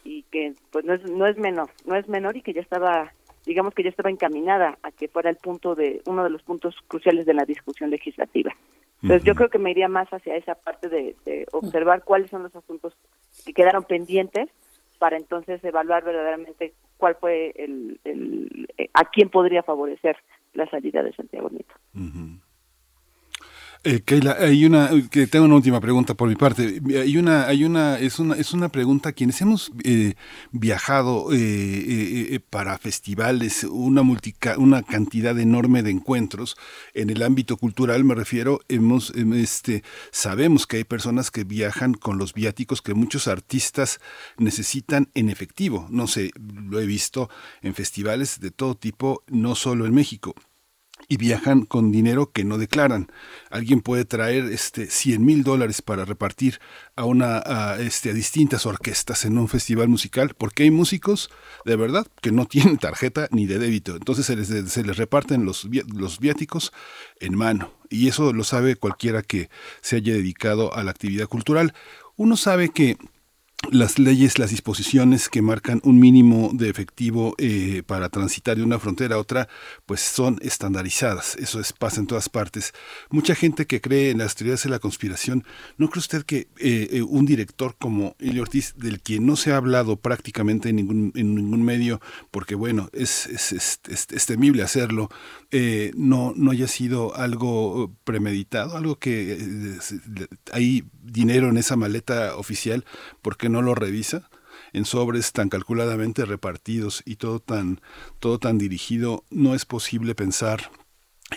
[0.03, 3.11] y que pues no es, no es menor, no es menor y que ya estaba,
[3.47, 6.75] digamos que ya estaba encaminada a que fuera el punto de, uno de los puntos
[6.87, 8.55] cruciales de la discusión legislativa.
[9.01, 12.43] Entonces yo creo que me iría más hacia esa parte de, de observar cuáles son
[12.43, 12.93] los asuntos
[13.45, 14.49] que quedaron pendientes
[14.97, 20.17] para entonces evaluar verdaderamente cuál fue el, el, eh, a quién podría favorecer
[20.53, 21.73] la salida de Santiago Nieto.
[23.89, 24.03] Eh,
[24.39, 26.81] hay una que tengo una última pregunta por mi parte.
[26.93, 29.13] Hay una, hay una, es una, es una pregunta.
[29.13, 30.15] Quienes hemos eh,
[30.51, 36.57] viajado eh, eh, para festivales, una multica, una cantidad enorme de encuentros
[36.93, 41.93] en el ámbito cultural, me refiero, hemos, em, este, sabemos que hay personas que viajan
[41.93, 44.01] con los viáticos que muchos artistas
[44.37, 45.87] necesitan en efectivo.
[45.89, 47.29] No sé, lo he visto
[47.61, 50.35] en festivales de todo tipo, no solo en México
[51.07, 53.11] y viajan con dinero que no declaran.
[53.49, 56.59] Alguien puede traer este 100 mil dólares para repartir
[56.95, 61.29] a una este a distintas orquestas en un festival musical, porque hay músicos
[61.65, 65.45] de verdad que no tienen tarjeta ni de débito, entonces se les, se les reparten
[65.45, 66.73] los, los viáticos
[67.19, 69.49] en mano y eso lo sabe cualquiera que
[69.81, 71.73] se haya dedicado a la actividad cultural.
[72.15, 72.97] Uno sabe que
[73.71, 78.79] las leyes, las disposiciones que marcan un mínimo de efectivo eh, para transitar de una
[78.79, 79.49] frontera a otra,
[79.85, 81.35] pues son estandarizadas.
[81.35, 82.73] Eso es, pasa en todas partes.
[83.09, 85.43] Mucha gente que cree en las teorías de la conspiración,
[85.77, 89.51] ¿no cree usted que eh, eh, un director como Elio Ortiz, del que no se
[89.51, 91.99] ha hablado prácticamente en ningún, en ningún medio,
[92.31, 95.09] porque bueno, es, es, es, temible hacerlo,
[95.51, 99.37] no, no haya sido algo premeditado, algo que
[100.51, 102.85] hay dinero en esa maleta oficial,
[103.21, 104.29] porque no lo revisa?
[104.73, 107.79] en sobres tan calculadamente repartidos y todo tan
[108.19, 110.59] todo tan dirigido, no es posible pensar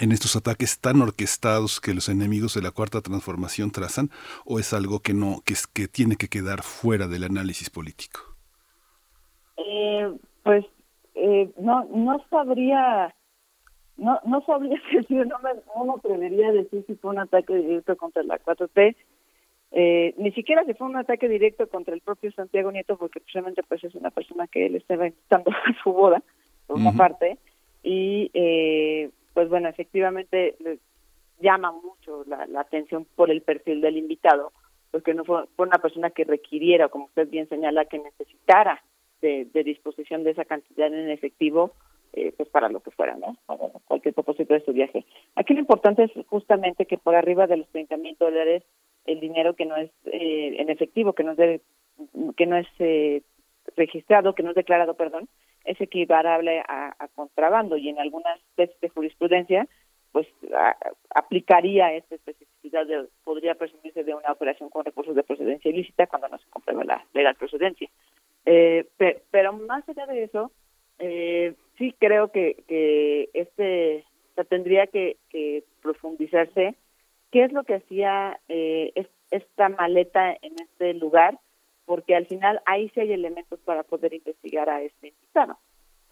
[0.00, 4.10] en estos ataques tan orquestados que los enemigos de la cuarta transformación trazan
[4.44, 8.20] o es algo que no que, que tiene que quedar fuera del análisis político
[9.56, 10.12] eh,
[10.44, 10.64] pues
[11.14, 13.14] eh, no no sabría
[14.01, 17.55] no no sabría decir no me, no me atrevería a decir si fue un ataque
[17.55, 18.97] directo contra la 4T
[19.72, 23.62] eh, ni siquiera se fue un ataque directo contra el propio Santiago Nieto, porque precisamente
[23.62, 26.22] pues es una persona que él estaba invitando a su boda,
[26.66, 27.39] por una parte,
[27.82, 30.56] y eh, pues bueno, efectivamente
[31.40, 34.52] llama mucho la, atención por el perfil del invitado,
[34.90, 38.82] porque no fue, fue, una persona que requiriera, como usted bien señala, que necesitara
[39.22, 41.72] de, de disposición de esa cantidad en efectivo,
[42.12, 43.36] eh, pues para lo que fuera, ¿no?
[43.46, 45.04] Para cualquier propósito de su viaje.
[45.36, 48.64] Aquí lo importante es justamente que por arriba de los 30 mil dólares
[49.06, 51.60] el dinero que no es eh, en efectivo, que no es de
[52.36, 53.22] que no es eh,
[53.76, 55.28] registrado, que no es declarado, perdón,
[55.64, 59.68] es equiparable a, contrabando y en algunas veces de jurisprudencia
[60.12, 60.26] pues
[61.14, 66.28] aplicaría esta especificidad de podría presumirse de una operación con recursos de procedencia ilícita cuando
[66.28, 67.88] no se comprueba la legal procedencia.
[68.46, 68.86] Eh,
[69.30, 70.50] pero más allá de eso,
[71.01, 74.05] eh, sí creo que, que este
[74.48, 75.16] tendría que,
[75.82, 76.74] profundizarse
[77.31, 78.93] qué es lo que hacía eh,
[79.31, 81.39] esta maleta en este lugar
[81.90, 85.59] porque al final ahí sí hay elementos para poder investigar a este invitado,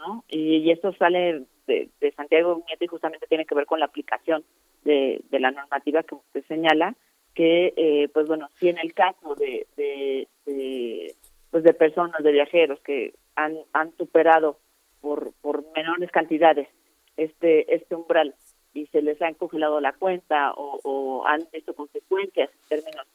[0.00, 0.24] ¿no?
[0.28, 4.42] Y, esto sale de, Santiago Nieto y justamente tiene que ver con la aplicación
[4.82, 6.96] de, la normativa que usted señala,
[7.32, 11.14] que, eh, pues bueno, si en el caso de, de,
[11.52, 14.58] pues de personas, de viajeros que han, han superado
[15.00, 16.68] por, por menores cantidades
[17.16, 18.34] este, este umbral
[18.74, 23.06] y se les ha congelado la cuenta o, o han visto consecuencias en términos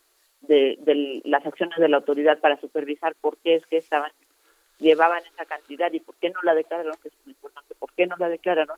[0.47, 4.11] de, las acciones de la autoridad para supervisar por qué es que estaban
[4.79, 8.05] llevaban esa cantidad y por qué no la declararon, que es muy importante, por qué
[8.05, 8.77] no la declararon,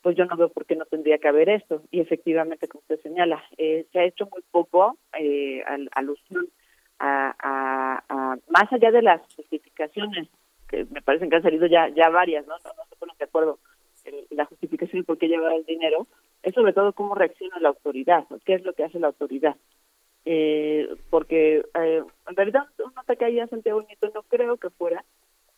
[0.00, 1.82] pues yo no veo por qué no tendría que haber esto.
[1.90, 6.48] Y efectivamente, como usted señala, eh, se ha hecho muy poco eh, alusión
[7.00, 7.34] a,
[8.08, 10.28] a, más allá de las justificaciones,
[10.70, 12.54] que me parecen que han salido ya ya varias, ¿no?
[12.54, 13.58] No, se ponen de acuerdo
[14.30, 16.06] la justificación por qué llevar el dinero,
[16.42, 19.56] es sobre todo cómo reacciona la autoridad, qué es lo que hace la autoridad
[20.24, 25.04] eh, porque eh, en realidad un ataque ahí a Santiago Nieto no creo que fuera.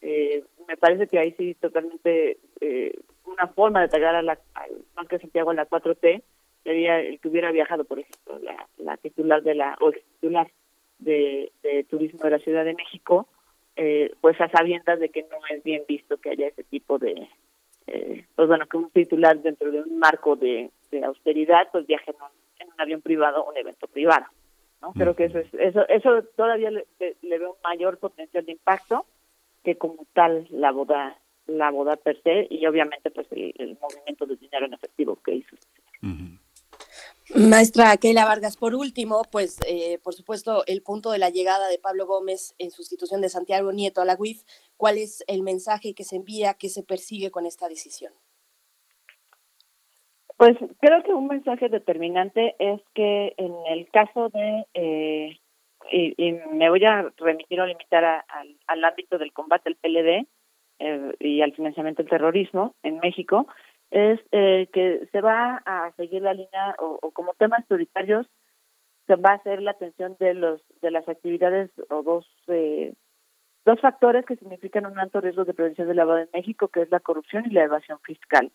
[0.01, 4.71] Eh, me parece que ahí sí totalmente eh, una forma de atacar a la, al
[4.95, 6.23] Banco de Santiago a la 4T
[6.65, 10.49] sería el que hubiera viajado, por ejemplo, la, la titular de la, o titular
[10.99, 11.53] de
[11.91, 13.27] Turismo de la Ciudad de México,
[13.77, 17.29] eh, pues a sabiendas de que no es bien visto que haya ese tipo de,
[17.87, 22.11] eh, pues bueno, que un titular dentro de un marco de, de austeridad, pues viaje
[22.11, 24.27] en un, en un avión privado o un evento privado.
[24.81, 24.93] ¿no?
[24.93, 26.87] Creo que eso es, eso, eso todavía le,
[27.23, 29.07] veo mayor potencial de impacto
[29.63, 31.17] que como tal la boda,
[31.47, 35.57] la boda per se y obviamente pues el, movimiento de dinero en efectivo que hizo.
[37.35, 41.79] Maestra Keila Vargas, por último, pues eh, por supuesto el punto de la llegada de
[41.79, 44.43] Pablo Gómez en sustitución de Santiago Nieto a la UIF,
[44.77, 48.13] ¿cuál es el mensaje que se envía, que se persigue con esta decisión?
[50.37, 55.39] Pues creo que un mensaje determinante es que en el caso de, eh,
[55.91, 58.25] y, me voy a remitir o limitar
[58.67, 60.27] al ámbito del combate al PLD
[60.81, 63.47] eh, y al financiamiento del terrorismo en México,
[63.93, 68.27] es eh, que se va a seguir la línea o, como temas prioritarios
[69.07, 72.27] se va a hacer la atención de los de las actividades o dos
[73.65, 76.91] dos factores que significan un alto riesgo de prevención del lavado en México, que es
[76.91, 78.51] la corrupción y la evasión fiscal.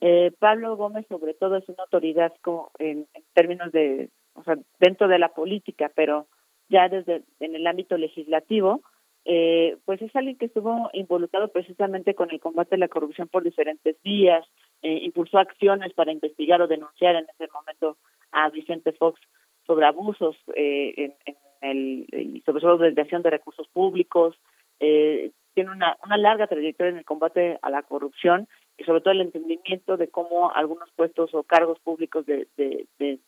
[0.00, 5.08] Eh, Pablo Gómez, sobre todo, es una autoridad como en, términos de, o sea, dentro
[5.08, 6.26] de la política, pero
[6.68, 8.82] ya desde en el ámbito legislativo,
[9.24, 13.44] eh, pues es alguien que estuvo involucrado precisamente con el combate a la corrupción por
[13.44, 14.46] diferentes vías,
[14.82, 17.98] eh, impulsó acciones para investigar o denunciar en ese momento
[18.32, 19.20] a Vicente Fox
[19.66, 24.36] sobre abusos en, en, el, sobre de recursos públicos,
[24.78, 29.20] tiene una, una larga trayectoria en el combate a la corrupción y sobre todo el
[29.20, 33.20] entendimiento de cómo algunos puestos o cargos públicos de, de,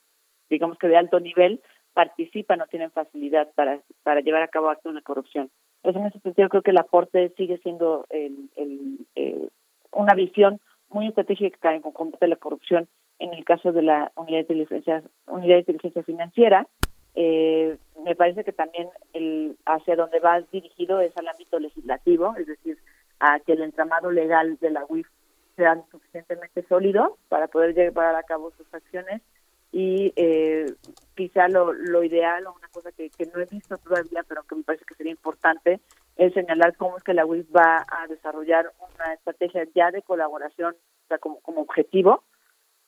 [0.48, 1.60] digamos que de alto nivel
[1.92, 5.50] participan o tienen facilidad para, para llevar a cabo actos de corrupción.
[5.84, 9.48] Entonces, en ese sentido, creo que el aporte sigue siendo el, el, eh,
[9.92, 10.58] una visión
[10.88, 12.88] muy estratégica en combate a la corrupción
[13.18, 16.66] en el caso de la unidad de inteligencia, unidad de inteligencia financiera.
[17.14, 22.46] Eh, me parece que también el hacia donde va dirigido es al ámbito legislativo, es
[22.46, 22.78] decir,
[23.20, 25.06] a que el entramado legal de la UIF
[25.54, 29.20] sean suficientemente sólidos para poder llevar a cabo sus acciones
[29.70, 30.64] y eh,
[31.14, 34.54] quizá lo, lo ideal o una cosa que, que no he visto todavía pero que
[34.56, 35.80] me parece que sería importante
[36.16, 40.74] es señalar cómo es que la UIF va a desarrollar una estrategia ya de colaboración
[40.74, 42.24] o sea, como, como objetivo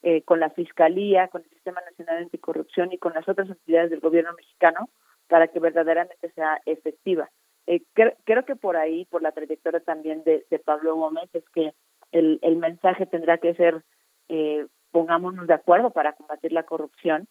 [0.02, 4.00] eh, con la Fiscalía, con el Sistema Nacional Anticorrupción y con las otras entidades del
[4.00, 4.88] gobierno mexicano
[5.26, 7.30] para que verdaderamente sea efectiva.
[7.66, 11.72] Eh, creo que por ahí, por la trayectoria también de, de Pablo Gómez, es que
[12.12, 13.82] el, el mensaje tendrá que ser
[14.28, 17.28] eh, pongámonos de acuerdo para combatir la corrupción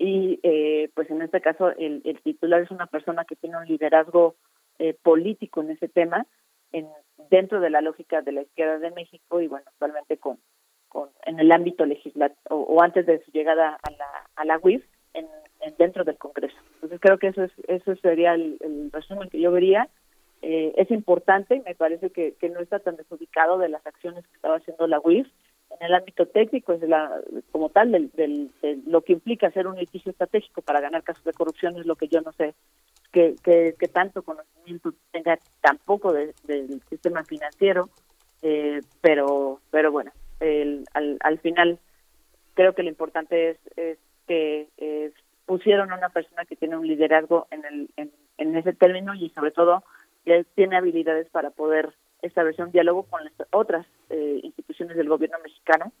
[0.00, 3.66] y eh, pues en este caso el, el, titular es una persona que tiene un
[3.66, 4.34] liderazgo
[4.78, 6.26] eh, político en ese tema
[6.72, 6.88] en,
[7.28, 10.38] dentro de la lógica de la izquierda de México y bueno actualmente con,
[10.88, 14.06] con en el ámbito legislativo o, antes de su llegada a la
[14.36, 14.82] a la UIF
[15.12, 15.28] en,
[15.60, 16.56] en, dentro del Congreso.
[16.76, 19.90] Entonces creo que eso es eso sería el, el resumen que yo vería.
[20.40, 24.36] Eh, es importante me parece que, que, no está tan desubicado de las acciones que
[24.36, 25.28] estaba haciendo la UIF
[25.78, 27.20] en el ámbito técnico, es la,
[27.52, 31.24] como tal, del, del, de lo que implica hacer un litigio estratégico para ganar casos
[31.24, 32.54] de corrupción es lo que yo no sé
[33.12, 36.32] que, que, tanto conocimiento tenga tampoco del
[36.88, 37.88] sistema financiero,
[38.42, 41.78] eh, pero pero bueno, el, al, al final
[42.54, 45.12] creo que lo importante es, es que eh,
[45.46, 49.30] pusieron a una persona que tiene un liderazgo en, el, en, en ese término y
[49.30, 49.82] sobre todo
[50.24, 51.92] que tiene habilidades para poder
[52.22, 55.92] establecer un diálogo con las otras eh, instituciones del gobierno mexicano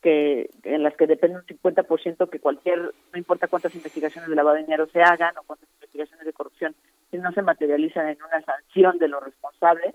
[0.00, 4.56] que en las que depende un 50% que cualquier, no importa cuántas investigaciones de lavado
[4.56, 6.74] de dinero se hagan o cuántas investigaciones de corrupción,
[7.10, 9.94] si no se materializan en una sanción de los responsables,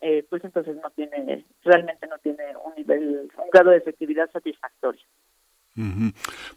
[0.00, 5.02] eh, pues entonces no tiene, realmente no tiene un nivel, un grado de efectividad satisfactorio.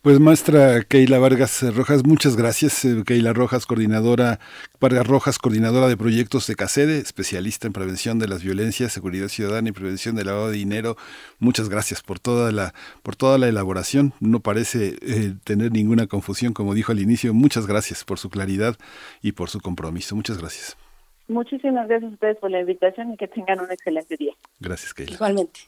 [0.01, 2.85] Pues maestra Keila Vargas Rojas, muchas gracias.
[2.85, 4.39] Eh, Keila Rojas, coordinadora,
[4.79, 9.69] Vargas Rojas, coordinadora de proyectos de CACEDE, especialista en prevención de las violencias, seguridad ciudadana
[9.69, 10.95] y prevención del lavado de dinero.
[11.39, 12.73] Muchas gracias por toda la,
[13.03, 14.13] por toda la elaboración.
[14.21, 17.33] No parece eh, tener ninguna confusión, como dijo al inicio.
[17.33, 18.77] Muchas gracias por su claridad
[19.21, 20.15] y por su compromiso.
[20.15, 20.77] Muchas gracias.
[21.27, 24.33] Muchísimas gracias a ustedes por la invitación y que tengan un excelente día.
[24.59, 25.13] Gracias, Keila.
[25.13, 25.59] Igualmente.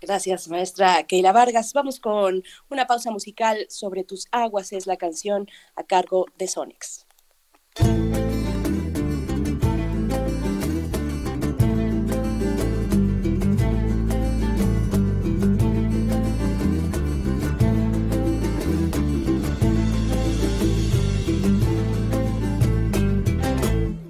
[0.00, 1.74] Gracias, maestra Keila Vargas.
[1.74, 4.72] Vamos con una pausa musical sobre tus aguas.
[4.72, 5.46] Es la canción
[5.76, 7.06] a cargo de Sonics.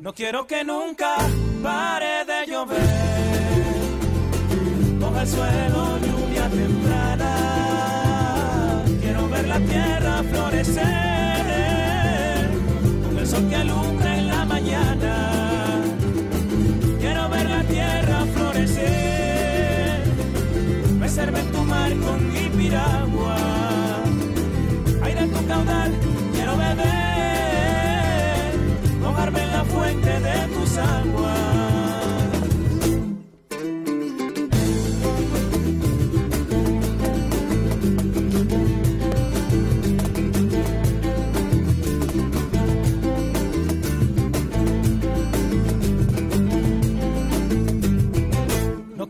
[0.01, 1.17] No quiero que nunca
[1.63, 3.10] pare de llover
[5.21, 7.33] el suelo lluvia temprana.
[9.01, 10.81] Quiero ver la tierra florecer
[13.05, 15.33] con el sol que alumbra en la mañana.
[17.01, 20.05] Quiero ver la tierra florecer,
[20.99, 23.37] mecerme en tu mar con mi piragua.
[25.03, 25.93] Aire en tu caudal,
[26.33, 26.87] quiero beber,
[29.03, 31.50] mojarme en la fuente de tus aguas.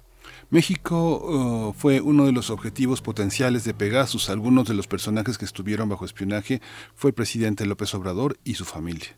[0.50, 4.30] México uh, fue uno de los objetivos potenciales de Pegasus.
[4.30, 6.60] Algunos de los personajes que estuvieron bajo espionaje
[6.96, 9.16] fue el presidente López Obrador y su familia.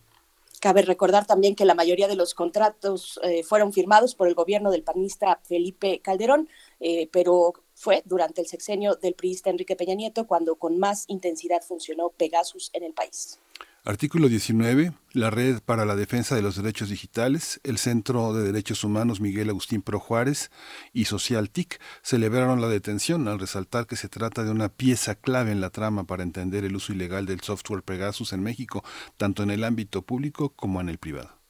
[0.61, 4.71] Cabe recordar también que la mayoría de los contratos eh, fueron firmados por el gobierno
[4.71, 6.49] del panista Felipe Calderón,
[6.81, 11.63] eh, pero fue durante el sexenio del priista Enrique Peña Nieto cuando con más intensidad
[11.63, 13.39] funcionó Pegasus en el país.
[13.85, 14.95] Artículo 19.
[15.13, 19.49] La Red para la Defensa de los Derechos Digitales, el Centro de Derechos Humanos Miguel
[19.49, 20.51] Agustín Pro Juárez
[20.93, 25.53] y Social TIC celebraron la detención al resaltar que se trata de una pieza clave
[25.53, 28.83] en la trama para entender el uso ilegal del software Pegasus en México,
[29.17, 31.46] tanto en el ámbito público como en el privado.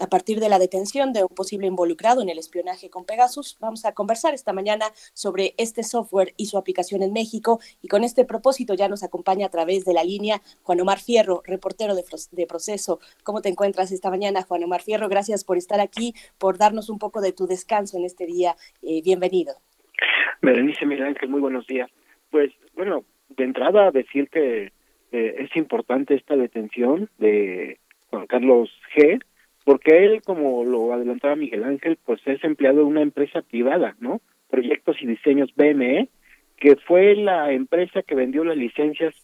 [0.00, 3.84] A partir de la detención de un posible involucrado en el espionaje con Pegasus, vamos
[3.84, 7.60] a conversar esta mañana sobre este software y su aplicación en México.
[7.82, 11.42] Y con este propósito ya nos acompaña a través de la línea Juan Omar Fierro,
[11.44, 12.98] reportero de, Proceso.
[13.24, 15.10] ¿Cómo te encuentras esta mañana, Juan Omar Fierro?
[15.10, 18.54] Gracias por estar aquí, por darnos un poco de tu descanso en este día.
[18.82, 19.52] Eh, bienvenido.
[20.40, 21.90] Berenice Miguel Ángel, muy buenos días.
[22.30, 24.72] Pues bueno, de entrada decir que
[25.12, 27.78] eh, es importante esta detención de
[28.08, 29.20] Juan Carlos G,
[29.70, 34.20] porque él, como lo adelantaba Miguel Ángel, pues es empleado de una empresa privada, ¿no?
[34.50, 36.08] Proyectos y Diseños BME,
[36.56, 39.14] que fue la empresa que vendió las licencias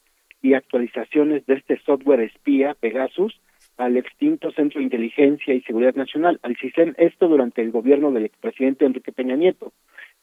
[0.43, 3.41] y actualizaciones de este software espía Pegasus
[3.77, 8.27] al extinto Centro de Inteligencia y Seguridad Nacional, al CISEN, esto durante el gobierno del
[8.27, 9.73] expresidente Enrique Peña Nieto.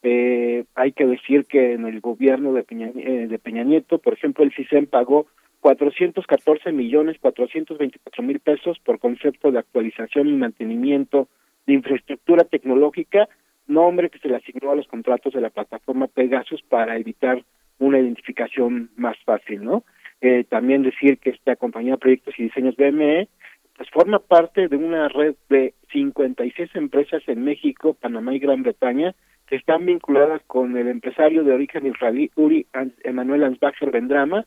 [0.02, 4.14] Eh, hay que decir que en el gobierno de Peña, eh, de Peña Nieto, por
[4.14, 5.26] ejemplo, el CISEN pagó
[5.64, 11.26] 414 millones 424 mil pesos por concepto de actualización y mantenimiento
[11.66, 13.30] de infraestructura tecnológica,
[13.66, 17.42] nombre que se le asignó a los contratos de la plataforma Pegasus para evitar
[17.78, 19.84] una identificación más fácil, ¿no?
[20.20, 23.28] Eh, también decir que esta compañía Proyectos y Diseños BME
[23.74, 29.14] pues forma parte de una red de 56 empresas en México, Panamá y Gran Bretaña
[29.46, 32.66] que están vinculadas con el empresario de origen israelí Uri
[33.02, 34.44] Emanuel Ansbacher Vendrama,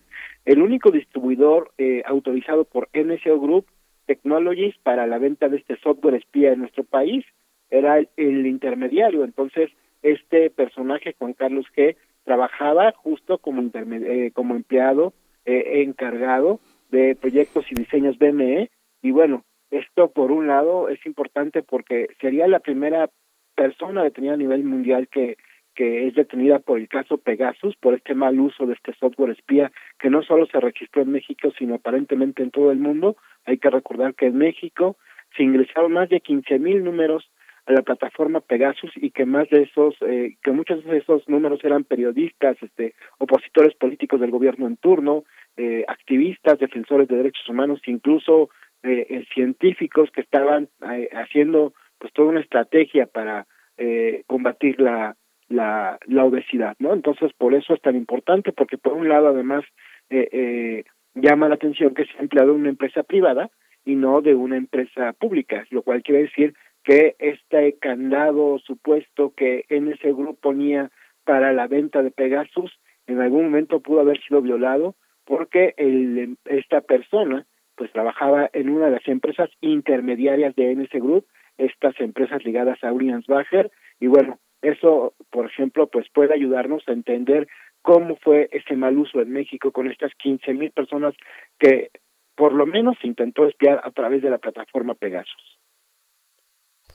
[0.47, 3.65] el único distribuidor eh, autorizado por NSO Group
[4.05, 7.25] Technologies para la venta de este software espía en nuestro país,
[7.69, 9.25] era el, intermediario.
[9.25, 9.69] Entonces,
[10.01, 15.11] este personaje, Juan Carlos G., trabajaba justo como, eh, como empleado
[15.45, 16.61] eh, encargado
[16.91, 18.69] de proyectos y diseños BME.
[19.01, 23.09] Y bueno, esto por un lado es importante porque sería la primera
[23.53, 25.35] persona detenida a nivel mundial que
[25.77, 29.71] que es detenida por el caso Pegasus, por este mal uso de este software espía
[29.99, 33.15] que no solo se registró en México, sino aparentemente en todo el mundo.
[33.45, 34.97] Hay que recordar que en México
[35.35, 37.29] se ingresaron más de 15 mil números
[37.67, 41.63] a la plataforma Pegasus y que más de esos, eh, que muchos de esos números
[41.63, 45.25] eran periodistas, este, opositores políticos del gobierno en turno,
[45.57, 48.49] eh, activistas, defensores de derechos humanos, incluso
[48.81, 50.69] eh, científicos que estaban
[51.13, 53.45] haciendo pues toda una estrategia para
[53.77, 55.15] eh, combatir la,
[55.49, 56.93] la, la obesidad, ¿no?
[56.93, 59.63] Entonces, por eso es tan importante, porque por un lado, además,
[60.09, 60.83] eh, eh,
[61.15, 63.49] llama la atención que se ha empleado una empresa privada
[63.85, 66.53] y no de una empresa pública, lo cual quiere decir
[66.83, 70.91] que este candado supuesto que ese grupo ponía
[71.25, 72.71] para la venta de Pegasus
[73.07, 74.95] en algún momento pudo haber sido violado
[75.25, 77.45] porque el, esta persona
[77.75, 81.25] pues trabajaba en una de las empresas intermediarias de NS Group
[81.57, 82.91] estas empresas ligadas a
[83.27, 87.47] Bacher y bueno, eso, por ejemplo, pues puede ayudarnos a entender
[87.81, 91.13] cómo fue ese mal uso en México con estas 15 mil personas
[91.59, 91.89] que
[92.35, 95.57] por lo menos intentó espiar a través de la plataforma Pegasus.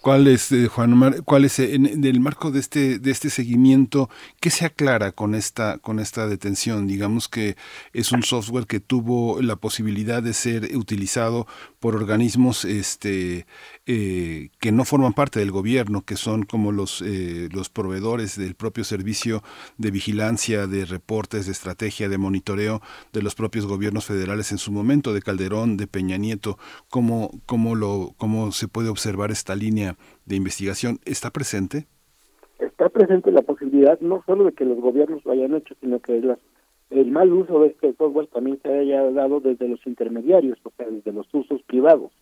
[0.02, 4.08] ¿Cuál es, eh, Juan Omar, cuál es en, el marco de este, de este seguimiento,
[4.40, 6.88] qué se aclara con esta, con esta detención?
[6.88, 7.54] Digamos que
[7.92, 11.46] es un software que tuvo la posibilidad de ser utilizado
[11.82, 13.44] por organismos este,
[13.86, 18.54] eh, que no forman parte del gobierno, que son como los, eh, los proveedores del
[18.54, 19.42] propio servicio
[19.76, 22.80] de vigilancia, de reportes, de estrategia, de monitoreo
[23.12, 26.56] de los propios gobiernos federales en su momento, de Calderón, de Peña Nieto.
[26.88, 29.96] ¿Cómo, cómo, lo, cómo se puede observar esta línea?
[30.24, 31.86] de investigación está presente?
[32.58, 36.20] Está presente la posibilidad no solo de que los gobiernos lo hayan hecho, sino que
[36.92, 40.86] el mal uso de este software también se haya dado desde los intermediarios, o sea,
[40.88, 42.12] desde los usos privados.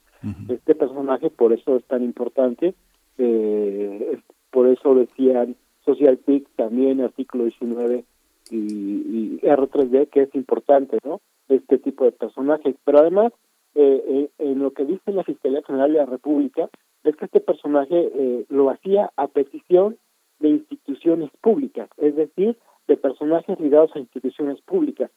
[0.48, 2.74] Este personaje, por eso es tan importante,
[3.16, 4.18] eh,
[4.51, 8.05] por eso decían Social Peak, también artículo 19
[8.51, 11.22] y, y R3D, que es importante, ¿no?
[11.48, 12.76] Este tipo de personajes.
[12.84, 13.32] Pero además,
[13.74, 16.68] eh, eh, en lo que dice la Fiscalía General de la República,
[17.05, 19.97] es que este personaje eh, lo hacía a petición
[20.38, 22.56] de instituciones públicas, es decir,
[22.86, 25.11] de personajes ligados a instituciones públicas.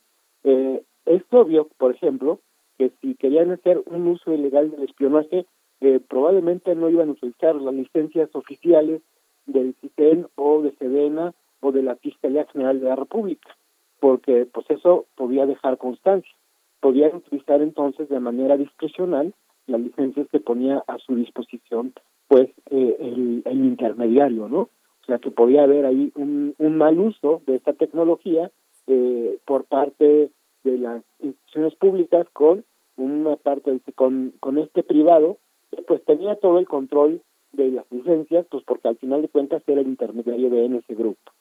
[0.43, 2.39] Eh, es obvio, por ejemplo,
[2.77, 5.45] que si querían hacer un uso ilegal del espionaje,
[5.81, 9.01] eh, probablemente no iban a utilizar las licencias oficiales
[9.45, 13.55] del CITEN o de Sedena o de la Fiscalía General de la República,
[13.99, 16.31] porque pues eso podía dejar constancia.
[16.79, 19.33] Podían utilizar entonces de manera discrecional
[19.67, 21.93] las licencias que ponía a su disposición
[22.27, 24.69] pues eh, el, intermediario, ¿no?
[25.03, 28.51] O sea que podía haber ahí un, mal uso de esta tecnología
[28.87, 30.31] eh, por parte
[30.63, 32.63] de las instituciones públicas con
[32.95, 35.37] una parte con, con este privado
[35.87, 37.21] pues tenía todo el control
[37.51, 41.31] de las licencias pues porque al final de cuentas era el intermediario de ese grupo.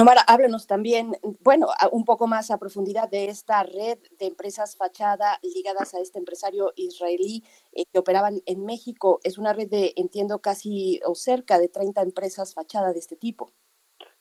[0.00, 5.38] Omar, háblanos también, bueno, un poco más a profundidad de esta red de empresas fachada
[5.42, 7.42] ligadas a este empresario israelí
[7.72, 9.20] eh, que operaban en México.
[9.24, 13.50] Es una red de, entiendo, casi o cerca de 30 empresas fachada de este tipo.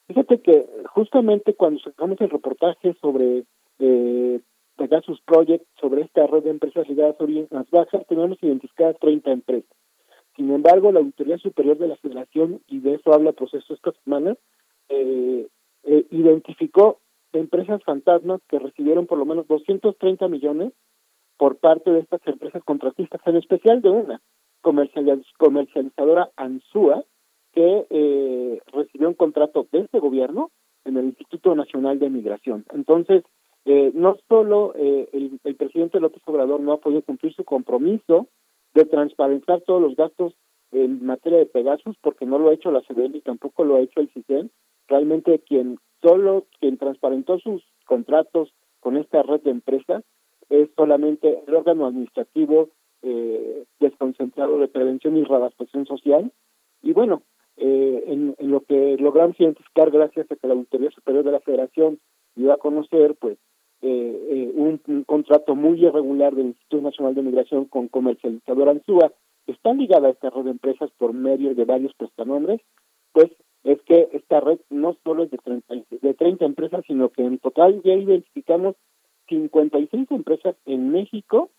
[0.07, 3.45] Fíjate que justamente cuando sacamos el reportaje sobre
[3.77, 4.41] eh,
[5.25, 9.78] Project, sobre esta red de empresas ligadas a Oriente Bajas, tenemos identificadas 30 empresas.
[10.39, 14.37] Sin embargo, la Auditoría Superior de la Federación, y de eso habla proceso esta semana,
[14.87, 15.45] eh,
[15.83, 17.01] eh, identificó
[17.33, 20.71] empresas fantasmas que recibieron por lo menos 230 millones
[21.35, 24.21] por parte de estas empresas contratistas, en especial de una
[24.61, 27.03] comercializadora Ansúa,
[27.51, 30.51] que eh, recibió un contrato de este gobierno
[30.85, 32.63] en el Instituto Nacional de Migración.
[32.71, 33.25] Entonces,
[33.65, 38.29] eh, no solo eh, el, el, presidente López Obrador no ha podido cumplir su compromiso
[38.73, 40.33] de transparentar todos los gastos
[40.71, 43.81] en materia de Pegasus, porque no lo ha hecho la CDN y tampoco lo ha
[43.81, 44.51] hecho el CISEN,
[44.87, 50.03] realmente quien solo quien transparentó sus contratos con esta red de empresas
[50.49, 52.69] es solamente el órgano administrativo
[53.01, 56.31] eh, desconcentrado de prevención y readaptación social.
[56.81, 57.23] Y bueno,
[57.57, 61.99] eh, en, lo que logramos identificar gracias a que la Auditoría Superior de la Federación
[62.35, 63.37] dio a conocer, pues,
[63.81, 69.11] eh, eh, un, un, contrato muy irregular del Instituto Nacional de Migración con comercializador Ansúa,
[69.47, 72.61] está ligada a esta red de empresas por medio de varios prestanombres,
[73.13, 73.31] pues
[73.63, 77.39] es que esta red no solo es de 30, de 30 empresas, sino que en
[77.39, 78.75] total ya identificamos
[79.27, 81.49] 56 empresas en México,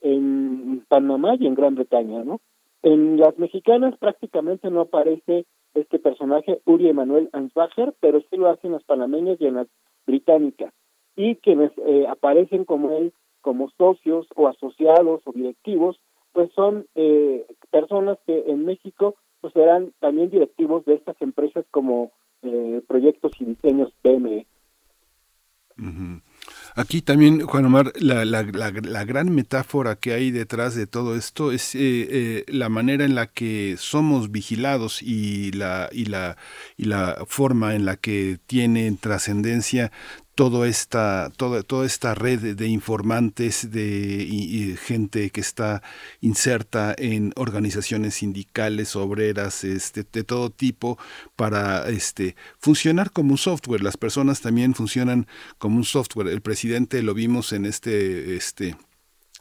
[0.00, 2.40] en Panamá y en Gran Bretaña, ¿no?
[2.82, 8.72] En las mexicanas prácticamente no aparece este personaje, Uri Emanuel Ansbacher, pero sí lo hacen
[8.72, 9.68] las panameñas y en las
[10.06, 10.72] británicas.
[11.18, 15.98] Y quienes eh, aparecen como él, como socios o asociados o directivos,
[16.32, 22.12] pues son eh, personas que en México pues serán también directivos de estas empresas como
[22.42, 24.46] eh, proyectos y diseños PME.
[26.76, 31.52] Aquí también, Juan Omar, la, la, la, gran metáfora que hay detrás de todo esto
[31.52, 31.76] es
[32.48, 36.36] la manera en la que somos vigilados y la, y la,
[36.76, 39.92] y la forma en la que tiene trascendencia
[40.38, 45.82] toda esta, toda, toda esta red de informantes, de y, gente que está
[46.20, 50.96] inserta en organizaciones sindicales, obreras, este, de todo tipo,
[51.34, 53.82] para este, funcionar como un software.
[53.82, 55.26] Las personas también funcionan
[55.58, 56.28] como un software.
[56.28, 58.76] El presidente lo vimos en este, este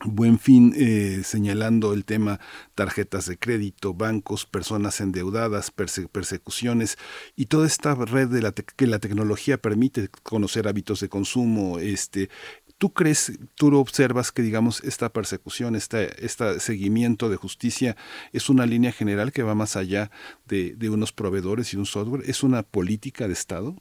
[0.06, 2.40] Buen fin eh, señalando el tema
[2.76, 7.00] tarjetas de crédito, bancos, personas endeudadas, perse persecuciones
[7.36, 11.80] y toda esta red de la que la tecnología permite conocer hábitos de consumo.
[11.80, 12.30] Este,
[12.78, 17.98] ¿Tú crees, tú observas que digamos esta persecución, este, este seguimiento de justicia
[18.34, 20.12] es una línea general que va más allá
[20.46, 22.22] de, de unos proveedores y un software?
[22.30, 23.76] ¿Es una política de Estado?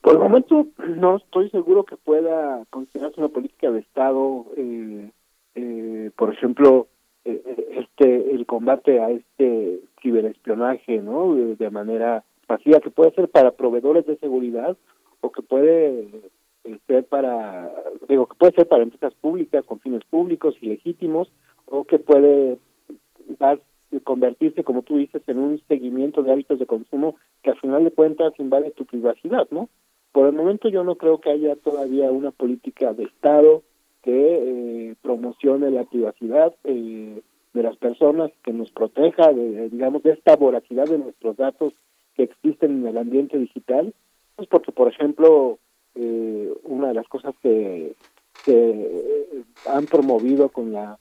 [0.00, 0.66] Por el momento
[0.96, 5.10] no estoy seguro que pueda considerarse una política de Estado, eh,
[5.54, 6.88] eh, por ejemplo,
[7.24, 7.42] eh,
[7.76, 11.34] este el combate a este ciberespionaje, ¿no?
[11.34, 14.76] De, de, manera pasiva, que puede ser para proveedores de seguridad
[15.20, 16.08] o que puede
[16.86, 17.70] ser para,
[18.08, 21.30] digo, que puede ser para empresas públicas con fines públicos y legítimos
[21.66, 22.58] o que puede
[23.38, 23.60] dar
[24.04, 27.90] convertirse, como tú dices, en un seguimiento de hábitos de consumo que al final de
[27.90, 29.68] cuentas invade tu privacidad, ¿no?
[30.12, 33.62] Por el momento yo no creo que haya todavía una política de Estado
[34.02, 34.10] que
[34.90, 37.20] eh, promocione la privacidad eh,
[37.52, 41.74] de las personas, que nos proteja de, digamos, de esta voracidad de nuestros datos
[42.14, 43.94] que existen en el ambiente digital.
[44.36, 45.58] Pues porque, por ejemplo,
[45.94, 47.94] eh, una de las cosas que,
[48.44, 50.98] que han promovido con la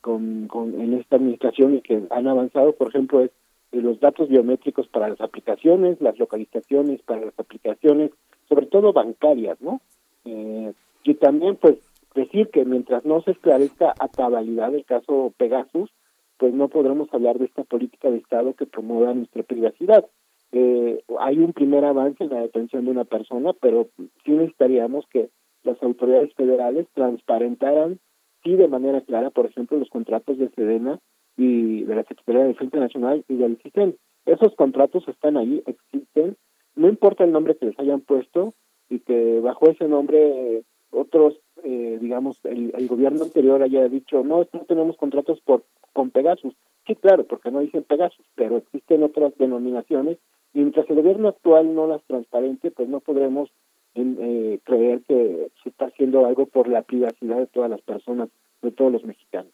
[0.00, 3.30] con, con en esta administración y que han avanzado, por ejemplo, es
[3.72, 8.10] los datos biométricos para las aplicaciones, las localizaciones para las aplicaciones,
[8.48, 9.80] sobre todo bancarias, ¿no?
[10.24, 10.72] Eh,
[11.04, 11.76] y también, pues,
[12.14, 15.90] decir que mientras no se esclarezca a cabalidad el caso Pegasus,
[16.38, 20.04] pues no podremos hablar de esta política de Estado que promueva nuestra privacidad.
[20.52, 23.88] Eh, hay un primer avance en la detención de una persona, pero
[24.24, 25.30] sí necesitaríamos que
[25.62, 27.98] las autoridades federales transparentaran,
[28.44, 31.00] sí de manera clara, por ejemplo, los contratos de Sedena
[31.36, 33.96] y de la Secretaría de Defensa Nacional y del CISEN.
[34.24, 36.36] Esos contratos están ahí, existen,
[36.76, 38.54] no importa el nombre que les hayan puesto
[38.88, 44.46] y que bajo ese nombre otros, eh, digamos, el, el, gobierno anterior haya dicho, no,
[44.52, 46.54] no tenemos contratos por con Pegasus.
[46.86, 50.18] Sí, claro, porque no dicen Pegasus, pero existen otras denominaciones
[50.52, 53.50] y mientras el gobierno actual no las transparente, pues no podremos
[53.94, 58.28] en, eh, creer que se está haciendo algo por la privacidad de todas las personas,
[58.62, 59.52] de todos los mexicanos.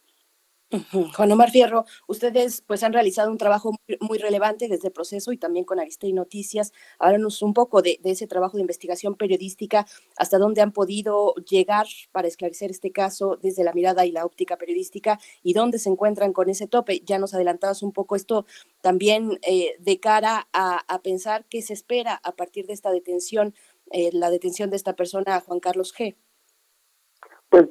[1.15, 5.37] Juan Omar Fierro, ustedes pues han realizado un trabajo muy, relevante desde el proceso y
[5.37, 6.71] también con Aristei Noticias.
[6.99, 9.85] Háblanos un poco de, ese trabajo de investigación periodística,
[10.17, 14.57] hasta dónde han podido llegar para esclarecer este caso desde la mirada y la óptica
[14.57, 17.01] periodística y dónde se encuentran con ese tope.
[17.05, 18.45] Ya nos adelantabas un poco esto
[18.81, 23.53] también eh, de cara a, a, pensar qué se espera a partir de esta detención,
[23.91, 26.15] eh, la detención de esta persona, Juan Carlos G.
[27.49, 27.67] Pues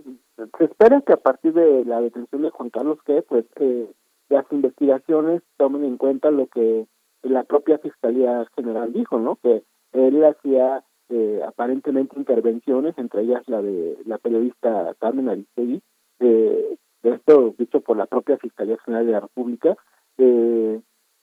[0.59, 3.91] se espera que a partir de la detención de Juan Carlos que pues eh,
[4.29, 6.87] las investigaciones tomen en cuenta lo que
[7.23, 9.37] la propia Fiscalía General dijo, ¿no?
[9.37, 9.63] Que
[9.93, 15.83] él hacía eh, aparentemente intervenciones, entre ellas la de la periodista Carmen Aristegui,
[16.21, 19.77] eh, esto dicho por la propia Fiscalía General de la República,
[20.19, 20.81] eh,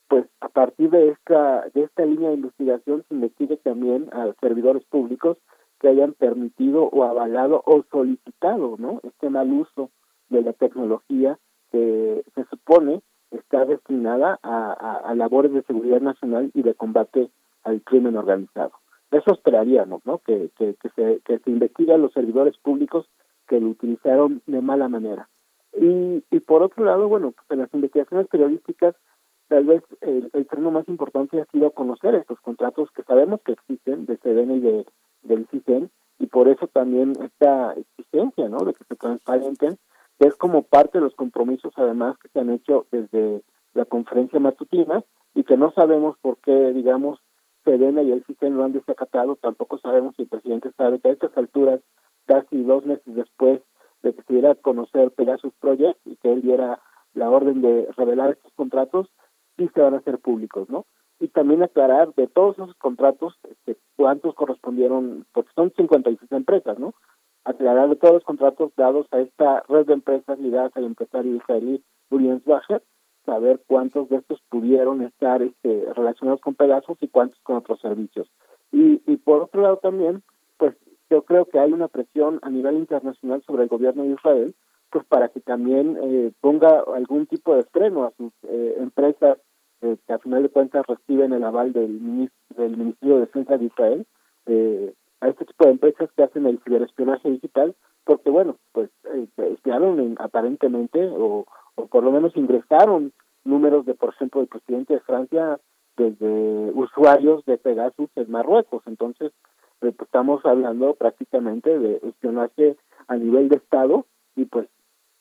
[0.08, 4.84] pues a partir de esta de esta línea de investigación se investigue también a servidores
[4.86, 5.38] públicos
[5.80, 9.90] que hayan permitido o avalado o solicitado no este mal uso
[10.30, 11.40] de la tecnología
[11.72, 13.02] que se supone
[13.32, 17.30] está destinada a, labores de seguridad nacional y de combate
[17.64, 18.72] al crimen organizado.
[19.12, 20.20] Eso esperaríamos, ¿no?
[20.20, 23.08] Que, que, se, que se investigue a los servidores públicos
[23.48, 25.30] que lo utilizaron de mala manera.
[25.80, 28.96] Y, y por otro lado, bueno, pues en las investigaciones periodísticas
[29.48, 33.54] tal vez el, el freno más importante ha sido conocer estos contratos que sabemos que
[33.54, 34.86] existen de CDN y de,
[35.22, 35.90] del CISEN
[36.20, 38.60] y por eso también esta exigencia ¿no?
[38.60, 39.78] de que se transparenten
[40.20, 43.42] que es como parte de los compromisos además que se han hecho desde
[43.74, 47.20] la conferencia matutina y que no sabemos por qué digamos
[47.64, 51.14] CDN y el CISEN lo han desacatado tampoco sabemos si el presidente sabe que a
[51.14, 51.80] estas alturas
[52.26, 53.62] casi dos meses después
[54.04, 56.82] de que se diera a conocer Pegasus Project y que él diera
[57.14, 59.10] la orden de revelar estos contratos
[59.58, 60.86] sí se van a hacer públicos, ¿no?
[61.20, 66.94] Y también aclarar de todos esos contratos este, cuántos correspondieron, porque son 56 empresas, ¿no?
[67.44, 71.84] Aclarar de todos los contratos dados a esta red de empresas ligadas al empresario israelí
[72.10, 72.82] Uriens Bacher,
[73.26, 78.30] saber cuántos de estos pudieron estar este, relacionados con pedazos y cuántos con otros servicios.
[78.72, 80.24] Y, y por otro lado también,
[80.58, 80.76] pues
[81.10, 84.56] yo creo que hay una presión a nivel internacional sobre el gobierno de Israel,
[84.92, 89.38] pues para que también eh, ponga algún tipo de freno a sus eh, empresas
[89.82, 93.66] eh, que a final de cuentas reciben el aval del, del Ministerio de Defensa de
[93.66, 94.06] Israel,
[94.46, 97.76] eh, a este tipo de empresas que hacen el ciberespionaje digital,
[98.06, 101.46] porque bueno, pues eh, espiaron aparentemente o,
[101.76, 103.12] o por lo menos ingresaron
[103.44, 105.60] números de, por ejemplo, del presidente de Francia
[105.98, 108.82] desde usuarios de Pegasus en Marruecos.
[108.86, 109.32] Entonces,
[109.80, 112.78] pues, estamos hablando prácticamente de espionaje
[113.08, 114.68] a nivel de Estado y pues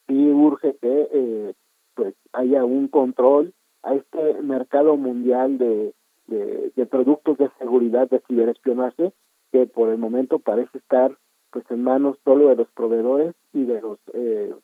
[0.07, 1.55] sí urge que eh,
[1.95, 3.53] pues haya un control
[3.83, 5.95] a este mercado mundial de,
[6.29, 9.13] de, productos de seguridad de ciberespionaje
[9.53, 11.17] que por el momento parece estar
[11.51, 14.55] pues en manos solo de los proveedores y de los eh,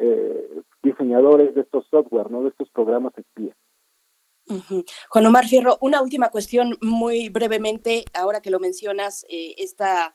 [0.00, 3.54] eh, diseñadores de estos software, no de estos programas espía.
[5.08, 10.14] Juan Omar Fierro, una última cuestión muy brevemente, ahora que lo mencionas, eh, esta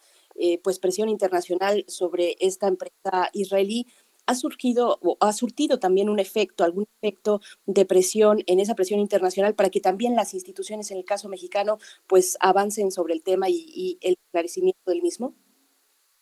[0.63, 3.87] pues presión internacional sobre esta empresa israelí
[4.27, 8.99] ha surgido o ha surtido también un efecto, algún efecto de presión en esa presión
[8.99, 11.77] internacional para que también las instituciones, en el caso mexicano,
[12.07, 15.33] pues avancen sobre el tema y, el esclarecimiento del mismo?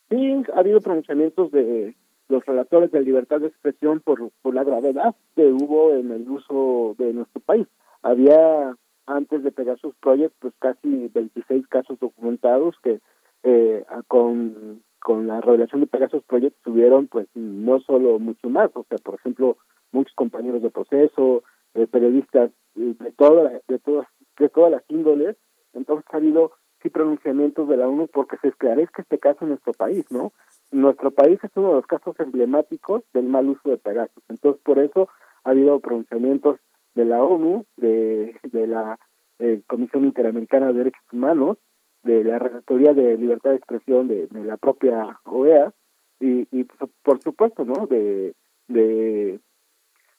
[0.08, 1.96] Sí, ha habido pronunciamientos de
[2.28, 6.94] los relatores de libertad de expresión por, por la gravedad que hubo en el uso
[6.98, 7.66] de nuestro país.
[8.02, 8.76] Había
[9.06, 13.00] antes de Pegasus Project pues casi 26 casos documentados que
[13.42, 18.84] eh, con con la revelación de Pegasus Project tuvieron pues no solo mucho más, o
[18.88, 19.56] sea, por ejemplo,
[19.92, 25.36] muchos compañeros de proceso, eh, periodistas de toda, de todas de todas las índoles,
[25.74, 29.74] entonces ha habido sí pronunciamientos de la ONU porque se esclarezca este caso en nuestro
[29.74, 30.32] país, ¿no?
[30.72, 34.80] Nuestro país es uno de los casos emblemáticos del mal uso de Pegasus, entonces por
[34.80, 35.08] eso
[35.44, 36.58] ha habido pronunciamientos
[36.96, 38.98] de la ONU, de, de la
[39.38, 41.58] eh, Comisión Interamericana de Derechos Humanos,
[42.06, 45.72] de la Relatoría de Libertad de Expresión de, la propia OEA
[46.20, 47.86] y, pues, por supuesto, ¿no?
[47.86, 48.34] De,
[48.68, 49.38] de,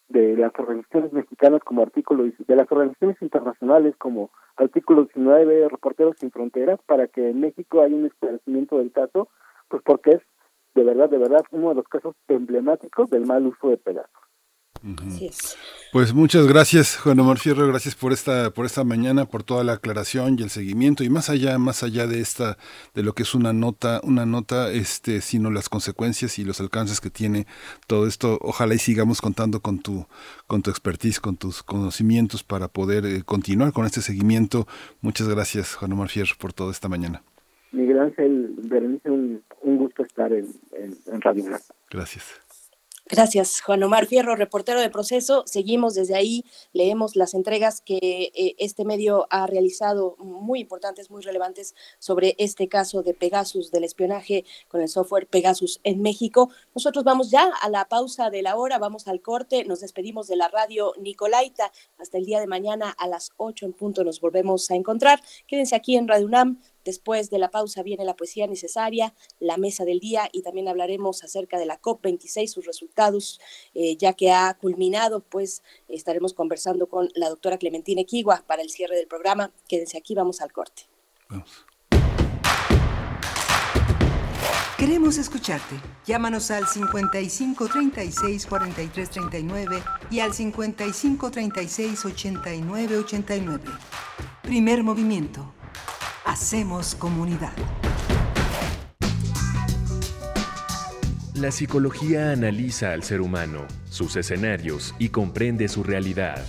[0.09, 6.31] de las organizaciones mexicanas como artículo, de las organizaciones internacionales como artículo 19, Reporteros sin
[6.31, 9.29] Fronteras, para que en México haya un esclarecimiento del caso,
[9.69, 10.21] pues porque es
[10.75, 13.77] de verdad, de verdad, uno de los casos emblemáticos del mal uso de
[15.91, 19.73] Pues muchas gracias, Juan Omar Fierro, gracias por esta, por esta mañana, por toda la
[19.73, 22.57] aclaración y el seguimiento, y más allá, más allá de esta,
[22.93, 26.99] de lo que es una nota, una nota, este, sino las consecuencias y los alcances
[27.01, 27.47] que tiene
[27.87, 28.37] todo esto.
[28.41, 30.05] Ojalá y sigamos contando con tu,
[30.45, 34.67] con tu expertise, con tus conocimientos para poder eh, continuar con este seguimiento.
[35.01, 37.23] Muchas gracias, Juan Omar Fierro, por toda esta mañana.
[37.71, 41.45] Miguel Ángel Berenice, un, gusto estar en, en Radio
[41.89, 42.46] Gracias.
[43.09, 45.43] Gracias, Juan Omar Fierro, reportero de proceso.
[45.45, 46.43] Seguimos desde ahí,
[46.73, 52.67] leemos las entregas que eh, este medio ha realizado, muy importantes, muy relevantes, sobre este
[52.67, 56.49] caso de Pegasus, del espionaje con el software Pegasus en México.
[56.75, 60.35] Nosotros vamos ya a la pausa de la hora, vamos al corte, nos despedimos de
[60.35, 61.71] la radio Nicolaita.
[61.97, 65.21] Hasta el día de mañana a las 8 en punto nos volvemos a encontrar.
[65.47, 69.83] Quédense aquí en Radio UNAM Después de la pausa viene la poesía necesaria, la mesa
[69.83, 73.41] del día y también hablaremos acerca de la COP26, sus resultados,
[73.73, 78.69] eh, ya que ha culminado, pues estaremos conversando con la doctora Clementina Equigua para el
[78.69, 79.51] cierre del programa.
[79.67, 80.83] Quédense aquí, vamos al corte.
[84.77, 85.75] Queremos escucharte.
[86.05, 93.65] Llámanos al 55 36 43 39 y al 55 36 89 89.
[94.41, 95.56] Primer movimiento.
[96.27, 97.53] Hacemos comunidad.
[101.35, 106.45] La psicología analiza al ser humano, sus escenarios y comprende su realidad.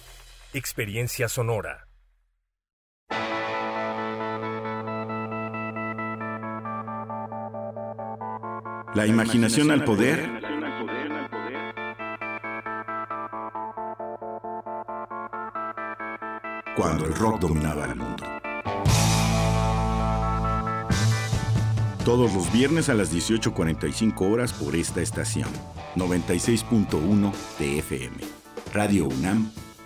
[0.53, 1.87] Experiencia Sonora.
[8.93, 10.29] La imaginación al poder.
[16.75, 18.25] Cuando el rock dominaba el mundo.
[22.03, 25.47] Todos los viernes a las 18.45 horas por esta estación.
[25.95, 28.17] 96.1 de FM.
[28.73, 29.49] Radio UNAM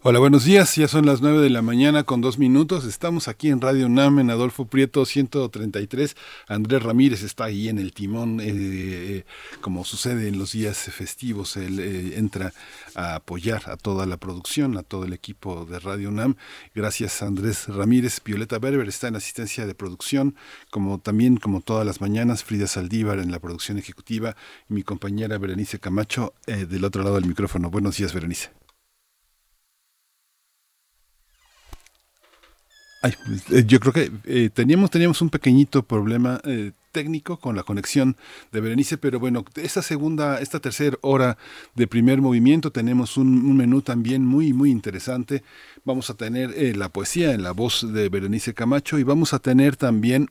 [0.00, 0.76] Hola, buenos días.
[0.76, 2.84] Ya son las 9 de la mañana con dos minutos.
[2.84, 6.16] Estamos aquí en Radio UNAM en Adolfo Prieto 133.
[6.46, 9.24] Andrés Ramírez está ahí en el timón, eh, eh,
[9.60, 11.56] como sucede en los días festivos.
[11.56, 12.52] Él eh, entra
[12.94, 16.36] a apoyar a toda la producción, a todo el equipo de Radio UNAM.
[16.76, 18.22] Gracias Andrés Ramírez.
[18.24, 20.36] Violeta Berber está en asistencia de producción,
[20.70, 24.36] como también como todas las mañanas, Frida Saldívar en la producción ejecutiva
[24.70, 27.68] y mi compañera Berenice Camacho del otro lado del micrófono.
[27.68, 28.50] Buenos días, Berenice.
[33.00, 37.62] Ay, pues, yo creo que eh, teníamos, teníamos un pequeñito problema eh, técnico con la
[37.62, 38.16] conexión
[38.50, 41.38] de Berenice, pero bueno, esta segunda, esta tercera hora
[41.76, 45.44] de primer movimiento tenemos un, menú también muy, muy interesante.
[45.84, 49.38] Vamos a tener eh, la poesía en la voz de Berenice Camacho y vamos a
[49.38, 50.28] tener también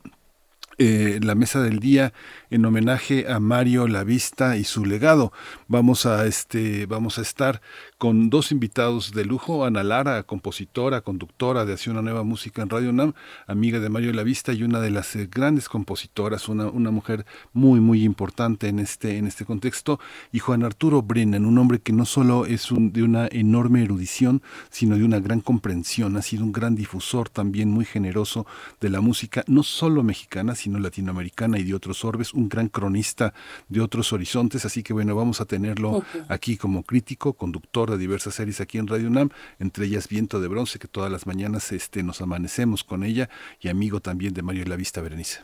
[0.80, 2.14] la mesa del día
[2.52, 5.34] en homenaje a Mario Lavista y su legado.
[5.68, 7.64] Vamos a este, vamos a estar
[7.98, 12.70] con dos invitados de lujo, Ana Lara, compositora, conductora de Hacia una nueva música en
[12.70, 13.14] Radio UNAM,
[13.48, 17.80] amiga de Mario Lavista y una de las eh, grandes compositoras, una, una mujer muy,
[17.80, 20.00] muy importante en este, en este contexto,
[20.32, 24.44] y Juan Arturo Brennan, un hombre que no solo es un, de una enorme erudición,
[24.70, 28.46] sino de una gran comprensión, ha sido un gran difusor también muy generoso
[28.80, 33.34] de la música, no solo mexicana, sino latinoamericana y de otros orbes, un gran cronista
[33.70, 38.36] de otros horizontes, así que bueno, vamos a tenerlo aquí como crítico, conductor de diversas
[38.36, 42.04] series aquí en Radio UNAM, entre ellas Viento de Bronce, que todas las mañanas este,
[42.04, 45.40] nos amanecemos con ella, y amigo también de Mario La Vista Berenice.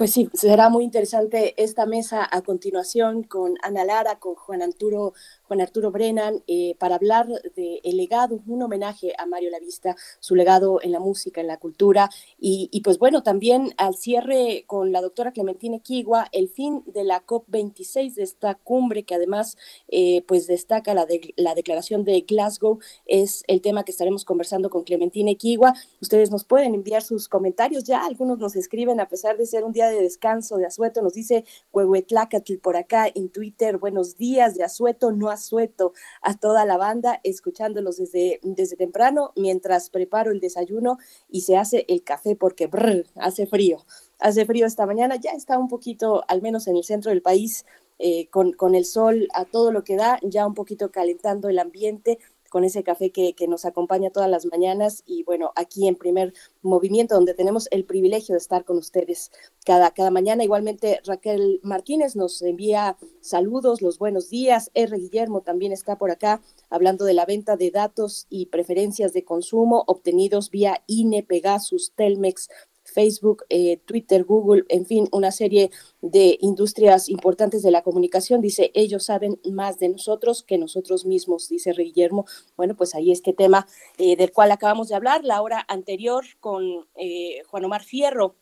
[0.00, 5.12] Pues sí, será muy interesante esta mesa a continuación con Ana Lara, con Juan Arturo,
[5.50, 10.36] Juan Arturo Brennan, eh, para hablar del el legado, un homenaje a Mario Lavista, su
[10.36, 12.08] legado en la música, en la cultura,
[12.38, 17.26] y, pues bueno, también al cierre con la doctora Clementina Kigua, el fin de la
[17.26, 19.56] COP26, de esta cumbre que además
[19.88, 24.70] eh, pues destaca la, de, la declaración de Glasgow, es el tema que estaremos conversando
[24.70, 25.74] con Clementina Kigua.
[26.00, 29.72] Ustedes nos pueden enviar sus comentarios, ya algunos nos escriben a pesar de ser un
[29.72, 34.62] día de descanso de Azueto, nos dice Huehuetlacatl por acá en Twitter, buenos días de
[34.62, 35.92] Azueto, no Azueto,
[36.22, 40.98] a toda la banda, escuchándolos desde, desde temprano mientras preparo el desayuno
[41.28, 42.70] y se hace el café porque
[43.16, 43.78] hace frío.
[44.18, 47.64] Hace frío esta mañana, ya está un poquito, al menos en el centro del país,
[47.98, 51.58] eh, con, con el sol a todo lo que da, ya un poquito calentando el
[51.58, 52.18] ambiente,
[52.50, 57.14] con ese café que, nos acompaña todas las mañanas y bueno, aquí en primer movimiento
[57.14, 59.32] donde tenemos el privilegio de estar con ustedes
[59.64, 60.44] cada, cada mañana.
[60.44, 64.70] Igualmente Raquel Martínez nos envía saludos, los buenos días.
[64.74, 64.96] R.
[64.98, 69.84] Guillermo también está por acá hablando de la venta de datos y preferencias de consumo
[69.86, 72.50] obtenidos vía INE, Pegasus, Telmex,
[72.90, 75.70] Facebook, eh, Twitter, Google, en fin, una serie
[76.02, 78.40] de industrias importantes de la comunicación.
[78.40, 82.26] Dice, ellos saben más de nosotros que nosotros mismos, dice Guillermo.
[82.56, 83.66] Bueno, pues ahí este tema
[83.98, 88.36] eh, del cual acabamos de hablar, la hora anterior con eh, Juan Omar Fierro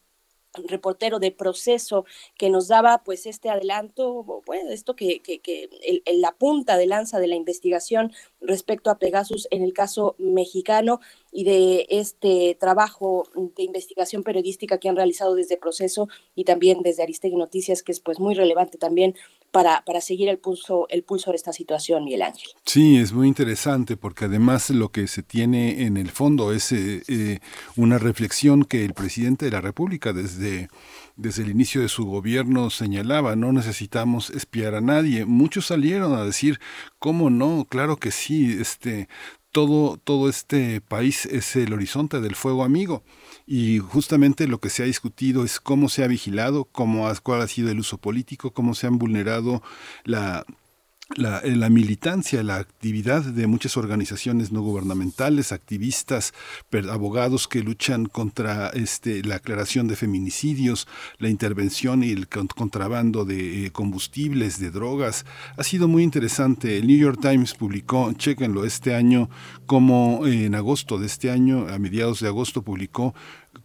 [0.66, 2.04] reportero de proceso
[2.36, 5.68] que nos daba pues este adelanto, bueno, esto que, que, que
[6.14, 11.00] la punta de lanza de la investigación respecto a Pegasus en el caso mexicano
[11.32, 17.02] y de este trabajo de investigación periodística que han realizado desde proceso y también desde
[17.02, 19.14] Aristegui Noticias, que es pues muy relevante también
[19.50, 22.50] para, para seguir el pulso, el pulso de esta situación, Miguel Ángel.
[22.64, 27.02] Sí, es muy interesante porque además lo que se tiene en el fondo es eh,
[27.08, 27.38] eh,
[27.76, 30.68] una reflexión que el presidente de la República desde
[31.18, 35.24] desde el inicio de su gobierno señalaba, no necesitamos espiar a nadie.
[35.24, 36.60] Muchos salieron a decir,
[37.00, 37.66] ¿cómo no?
[37.68, 39.08] Claro que sí, este,
[39.52, 43.02] todo, todo este país es el horizonte del fuego amigo.
[43.46, 47.48] Y justamente lo que se ha discutido es cómo se ha vigilado, cómo cuál ha
[47.48, 49.62] sido el uso político, cómo se han vulnerado
[50.04, 50.44] la
[51.16, 56.34] la, eh, la, militancia, la actividad de muchas organizaciones no gubernamentales, activistas,
[56.90, 60.86] abogados que luchan contra este, la aclaración de feminicidios,
[61.18, 65.24] la intervención y el contrabando de eh, combustibles, de drogas.
[65.56, 66.78] Ha sido muy interesante.
[66.78, 69.30] El New York Times publicó, chequenlo, este año,
[69.66, 73.14] como en agosto de este año, a mediados de agosto, publicó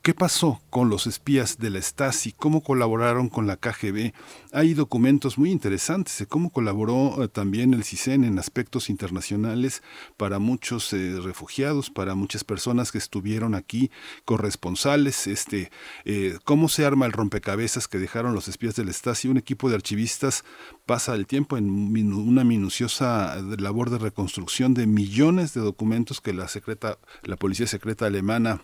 [0.01, 2.33] ¿Qué pasó con los espías de la Stasi?
[2.33, 4.11] ¿Cómo colaboraron con la KGB?
[4.51, 9.81] Hay documentos muy interesantes de cómo colaboró eh, también el CISEN en aspectos internacionales
[10.17, 13.91] para muchos eh, refugiados, para muchas personas que estuvieron aquí,
[14.25, 15.71] corresponsales, este,
[16.03, 19.29] eh, cómo se arma el rompecabezas que dejaron los espías de la Stasi.
[19.29, 20.43] Un equipo de archivistas
[20.85, 21.69] pasa el tiempo en
[22.13, 28.05] una minuciosa labor de reconstrucción de millones de documentos que la secreta, la policía secreta
[28.05, 28.61] alemana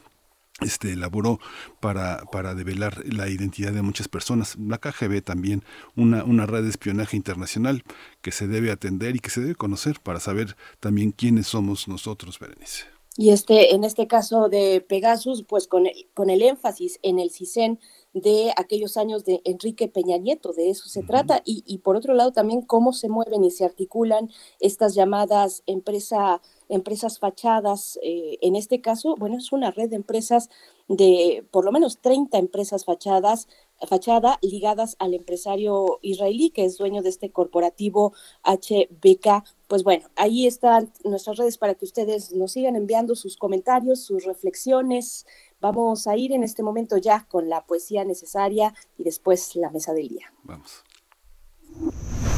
[0.61, 1.39] este, elaboró
[1.79, 4.57] para, para develar la identidad de muchas personas.
[4.57, 5.63] La KGB también,
[5.95, 7.83] una, una red de espionaje internacional
[8.21, 12.39] que se debe atender y que se debe conocer para saber también quiénes somos nosotros,
[12.39, 12.85] Berenice.
[13.17, 17.79] Y este, en este caso de Pegasus, pues con con el énfasis en el CISEN
[18.13, 22.13] de aquellos años de Enrique Peña Nieto, de eso se trata, y, y por otro
[22.13, 24.29] lado también cómo se mueven y se articulan
[24.59, 27.99] estas llamadas empresa empresas fachadas.
[28.03, 30.49] Eh, en este caso, bueno, es una red de empresas
[30.87, 33.47] de por lo menos 30 empresas fachadas
[33.87, 38.13] fachada ligadas al empresario israelí que es dueño de este corporativo
[38.43, 39.43] HBK.
[39.67, 44.25] Pues bueno, ahí están nuestras redes para que ustedes nos sigan enviando sus comentarios, sus
[44.25, 45.25] reflexiones.
[45.61, 49.93] Vamos a ir en este momento ya con la poesía necesaria y después la mesa
[49.93, 50.33] del día.
[50.43, 50.83] Vamos.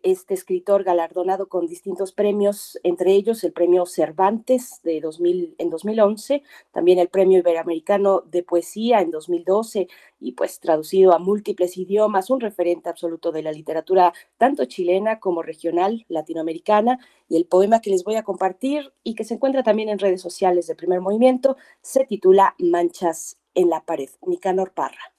[0.03, 6.43] este escritor galardonado con distintos premios, entre ellos el premio Cervantes de 2000, en 2011,
[6.71, 9.87] también el premio Iberoamericano de Poesía en 2012
[10.19, 15.43] y pues traducido a múltiples idiomas, un referente absoluto de la literatura tanto chilena como
[15.43, 16.99] regional latinoamericana
[17.29, 20.21] y el poema que les voy a compartir y que se encuentra también en redes
[20.21, 25.13] sociales de primer movimiento se titula Manchas en la pared, Nicanor Parra.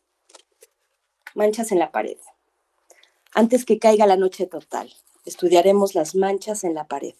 [1.34, 2.18] Manchas en la pared.
[3.32, 4.92] Antes que caiga la noche total,
[5.24, 7.14] estudiaremos las manchas en la pared.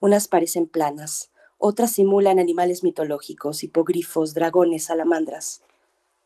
[0.00, 5.60] Unas parecen planas, otras simulan animales mitológicos, hipogrifos, dragones, salamandras.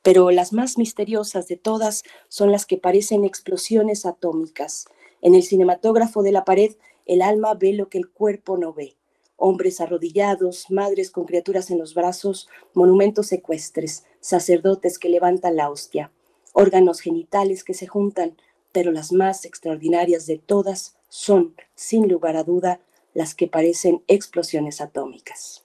[0.02, 4.86] Pero las más misteriosas de todas son las que parecen explosiones atómicas.
[5.20, 8.94] En el cinematógrafo de la pared, el alma ve lo que el cuerpo no ve.
[9.36, 16.12] Hombres arrodillados, madres con criaturas en los brazos, monumentos ecuestres, sacerdotes que levantan la hostia,
[16.52, 18.36] órganos genitales que se juntan,
[18.73, 22.81] pero las más extraordinarias de todas son, sin lugar a duda,
[23.15, 25.65] las que parecen explosiones atómicas.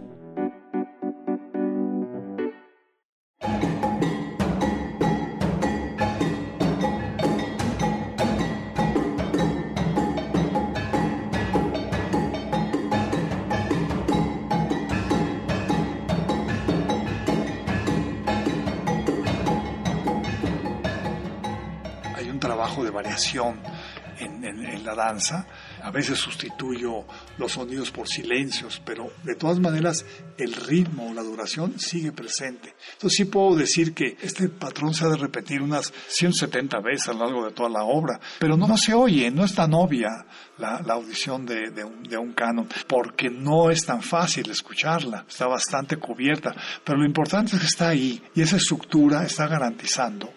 [24.95, 25.47] La danza.
[25.83, 27.05] A veces sustituyo
[27.37, 30.05] los sonidos por silencios, pero de todas maneras
[30.37, 32.75] el ritmo o la duración sigue presente.
[32.93, 37.13] Entonces sí puedo decir que este patrón se ha de repetir unas 170 veces a
[37.13, 40.25] lo largo de toda la obra, pero no, se oye, no es tan obvia
[40.57, 46.53] la, audición de un canon, porque no es tan fácil escucharla, está bastante cubierta,
[46.83, 50.31] pero lo importante es que está ahí y esa estructura está garantizando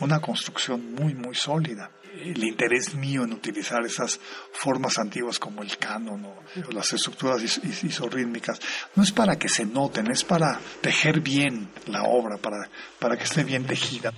[0.00, 1.90] una construcción muy, muy sólida.
[2.22, 4.18] El interés mío en utilizar esas
[4.52, 8.58] formas antiguas como el canon o, las estructuras is- isorrítmicas
[8.94, 12.68] no es para que se noten, es para tejer bien la obra, para,
[12.98, 14.12] para que esté bien tejida.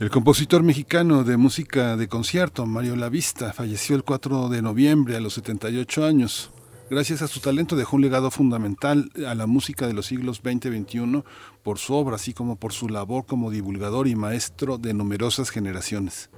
[0.00, 5.20] El compositor mexicano de música de concierto, Mario Lavista, falleció el 4 de noviembre a
[5.20, 6.52] los 78 años.
[6.88, 10.64] Gracias a su talento dejó un legado fundamental a la música de los siglos XX
[10.64, 11.22] y XXI
[11.62, 16.30] por su obra, así como por su labor como divulgador y maestro de numerosas generaciones.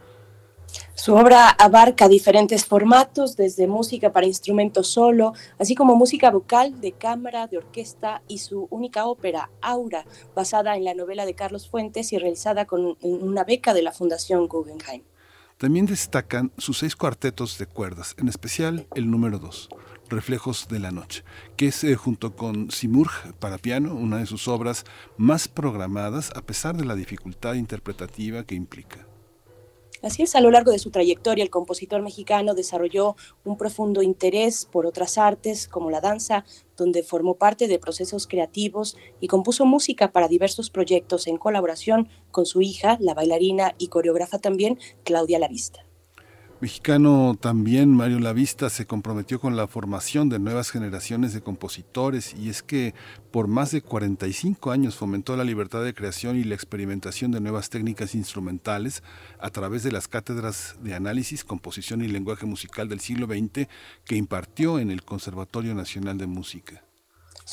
[0.94, 6.93] Su obra abarca diferentes formatos, desde música para instrumento solo, así como música vocal, de
[6.93, 10.05] cámara, de orquesta y su única ópera, Aura,
[10.35, 14.47] basada en la novela de Carlos Fuentes y realizada con una beca de la Fundación
[14.49, 15.03] Guggenheim.
[15.59, 19.69] También destacan sus seis cuartetos de cuerdas, en especial el número 2,
[20.09, 21.23] Reflejos de la Noche,
[21.57, 24.85] que es eh, junto con Simurg para piano una de sus obras
[25.16, 29.07] más programadas a pesar de la dificultad interpretativa que implica.
[30.02, 33.14] Así es, a lo largo de su trayectoria, el compositor mexicano desarrolló
[33.44, 36.44] un profundo interés por otras artes, como la danza,
[36.76, 42.46] donde formó parte de procesos creativos y compuso música para diversos proyectos en colaboración con
[42.46, 45.86] su hija, la bailarina y coreógrafa también, Claudia Lavista.
[46.62, 52.51] Mexicano también, Mario Lavista se comprometió con la formación de nuevas generaciones de compositores y
[52.51, 52.94] es que
[53.32, 57.68] por más de 45 años fomentó la libertad de creación y la experimentación de nuevas
[57.68, 59.02] técnicas instrumentales
[59.40, 63.66] a través de las cátedras de análisis, composición y lenguaje musical del siglo XX
[64.05, 66.84] que impartió en el Conservatorio Nacional de Música.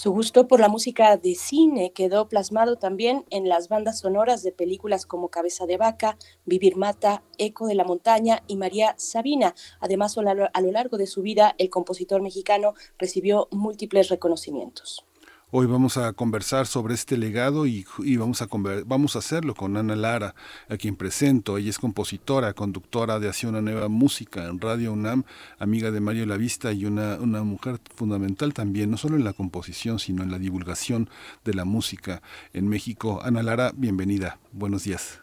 [0.02, 4.54] Su gusto por la música de cine quedó plasmado también en las bandas sonoras de
[4.54, 9.56] películas como Cabeza de Vaca, Vivir Mata, Eco de la Montaña y María Sabina.
[9.82, 15.06] Además, a lo largo de su vida, el compositor mexicano recibió múltiples reconocimientos.
[15.52, 17.84] Hoy vamos a conversar sobre este legado y,
[18.18, 18.48] vamos, a
[18.86, 20.36] vamos a hacerlo con Ana Lara,
[20.70, 21.58] a quien presento.
[21.58, 25.24] Ella es compositora, conductora de Hacia una Nueva Música en Radio UNAM,
[25.58, 29.98] amiga de Mario Lavista y una, una mujer fundamental también, no solo en la composición,
[29.98, 31.10] sino en la divulgación
[31.44, 32.22] de la música
[32.54, 33.20] en México.
[33.24, 34.38] Ana Lara, bienvenida.
[34.52, 35.20] Buenos días.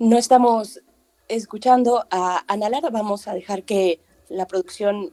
[0.00, 0.80] No estamos
[1.28, 5.12] escuchando a Ana Lara, vamos a dejar que la producción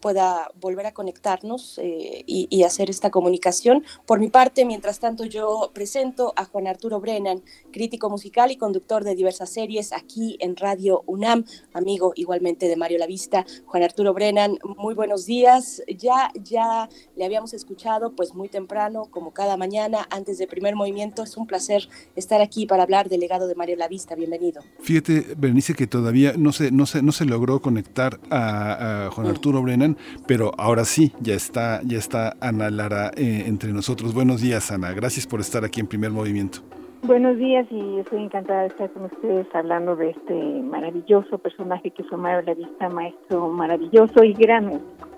[0.00, 3.84] pueda volver a conectarnos eh, y, y hacer esta comunicación.
[4.06, 7.42] Por mi parte, mientras tanto, yo presento a Juan Arturo Brennan,
[7.72, 12.98] crítico musical y conductor de diversas series aquí en Radio UNAM, amigo igualmente de Mario
[12.98, 13.44] Lavista.
[13.66, 15.82] Juan Arturo Brennan, muy buenos días.
[15.88, 21.22] Ya, ya le habíamos escuchado pues muy temprano, como cada mañana, antes del primer movimiento.
[21.22, 24.14] Es un placer estar aquí para hablar del legado de Mario Lavista.
[24.14, 24.62] Bienvenido.
[24.80, 29.26] Fíjate, Berenice, que todavía no se, no se, no se logró conectar a, a Juan
[29.26, 29.87] Arturo Brennan,
[30.26, 34.14] pero ahora sí, ya está, ya está Ana Lara eh, entre nosotros.
[34.14, 34.92] Buenos días, Ana.
[34.92, 36.60] Gracias por estar aquí en Primer Movimiento.
[37.02, 42.02] Buenos días y estoy encantada de estar con ustedes hablando de este maravilloso personaje que
[42.04, 45.08] fue Mario Lavista, maestro maravilloso y gran músico.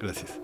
[0.00, 0.40] Gracias.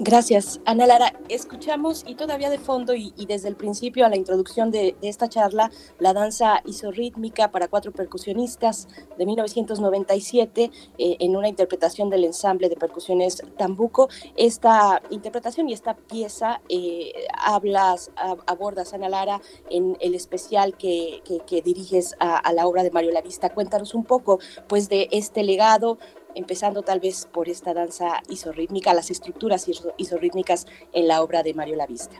[0.00, 1.12] Gracias, Ana Lara.
[1.28, 5.72] Escuchamos y todavía de fondo y, desde el principio a la introducción de, esta charla,
[5.98, 8.86] la danza isorrítmica para cuatro percusionistas
[9.18, 14.08] de 1997 eh, en una interpretación del ensamble de percusiones Tambuco.
[14.36, 21.22] Esta interpretación y esta pieza eh, hablas, ab, abordas, Ana Lara, en el especial que,
[21.24, 23.52] que, que diriges a, a, la obra de Mario Lavista.
[23.52, 24.38] Cuéntanos un poco
[24.68, 25.98] pues de este legado,
[26.38, 31.76] empezando tal vez por esta danza isorrítmica, las estructuras isorrítmicas en la obra de Mario
[31.76, 32.16] Lavista.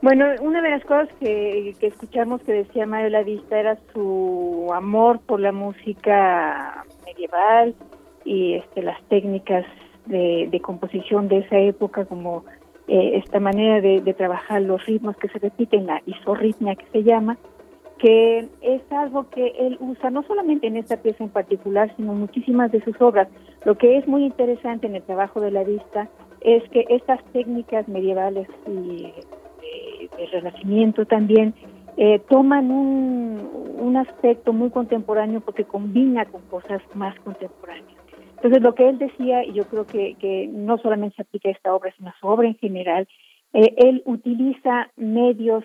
[0.00, 5.40] Bueno, una de las cosas que, escuchamos que decía Mario Lavista era su amor por
[5.40, 7.74] la música medieval
[8.24, 9.64] y este, las técnicas
[10.06, 12.44] de, composición de esa época, como
[12.86, 17.02] eh, esta manera de, de, trabajar los ritmos que se repiten, la isorritmia que se
[17.02, 17.36] llama,
[17.98, 22.20] que es algo que él usa no solamente en esta pieza en particular, sino en
[22.20, 23.28] muchísimas de sus obras.
[23.64, 26.08] Lo que es muy interesante en el trabajo de la vista
[26.40, 29.12] es que estas técnicas medievales y
[30.16, 31.54] de, renacimiento también
[31.96, 37.98] eh, toman un, un aspecto muy contemporáneo porque combina con cosas más contemporáneas.
[38.36, 41.52] Entonces, lo que él decía, y yo creo que, que no solamente se aplica a
[41.52, 43.08] esta obra, sino a su obra en general,
[43.52, 45.64] eh, él utiliza medios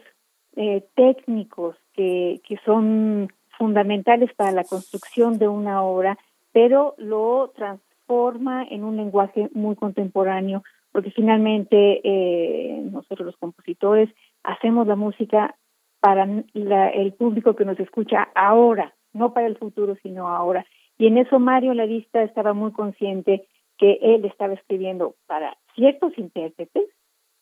[0.55, 6.17] eh, técnicos que, son fundamentales para la construcción de una obra,
[6.51, 14.09] pero lo transforma en un lenguaje muy contemporáneo, porque finalmente eh, nosotros los compositores
[14.43, 15.55] hacemos la música
[15.99, 20.65] para el público que nos escucha ahora, no para el futuro, sino ahora.
[20.97, 23.47] Y en eso Mario La Vista estaba muy consciente
[23.77, 26.89] que él estaba escribiendo para ciertos intérpretes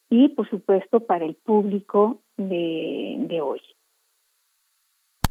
[0.10, 3.62] y, por supuesto, para el público de hoy.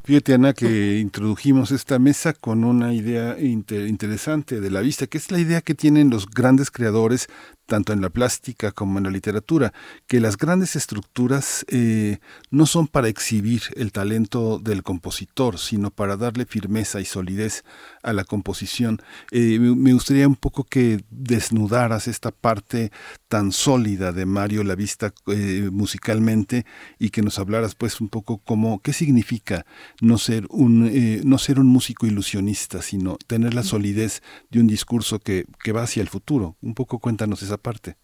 [0.02, 5.30] Fíjate, Ana, que introdujimos esta mesa con una idea interesante de la vista, que es
[5.30, 7.28] la idea que tienen los grandes creadores
[7.70, 9.72] tanto en la plástica como en la literatura,
[10.08, 12.18] que las grandes estructuras eh,
[12.50, 17.62] no son para exhibir el talento del compositor, sino para darle firmeza y solidez
[18.02, 19.00] a la composición.
[19.30, 22.90] Eh, me gustaría un poco que desnudaras esta parte
[23.28, 26.66] tan sólida de Mario La Vista eh, musicalmente
[26.98, 29.64] y que nos hablaras pues un poco como qué significa
[30.00, 30.90] no ser un
[31.24, 35.82] no ser un músico ilusionista, sino tener la solidez de un discurso que, que va
[35.82, 36.56] hacia el futuro.
[36.62, 37.96] Un poco cuéntanos esa parte?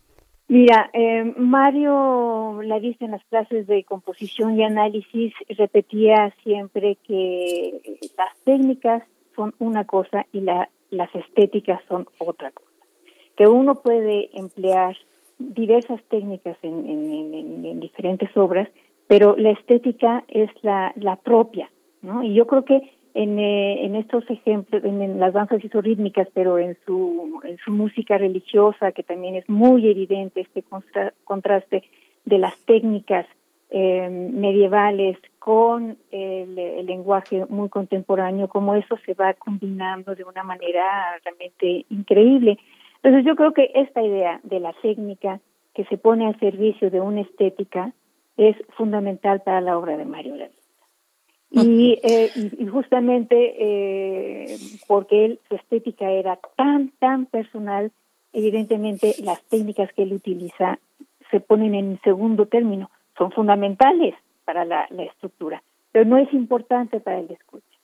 [0.48, 7.98] Mira, eh, Mario la vista en las clases de composición y análisis repetía siempre que
[8.16, 9.02] las técnicas
[9.34, 12.70] son una cosa y la, las estéticas son otra cosa.
[13.36, 14.96] Que uno puede emplear
[15.38, 18.68] diversas técnicas en, en, diferentes obras,
[19.06, 21.70] pero la estética es la, la propia,
[22.02, 22.22] ¿no?
[22.22, 26.76] Y yo creo que en, eh, en estos ejemplos, en, las danzas isorrítmicas, pero en
[26.84, 30.62] su, en su música religiosa, que también es muy evidente este
[31.24, 31.82] contraste
[32.26, 33.26] de las técnicas
[33.70, 41.18] eh, medievales con el, lenguaje muy contemporáneo, como eso se va combinando de una manera
[41.24, 42.58] realmente increíble.
[43.02, 45.40] Entonces yo creo que esta idea de la técnica
[45.74, 47.92] que se pone al servicio de una estética
[48.36, 50.34] es fundamental para la obra de Mario
[51.50, 51.98] Lavín.
[52.02, 57.92] Eh, y, y, justamente eh, porque él, su estética era tan, tan personal,
[58.32, 60.78] evidentemente las técnicas que él utiliza
[61.30, 67.00] se ponen en segundo término, son fundamentales para la, la estructura, pero no es importante
[67.00, 67.75] para el escucha.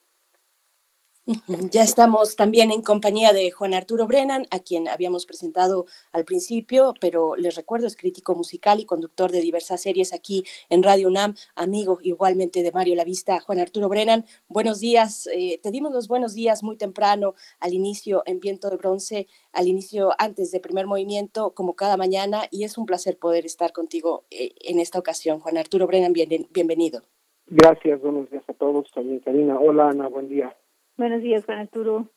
[1.71, 6.95] Ya estamos también en compañía de Juan Arturo Brennan, a quien habíamos presentado al principio,
[7.01, 11.37] pero les recuerdo, es crítico musical y conductor de diversas series aquí en Radio UNAM,
[11.55, 13.39] amigo igualmente de Mario Lavista.
[13.39, 15.29] Juan Arturo Brennan, buenos días.
[15.33, 19.69] Eh, te dimos los buenos días muy temprano, al inicio en Viento de Bronce, al
[19.69, 24.25] inicio antes de primer movimiento, como cada mañana, y es un placer poder estar contigo
[24.33, 25.39] eh, en esta ocasión.
[25.39, 27.03] Juan Arturo Brennan, bienvenido.
[27.47, 28.91] Gracias, buenos días a todos.
[28.93, 29.61] También Karina.
[29.61, 30.57] Hola Ana, buen día.
[30.97, 32.11] Buenos días, Juan Arturo.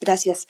[0.00, 0.46] Gracias.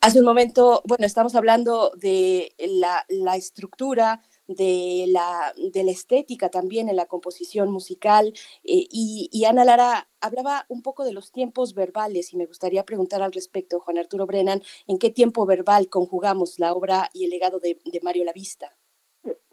[0.00, 6.50] Hace un momento, bueno, estamos hablando de la, la estructura, de la, de la estética
[6.50, 8.34] también en la composición musical.
[8.62, 12.84] Eh, y, y, Ana Lara hablaba un poco de los tiempos verbales y me gustaría
[12.84, 17.30] preguntar al respecto, Juan Arturo Brennan, ¿en qué tiempo verbal conjugamos la obra y el
[17.30, 18.76] legado de, de Mario Lavista?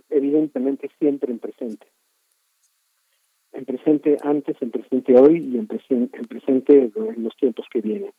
[0.09, 1.87] Evidentemente siempre en presente
[3.53, 7.81] en presente antes, en presente hoy y en, presente, en presente en los tiempos que
[7.81, 8.11] vienen.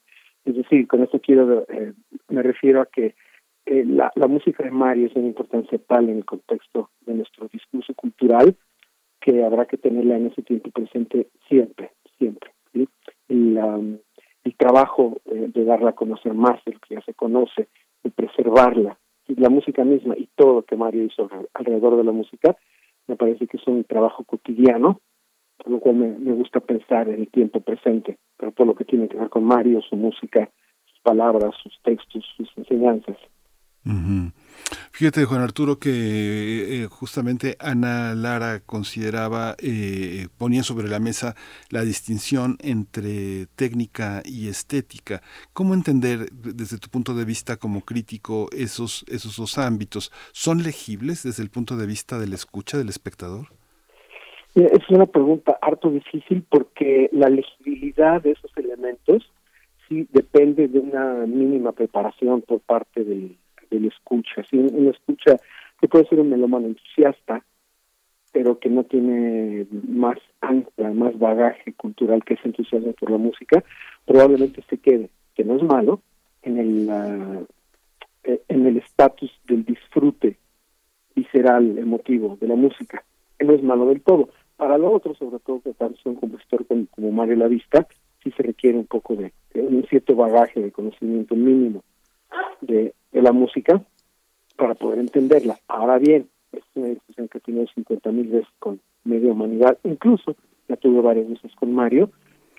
[0.44, 1.92] Es decir, con esto quiero, eh,
[2.28, 3.14] me refiero a que
[3.66, 7.48] eh, la, la música de Mario es una importancia tal en el contexto de nuestro
[7.48, 8.56] discurso cultural
[9.20, 12.50] que habrá que tenerla en ese tiempo presente siempre, siempre.
[12.72, 12.88] ¿sí?
[13.28, 14.00] El,
[14.44, 17.68] el trabajo eh, de darla a conocer más de lo que ya se conoce,
[18.02, 22.12] de preservarla, y la música misma y todo lo que Mario hizo alrededor de la
[22.12, 22.56] música,
[23.06, 25.00] me parece que es un trabajo cotidiano
[25.62, 29.08] por lo cual me, gusta pensar en el tiempo presente, pero todo lo que tiene
[29.08, 30.50] que ver con Mario, su música,
[30.86, 33.16] sus palabras, sus textos, sus enseñanzas.
[34.92, 41.34] Fíjate, Juan Arturo, que eh, justamente Ana Lara consideraba, eh, ponía sobre la mesa
[41.70, 45.22] la distinción entre técnica y estética.
[45.52, 50.12] ¿Cómo entender desde tu punto de vista como crítico esos, esos dos ámbitos?
[50.32, 53.61] ¿Son legibles desde el punto de vista de la escucha del espectador?
[54.54, 59.30] Es una pregunta harto difícil porque la legibilidad de esos elementos
[59.88, 63.36] sí depende de una mínima preparación por parte del
[63.72, 64.44] del escucha.
[64.48, 65.36] Si uno escucha
[65.80, 67.44] que puede ser un melómano entusiasta,
[68.32, 73.64] pero que no tiene más ancla, más bagaje cultural que ese entusiasmo por la música,
[74.06, 76.00] probablemente se quede, que no es malo,
[76.42, 77.46] en el uh,
[78.48, 80.36] en el estatus del disfrute
[81.14, 83.04] visceral, emotivo de la música,
[83.40, 84.28] no es malo del todo.
[84.56, 87.86] Para lo otro, sobre todo que tanto un compositor como, como Mario Lavista,
[88.22, 91.82] sí se requiere un poco de, un cierto bagaje de conocimiento mínimo
[92.60, 93.80] de, la música
[94.56, 95.58] para poder entenderla.
[95.68, 100.34] Ahora bien, es una discusión que he tenido 50 mil veces con media humanidad, incluso
[100.66, 102.10] la tuve varias veces con Mario,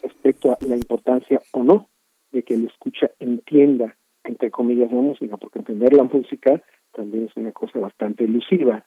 [0.01, 1.89] respecto a la importancia o no
[2.31, 6.61] de que el escucha entienda, entre comillas, la música, porque entender la música
[6.93, 8.85] también es una cosa bastante elusiva.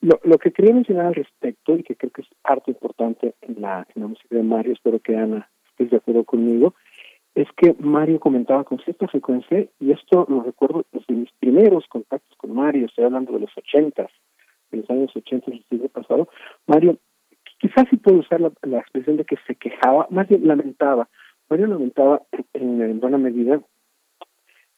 [0.00, 3.60] Lo, lo que quería mencionar al respecto, y que creo que es harto importante en
[3.60, 6.74] la, en la música de Mario, espero que Ana esté de acuerdo conmigo,
[7.34, 12.36] es que Mario comentaba con cierta frecuencia, y esto lo recuerdo desde mis primeros contactos
[12.38, 14.10] con Mario, estoy hablando de los ochentas,
[14.70, 16.28] de los años ochentas del siglo pasado,
[16.66, 16.98] Mario,
[17.58, 21.08] quizás sí puedo usar la, expresión de que se quejaba, más bien lamentaba,
[21.48, 22.22] Mario lamentaba
[22.54, 23.60] en, buena medida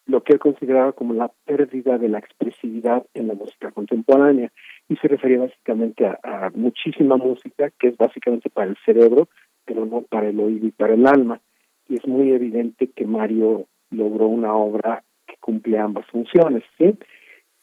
[0.09, 4.51] lo que él consideraba como la pérdida de la expresividad en la música contemporánea
[4.89, 9.29] y se refería básicamente a, a muchísima música que es básicamente para el cerebro,
[9.65, 11.41] pero no para el oído y para el alma
[11.89, 16.95] y es muy evidente que Mario logró una obra que cumple ambas funciones, ¿sí?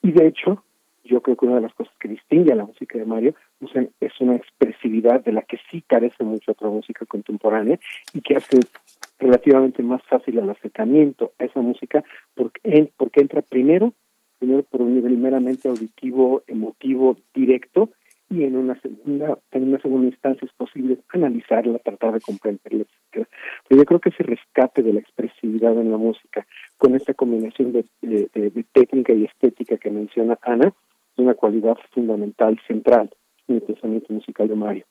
[0.01, 0.63] Y de hecho,
[1.03, 3.71] yo creo que una de las cosas que distingue a la música de Mario pues,
[3.99, 7.79] es una expresividad de la que sí carece mucho otra música contemporánea
[8.13, 8.59] y que hace
[9.19, 12.03] relativamente más fácil el acercamiento a esa música
[12.33, 13.93] porque, porque entra primero,
[14.39, 17.89] primero por un nivel meramente auditivo, emotivo, directo,
[18.29, 23.27] y en una segunda en una segunda instancia es posible analizarla, tratar de comprenderla, Pero
[23.69, 26.45] yo creo que ese rescate de la expresividad en la música
[26.77, 32.59] con esta combinación de, de, técnica y estética que menciona Ana es una cualidad fundamental,
[32.67, 33.09] central
[33.47, 34.85] en el pensamiento musical de Mario.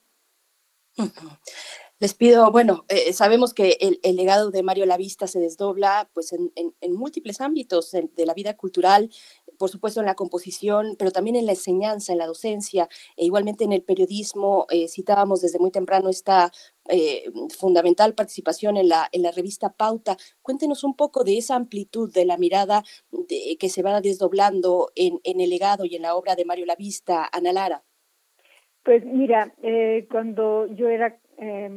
[2.00, 6.50] Les pido, bueno, eh, sabemos que el, legado de Mario Lavista se desdobla pues en,
[6.56, 9.10] en, múltiples ámbitos de la vida cultural,
[9.58, 13.62] por supuesto en la composición, pero también en la enseñanza, en la docencia, e igualmente
[13.62, 14.66] en el periodismo.
[14.70, 16.50] Eh, citábamos desde muy temprano esta
[16.88, 20.16] eh, fundamental participación en la, en la revista Pauta.
[20.42, 22.82] Cuéntenos un poco de esa amplitud de la mirada
[23.58, 27.28] que se va desdoblando en, en el legado y en la obra de Mario Lavista,
[27.32, 27.84] Ana Lara.
[28.82, 29.54] Pues mira,
[30.10, 31.70] cuando yo era eh,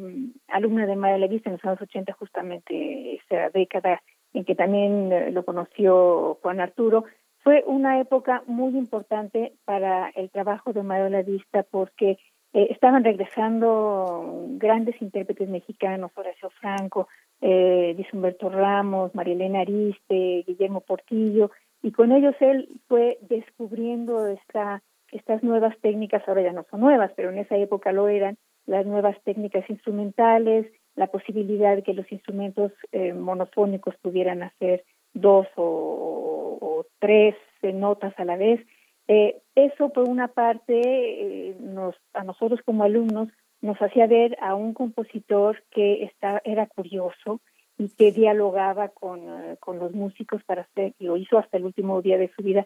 [0.47, 4.01] alumna de María Levista en los años 80, justamente esa década
[4.33, 7.05] en que también eh, lo conoció Juan Arturo,
[7.43, 12.17] fue una época muy importante para el trabajo de Mario Lavista porque
[12.53, 17.07] eh, estaban regresando grandes intérpretes mexicanos, Horacio Franco,
[17.41, 24.81] eh, Luis Humberto Ramos, Elena Ariste, Guillermo Portillo, y con ellos él fue descubriendo esta,
[25.11, 28.37] estas nuevas técnicas, ahora ya no son nuevas, pero en esa época lo eran,
[28.67, 35.47] las nuevas técnicas instrumentales, la posibilidad de que los instrumentos eh, monofónicos pudieran hacer dos
[35.55, 38.59] o, tres notas a la vez.
[39.07, 43.29] Eh, eso por una parte eh, nos, a nosotros como alumnos
[43.61, 47.39] nos hacía ver a un compositor que está, era curioso
[47.77, 49.21] y que dialogaba con,
[49.59, 52.65] con los músicos para hacer, y lo hizo hasta el último día de su vida,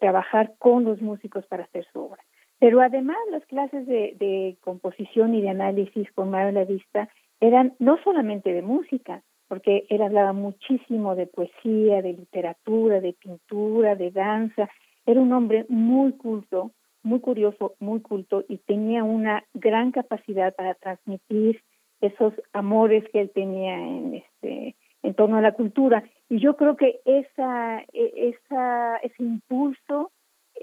[0.00, 2.22] trabajar con los músicos para hacer su obra.
[2.62, 7.08] Pero además las clases de, composición y de análisis con Mario La Vista
[7.40, 13.96] eran no solamente de música, porque él hablaba muchísimo de poesía, de literatura, de pintura,
[13.96, 14.70] de danza.
[15.04, 16.70] Era un hombre muy culto,
[17.02, 21.64] muy curioso, muy culto y tenía una gran capacidad para transmitir
[22.00, 26.04] esos amores que él tenía en este en torno a la cultura.
[26.28, 30.12] Y yo creo que esa, e, esa, ese impulso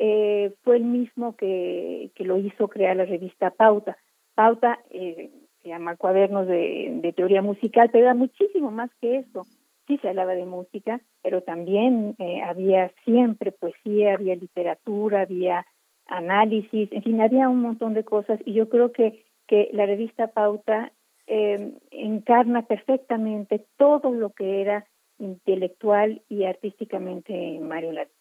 [0.02, 3.98] eh, fue el mismo que, lo hizo crear la revista Pauta.
[4.34, 5.30] Pauta eh,
[5.61, 9.45] se llama Cuadernos de, Teoría Musical, pero era muchísimo más que eso.
[9.88, 15.66] Sí se hablaba de música, pero también eh, había siempre poesía, había literatura, había
[16.06, 20.28] análisis, en fin, había un montón de cosas y yo creo que, que la revista
[20.28, 20.94] Pauta
[21.92, 24.88] encarna perfectamente todo lo que era
[25.19, 28.18] intelectual y artísticamente Mario Latina.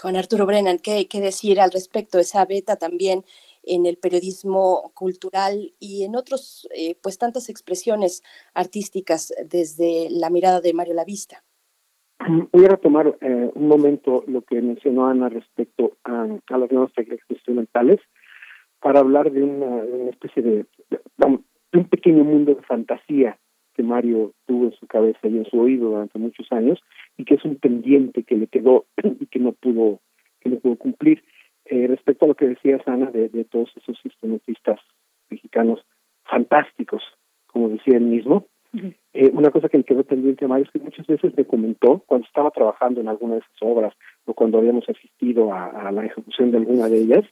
[0.00, 2.18] Juan Arturo Brennan, ¿qué, ¿qué, decir al respecto?
[2.18, 3.24] Esa beta también
[3.62, 8.22] en el periodismo cultural y en otros, eh, pues tantas expresiones
[8.54, 11.44] artísticas desde la mirada de Mario Lavista.
[12.52, 16.92] Voy a retomar eh, un momento lo que mencionó Ana respecto a, a las nuevas
[16.92, 18.00] técnicas instrumentales
[18.80, 23.38] para hablar de una, especie de, de, un pequeño mundo de fantasía
[23.78, 26.80] que Mario tuvo en su cabeza y en su oído durante muchos años
[27.16, 28.86] y que es un pendiente que le quedó
[29.20, 30.00] y que no pudo
[30.40, 31.22] que no pudo cumplir.
[31.64, 34.80] Eh, respecto a lo que decía Ana de, de todos esos instrumentistas
[35.30, 35.84] mexicanos
[36.24, 37.02] fantásticos
[37.46, 38.46] como decía él mismo
[39.12, 42.02] eh, una cosa que le quedó pendiente a Mario es que muchas veces me comentó
[42.06, 46.04] cuando estaba trabajando en alguna de esas obras o cuando habíamos asistido a, a la
[46.04, 47.24] ejecución de alguna de ellas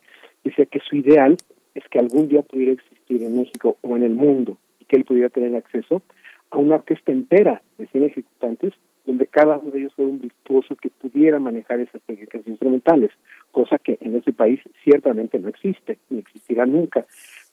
[0.44, 1.36] decía que su ideal
[1.74, 5.04] es que algún día pudiera existir en México o en el mundo y que él
[5.04, 6.02] pudiera tener acceso
[6.50, 8.72] a una orquesta entera de 100 ejecutantes
[9.06, 13.10] donde cada uno de ellos fuera un virtuoso que pudiera manejar esas técnicas instrumentales,
[13.52, 17.06] cosa que en ese país ciertamente no existe, ni existirá nunca.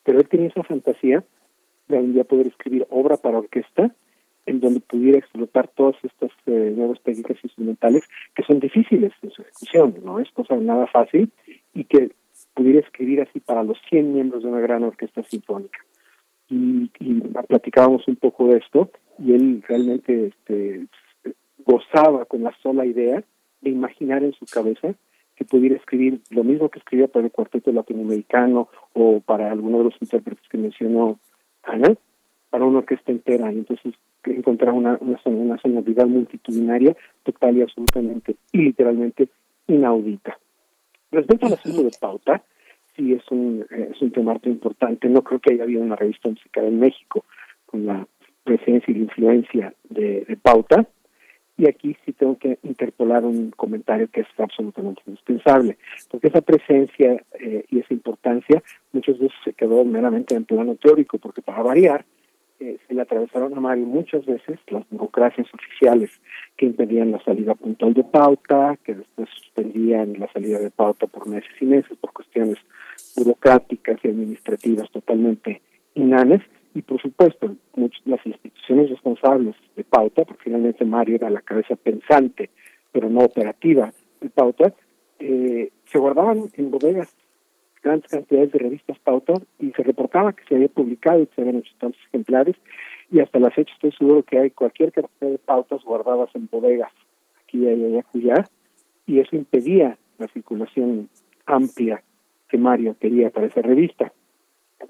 [0.03, 1.23] Pero él tenía esa fantasía
[1.87, 3.93] de algún día poder escribir obra para orquesta
[4.45, 8.03] en donde pudiera explotar todas estas eh, nuevas técnicas instrumentales
[8.35, 11.31] que son difíciles en su ejecución, no es cosa nada fácil
[11.73, 12.11] y que
[12.53, 15.79] pudiera escribir así para los 100 miembros de una gran orquesta sinfónica.
[16.49, 20.87] Y, y platicábamos un poco de esto y él realmente este,
[21.65, 23.23] gozaba con la sola idea
[23.61, 24.93] de imaginar en su cabeza
[25.35, 29.83] que pudiera escribir lo mismo que escribía para el cuarteto latinoamericano o para alguno de
[29.85, 31.19] los intérpretes que mencionó
[31.63, 31.95] Ana,
[32.49, 33.51] para una orquesta entera.
[33.51, 39.27] Y entonces encontrar una, una, una sonoridad multitudinaria total y absolutamente y literalmente
[39.67, 40.37] inaudita.
[41.11, 42.43] Respecto al asunto de pauta,
[42.95, 45.09] sí es un, es un tema importante.
[45.09, 47.25] No creo que haya habido una revista musical en México
[47.65, 48.07] con la
[48.43, 50.85] presencia y la influencia de, pauta.
[51.55, 55.77] Y aquí sí tengo que interpolar un comentario que es absolutamente indispensable,
[56.09, 61.19] porque esa presencia eh, y esa importancia muchas veces se quedó meramente en plano teórico,
[61.19, 62.05] porque para variar,
[62.87, 66.09] se le atravesaron a Mario muchas veces las burocracias oficiales
[66.57, 71.27] que impedían la salida puntual de pauta, que después suspendían la salida de pauta por
[71.27, 72.57] meses y meses por cuestiones
[73.15, 75.61] burocráticas y administrativas totalmente
[75.95, 76.41] inanes.
[76.75, 81.75] Y por supuesto muchas, las instituciones responsables de pauta, porque finalmente Mario era la cabeza
[81.75, 82.49] pensante
[82.93, 84.73] pero no operativa de pauta,
[85.19, 87.13] eh, se guardaban en bodegas
[87.83, 91.41] grandes cantidades de revistas pauta y se reportaba que se había publicado y que se
[91.41, 92.55] habían hecho tantos ejemplares
[93.11, 96.91] y hasta la fecha estoy seguro que hay cualquier cantidad de pautas guardadas en bodegas
[97.43, 98.49] aquí y allá allá
[99.05, 101.09] y eso impedía la circulación
[101.45, 102.01] amplia
[102.47, 104.13] que Mario quería para esa revista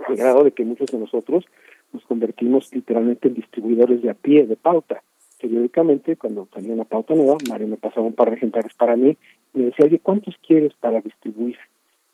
[0.08, 1.46] al grado de que muchos de nosotros
[1.92, 5.02] nos convertimos literalmente en distribuidores de a pie de pauta
[5.42, 9.18] periódicamente cuando salía una pauta nueva Mario me pasaba un par de ejemplares para mí
[9.54, 11.58] y me decía oye ¿cuántos quieres para distribuir?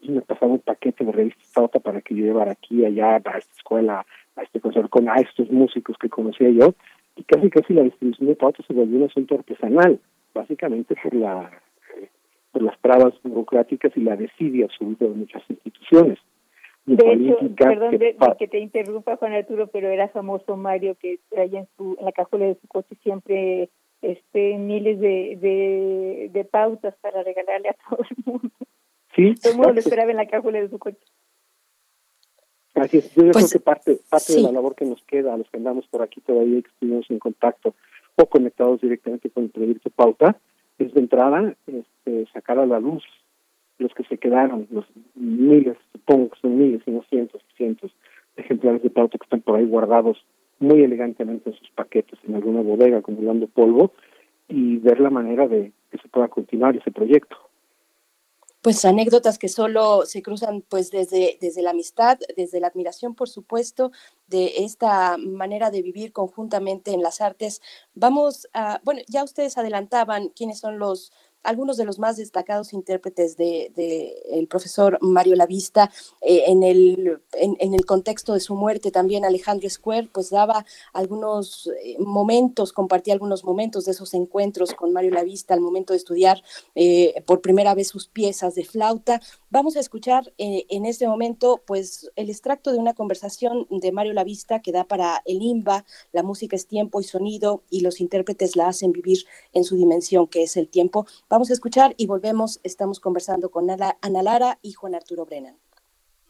[0.02, 3.38] Y me pasaba un paquete de revistas pauta para que yo llevara aquí, allá, a
[3.38, 4.06] esta escuela,
[4.36, 6.74] a este concierto, con a estos músicos que conocía yo,
[7.16, 10.00] y casi casi la distribución de pauta se volvió un asunto artesanal,
[10.34, 11.52] básicamente por la
[12.52, 16.18] por las trabas burocráticas y la desidia absoluta de muchas instituciones.
[16.86, 20.96] De hecho, perdón que, de, de que te interrumpa Juan Arturo, pero era famoso Mario
[20.96, 23.70] que traía en, su, en la cajuela de su coche siempre
[24.02, 28.50] este miles de, de, de pautas para regalarle a todo el mundo.
[29.16, 31.00] Sí, todo el mundo lo esperaba en la cajuela de su coche.
[32.76, 34.36] Así es, yo pues, creo que parte, parte sí.
[34.36, 37.10] de la labor que nos queda a los que andamos por aquí todavía que estuvimos
[37.10, 37.76] en contacto
[38.16, 40.40] o conectados directamente con el proyecto Pauta,
[40.78, 43.04] es de entrada este, sacar a la luz
[43.80, 47.92] los que se quedaron, los miles, supongo que son miles y no cientos y cientos
[48.36, 50.24] de ejemplares de Pauta que están por ahí guardados
[50.60, 53.94] muy elegantemente en sus paquetes en alguna bodega acumulando polvo
[54.48, 57.49] y ver la manera de que se pueda continuar ese proyecto
[58.62, 63.30] pues anécdotas que solo se cruzan pues desde, desde la amistad, desde la admiración, por
[63.30, 63.92] supuesto,
[64.28, 67.62] de esta manera de vivir conjuntamente en las artes.
[67.94, 71.12] Vamos a, bueno, ya ustedes adelantaban quiénes son los
[71.44, 77.22] algunos de los más destacados intérpretes de, de el profesor Mario Lavista eh, en, el,
[77.34, 82.74] en, en, el contexto de su muerte también Alejandro Square pues daba algunos eh, momentos
[82.74, 86.44] compartía algunos momentos de esos encuentros con Mario Lavista al momento de estudiar
[86.76, 91.62] eh, por primera vez sus piezas de flauta vamos a escuchar eh, en este momento
[91.66, 96.24] pues el extracto de una conversación de Mario Lavista que da para el IMBA la
[96.24, 100.44] música es tiempo y sonido y los intérpretes la hacen vivir en su dimensión que
[100.44, 102.60] es el tiempo Vamos a escuchar y volvemos.
[102.64, 105.58] Estamos conversando con Ana Lara y Juan Arturo Brennan.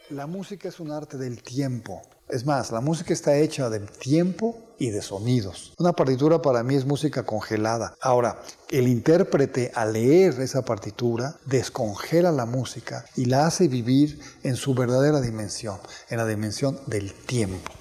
[0.09, 2.01] La música es un arte del tiempo.
[2.29, 5.73] Es más, la música está hecha de tiempo y de sonidos.
[5.77, 7.95] Una partitura para mí es música congelada.
[8.01, 14.55] Ahora, el intérprete al leer esa partitura descongela la música y la hace vivir en
[14.55, 15.77] su verdadera dimensión,
[16.09, 17.71] en la dimensión del tiempo.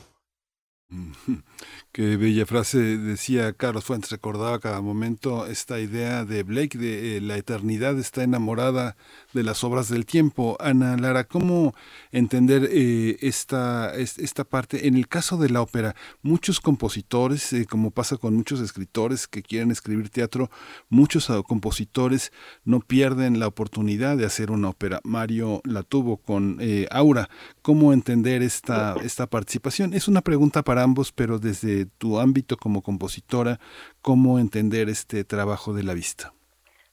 [1.91, 7.21] Qué bella frase decía Carlos Fuentes, recordaba cada momento esta idea de Blake de eh,
[7.23, 8.95] la eternidad está enamorada
[9.33, 10.59] de las obras del tiempo.
[10.61, 11.75] Ana Lara, ¿cómo
[12.13, 14.87] entender eh, esta, esta parte?
[14.87, 19.43] En el caso de la ópera, muchos compositores, eh, como pasa con muchos escritores que
[19.43, 20.51] quieren escribir teatro,
[20.91, 22.33] muchos ah, compositores
[22.65, 25.01] no pierden la oportunidad de hacer una ópera.
[25.05, 26.59] Mario la tuvo con
[26.91, 27.31] Aura.
[27.63, 29.95] ¿Cómo entender esta, esta participación?
[29.95, 33.59] Es una pregunta para ambos, pero desde tu ámbito como compositora,
[34.03, 36.33] ¿cómo entender este trabajo de la vista?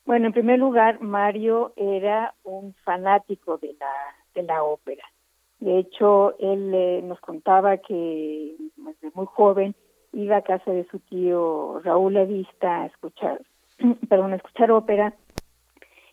[0.05, 3.91] Bueno, en primer lugar, Mario era un fanático de la,
[4.35, 5.03] de la ópera.
[5.59, 9.75] De hecho, él eh, nos contaba que desde muy joven
[10.13, 13.41] iba a casa de su tío Raúl Vista a escuchar,
[14.09, 15.15] perdón, a escuchar ópera.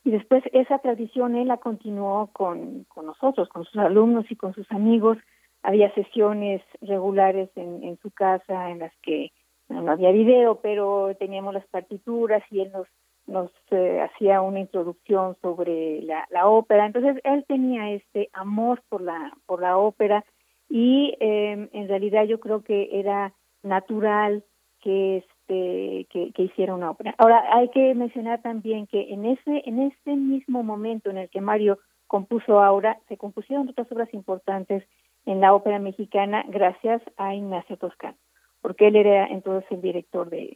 [0.04, 4.54] Y después esa tradición él la continuó con, con nosotros, con sus alumnos y con
[4.54, 5.18] sus amigos
[5.62, 9.32] había sesiones regulares en, en su casa en las que
[9.68, 12.86] no había video, pero teníamos las partituras y él nos
[13.26, 16.86] nos eh, hacía una introducción sobre la, ópera.
[16.86, 20.24] Entonces él tenía este amor por la por la ópera
[20.68, 23.32] y eh, en realidad yo creo que era
[23.62, 24.44] natural
[24.80, 27.14] que este que, que, hiciera una ópera.
[27.18, 31.40] Ahora hay que mencionar también que en ese en ese mismo momento en el que
[31.40, 34.84] Mario compuso Aura se compusieron otras obras importantes
[35.26, 38.16] en la ópera mexicana gracias a Ignacio Toscano,
[38.60, 40.52] porque él era entonces el director de,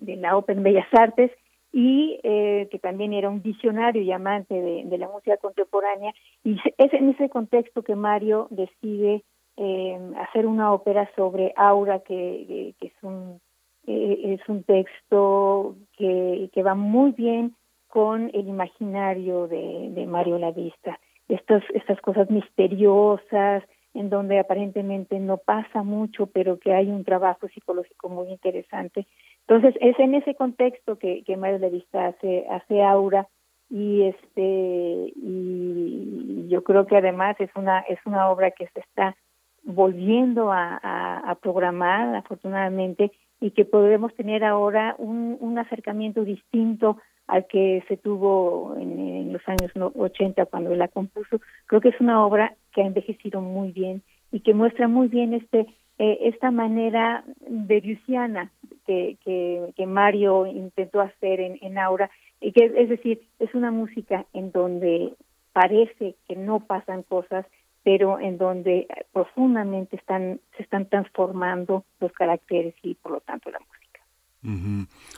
[0.00, 1.30] de, la ópera en Bellas Artes
[1.72, 6.12] y eh, que también era un visionario y amante de, la música contemporánea.
[6.42, 9.24] Y es en ese contexto que Mario decide
[9.56, 13.40] eh, hacer una ópera sobre Aura, que, es un
[13.86, 17.54] eh, es un texto que, que va muy bien
[17.88, 20.98] con el imaginario de, de Mario Lavista.
[21.28, 23.62] Estas, estas cosas misteriosas,
[23.96, 29.06] en donde aparentemente no pasa mucho, pero que hay un trabajo psicológico muy interesante.
[29.40, 33.26] Entonces, es en ese contexto que, que Mario Levista hace, hace Aura
[33.68, 39.16] y este y yo creo que además es una es una obra que se está
[39.64, 43.10] volviendo a, programar afortunadamente
[43.40, 49.72] y que podemos tener ahora un acercamiento distinto al que se tuvo en, los años
[49.74, 51.40] 80 cuando la compuso.
[51.66, 55.34] Creo que es una obra que ha envejecido muy bien y que muestra muy bien
[55.34, 55.66] este
[55.98, 58.52] eh, esta manera berusiana
[58.86, 63.70] que, que, que, Mario intentó hacer en, en Aura, y que es decir, es una
[63.70, 65.14] música en donde
[65.54, 67.46] parece que no pasan cosas,
[67.82, 73.58] pero en donde profundamente están se están transformando los caracteres y por lo tanto la
[73.60, 73.75] música.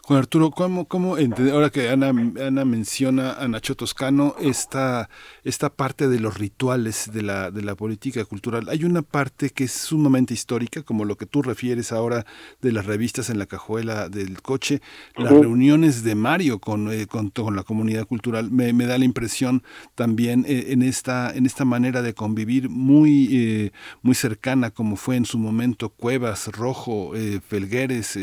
[0.05, 1.17] Juan Arturo, ¿cómo, cómo
[1.53, 5.11] ahora que Ana, Ana, menciona a Nacho Toscano, esta,
[5.45, 9.65] esta parte de los rituales de la, de la política cultural, hay una parte que
[9.65, 12.25] es sumamente histórica, como lo que tú refieres ahora
[12.63, 14.81] de las revistas en la cajuela del coche,
[15.15, 19.63] las reuniones de Mario con, eh, con, la comunidad cultural, me, me, da la impresión
[19.95, 25.17] también eh, en, esta, en esta manera de convivir muy, eh, muy cercana, como fue
[25.17, 27.13] en su momento Cuevas, Rojo,
[27.47, 28.19] Felgueres,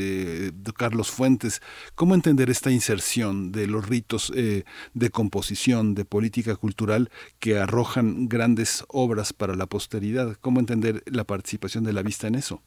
[0.75, 1.62] Carlos los Fuentes.
[1.96, 7.10] ¿Cómo entender esta inserción de los ritos eh, de composición, de política cultural
[7.40, 10.36] que arrojan grandes obras para la posteridad?
[10.42, 12.62] ¿Cómo entender la participación de la vista en eso?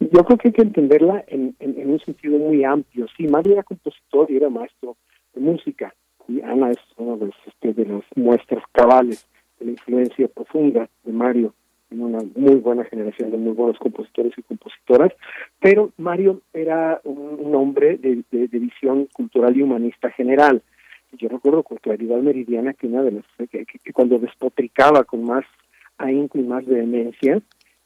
[0.00, 3.06] Yo creo que hay que entenderla en, un sentido muy amplio.
[3.16, 4.96] Sí, Mario era compositor y era maestro
[5.34, 5.94] de música,
[6.28, 9.26] y Ana es una de, este, de las muestras cabales
[9.58, 11.54] de la influencia profunda de Mario
[12.00, 15.12] una muy buena generación de muy buenos compositores y compositoras,
[15.60, 20.62] pero Mario era un, hombre de, visión cultural y humanista general.
[21.12, 25.44] Yo recuerdo con claridad meridiana que una de las que, cuando despotricaba con más
[25.98, 27.40] ahínco y más vehemencia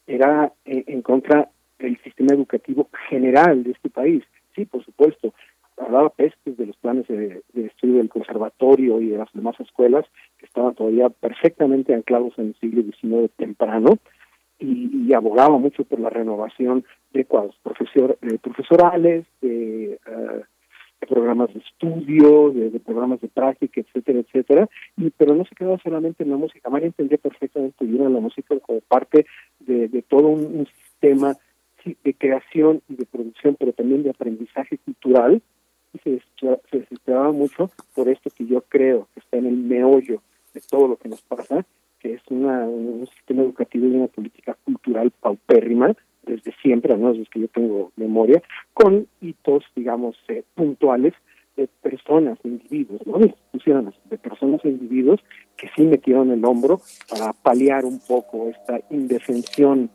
[0.05, 4.23] era en contra del sistema educativo general de este país.
[4.55, 5.33] Sí, por supuesto,
[5.77, 10.05] hablaba pestes de los planes de, estudio del conservatorio y de las demás escuelas
[10.37, 13.97] que estaban todavía perfectamente anclados en el siglo XIX temprano
[14.59, 16.83] y, abogaba mucho por la renovación
[17.13, 20.41] de cuadros profesor, profesorales, de, eh,
[21.07, 26.23] programas de estudio, de, programas de práctica, etcétera, etcétera, y, pero no se quedaba solamente
[26.23, 26.69] en la música.
[26.69, 29.25] María entendía perfectamente bien la música como parte
[29.59, 31.35] de, todo un sistema
[31.85, 35.41] de creación y de producción, pero también de aprendizaje cultural,
[36.03, 40.21] se, se desesperaba mucho por esto que yo creo que está en el meollo
[40.53, 41.65] de todo lo que nos pasa,
[41.99, 47.17] que es una, un sistema educativa y una política cultural paupérrima desde siempre, al menos
[47.17, 48.41] desde que yo tengo memoria,
[48.73, 51.13] con hitos, digamos, eh, puntuales
[51.55, 55.19] de personas, individuos, no de instituciones, de personas e individuos
[55.55, 59.89] que sí metieron el hombro para paliar un poco esta indefensión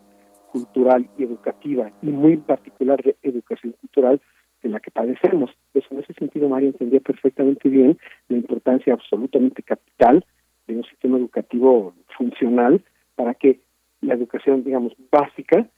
[0.50, 4.20] cultural y educativa, y muy particular de educación cultural
[4.62, 5.50] de la que padecemos.
[5.72, 10.24] Pues en ese sentido, María entendía perfectamente bien la importancia absolutamente capital
[10.66, 12.82] de un sistema educativo funcional
[13.14, 13.60] para que
[14.00, 15.68] la educación, digamos, básica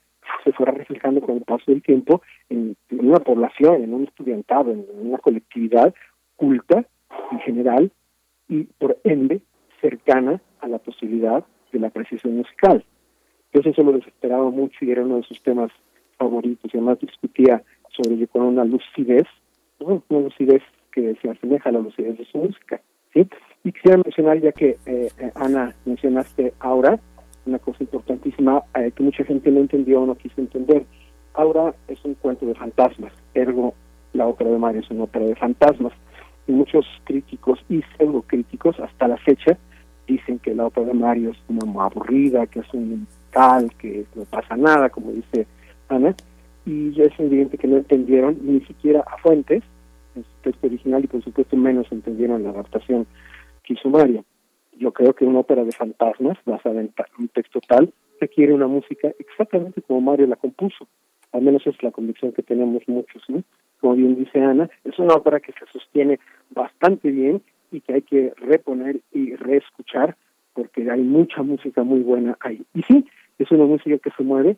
[0.43, 4.85] se fuera reflejando con el paso del tiempo en, una población, en un estudiantado, en,
[4.99, 5.93] una colectividad
[6.35, 6.85] culta
[7.31, 7.91] en general
[8.47, 9.41] y por ende
[9.81, 12.83] cercana a la posibilidad de la apreciación musical.
[13.51, 15.71] Entonces eso lo desesperaba mucho y era uno de sus temas
[16.17, 17.63] favoritos y además discutía
[17.95, 19.27] sobre con una lucidez,
[19.79, 22.81] una lucidez que se asemeja a la lucidez de su música.
[23.13, 23.27] ¿sí?
[23.63, 26.99] Y quisiera mencionar, ya que eh, eh, Ana mencionaste ahora,
[27.45, 30.85] una cosa importantísima eh, que mucha gente no entendió o no quiso entender.
[31.33, 33.73] Aura es un cuento de fantasmas, ergo
[34.13, 35.93] la ópera de Mario es una ópera de fantasmas.
[36.47, 39.57] Y muchos críticos y pseudocríticos hasta la fecha
[40.07, 44.23] dicen que la ópera de Mario es una aburrida, que es un tal, que no
[44.25, 45.47] pasa nada, como dice
[45.89, 46.15] Ana,
[46.65, 49.63] y ya es evidente que no entendieron ni siquiera a Fuentes,
[50.15, 53.05] en su texto original, y por supuesto menos entendieron la adaptación
[53.63, 54.23] que hizo Mario
[54.77, 59.11] yo creo que una ópera de fantasmas basada en un texto tal requiere una música
[59.19, 60.87] exactamente como Mario la compuso.
[61.31, 63.43] Al menos es la convicción que tenemos muchos, ¿no?
[63.79, 66.19] Como bien dice Ana, es una ópera que se sostiene
[66.49, 70.15] bastante bien y que hay que reponer y reescuchar
[70.53, 72.63] porque hay mucha música muy buena ahí.
[72.73, 73.05] Y sí,
[73.37, 74.57] es una música que se mueve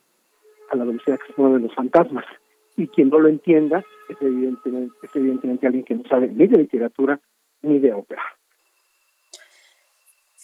[0.71, 2.25] a la velocidad que se mueven los fantasmas.
[2.75, 6.57] Y quien no lo entienda es evidentemente, es evidentemente alguien que no sabe ni de
[6.57, 7.19] literatura
[7.61, 8.21] ni de ópera.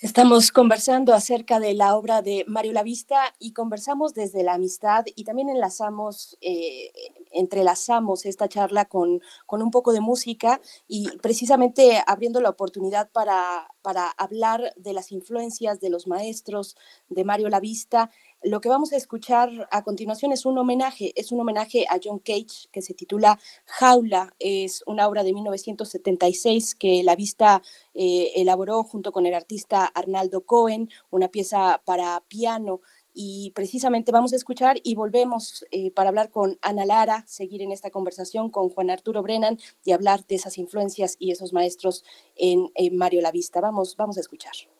[0.03, 5.23] Estamos conversando acerca de la obra de Mario Lavista y conversamos desde la amistad y
[5.23, 6.91] también enlazamos, eh,
[7.31, 13.69] entrelazamos esta charla con, con un poco de música y precisamente abriendo la oportunidad para,
[13.81, 16.75] para hablar de las influencias de los maestros
[17.07, 18.11] de Mario Lavista
[18.43, 22.19] lo que vamos a escuchar a continuación es un homenaje, es un homenaje a John
[22.19, 27.61] Cage que se titula Jaula, es una obra de 1976 que la vista
[27.93, 32.81] eh, elaboró junto con el artista Arnaldo Cohen, una pieza para piano
[33.13, 37.71] y precisamente vamos a escuchar y volvemos eh, para hablar con Ana Lara, seguir en
[37.71, 42.03] esta conversación con Juan Arturo Brennan y hablar de esas influencias y esos maestros
[42.35, 43.61] en, en Mario Lavista.
[43.61, 44.72] Vamos, vamos a escuchar.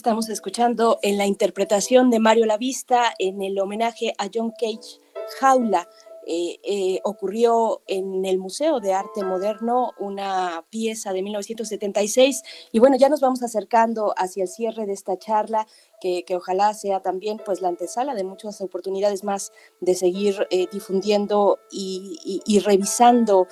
[0.00, 4.98] Estamos escuchando en la interpretación de Mario Lavista en el homenaje a John Cage
[5.38, 5.90] Jaula.
[6.32, 12.96] Eh, eh, ocurrió en el Museo de Arte Moderno una pieza de 1976 y bueno,
[12.96, 15.66] ya nos vamos acercando hacia el cierre de esta charla
[16.00, 19.50] que, ojalá sea también pues la antesala de muchas oportunidades más
[19.80, 23.48] de seguir eh, difundiendo y, revisando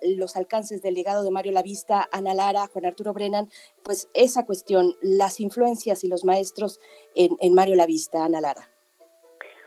[0.00, 3.50] los alcances del legado de Mario Lavista, Ana Lara, Juan Arturo Brennan,
[3.82, 6.80] pues esa cuestión, las influencias y los maestros
[7.14, 8.73] en Mario Lavista, Ana Lara.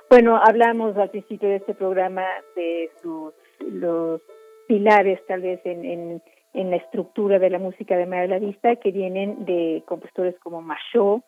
[0.09, 2.23] Bueno, hablamos al principio de este programa
[2.55, 2.89] de
[3.59, 4.21] los
[4.67, 6.21] pilares tal vez en,
[6.53, 10.61] en, la estructura de la música de Mario la Vista que vienen de compositores como
[10.61, 11.23] Machot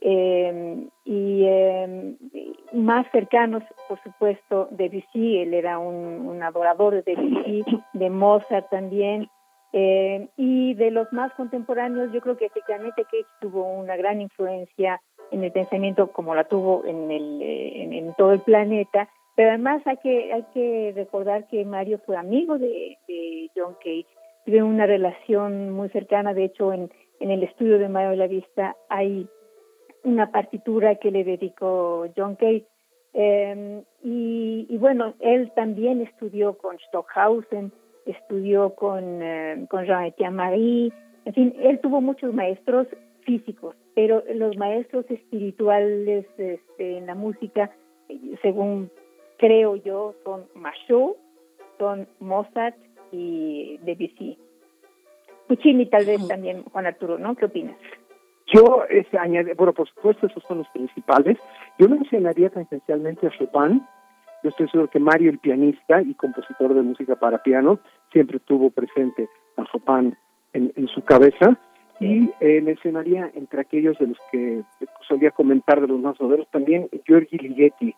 [0.00, 2.16] eh, y eh,
[2.72, 8.68] más cercanos, por supuesto, de Debussy, él era un, un adorador de Debussy, de Mozart
[8.70, 9.28] también,
[9.72, 15.00] eh, y de los más contemporáneos, yo creo que efectivamente Cage tuvo una gran influencia
[15.32, 19.82] en el pensamiento como la tuvo en, el, en, en, todo el planeta, pero además
[19.86, 22.98] hay que, hay que recordar que Mario fue amigo de,
[23.56, 24.06] John Cage,
[24.44, 28.26] tiene una relación muy cercana, de hecho en, en el estudio de Mario de la
[28.26, 29.26] Vista hay
[30.04, 32.66] una partitura que le dedicó John Cage.
[33.14, 37.70] Eh, y, bueno, él también estudió con Stockhausen,
[38.06, 40.92] estudió con, eh, con Jean-Etienne Marie,
[41.24, 42.86] en fin, él tuvo muchos maestros
[43.24, 47.70] físicos, pero los maestros espirituales este, en la música,
[48.40, 48.90] según
[49.38, 51.16] creo yo, son Machot,
[51.78, 52.76] son Mozart
[53.10, 54.38] y Debussy.
[55.48, 57.34] Puccini tal vez también, Juan Arturo, ¿no?
[57.34, 57.76] ¿Qué opinas?
[58.52, 61.38] Yo ese, añade, bueno, por supuesto, esos son los principales.
[61.78, 63.82] Yo mencionaría esencialmente a Chopin.
[64.42, 67.78] Yo estoy seguro que Mario, el pianista y compositor de música para piano,
[68.12, 70.16] siempre tuvo presente a Chopin
[70.52, 71.58] en, en su cabeza.
[72.00, 74.62] Y eh, mencionaría entre aquellos de los que
[75.06, 77.94] solía comentar de los más modernos también Giorgi Ligeti.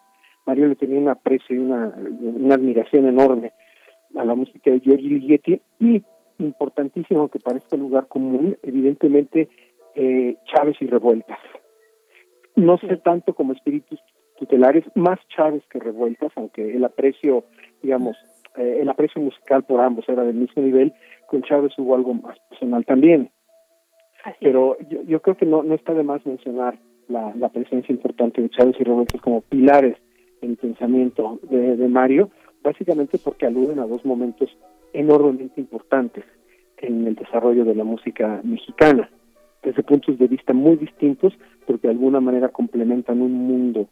[0.46, 3.52] Mario le tenía un aprecio y una, una admiración enorme
[4.14, 5.60] a la música de Giorgi Ligeti.
[5.80, 6.02] Y
[6.38, 9.48] importantísimo que para este lugar común, evidentemente,
[9.94, 11.38] eh, Chávez y Revueltas.
[12.56, 14.00] No sé tanto como espíritus
[14.36, 17.44] tutelares, más Chávez que Revueltas, aunque el aprecio,
[17.82, 18.16] digamos,
[18.56, 20.92] eh, el aprecio musical por ambos era del mismo nivel,
[21.26, 23.30] con Chávez hubo algo más personal también.
[24.40, 26.78] Pero yo, yo, creo que no, no está de más mencionar
[27.08, 29.96] la, la presencia importante de Chávez y Revueltas como pilares
[30.40, 32.30] en el pensamiento de, de Mario,
[32.62, 34.56] básicamente porque aluden a dos momentos
[34.92, 36.24] enormemente importantes
[36.78, 39.10] en el desarrollo de la música mexicana
[39.64, 41.32] desde puntos de vista muy distintos,
[41.66, 43.88] pero de alguna manera complementan un mundo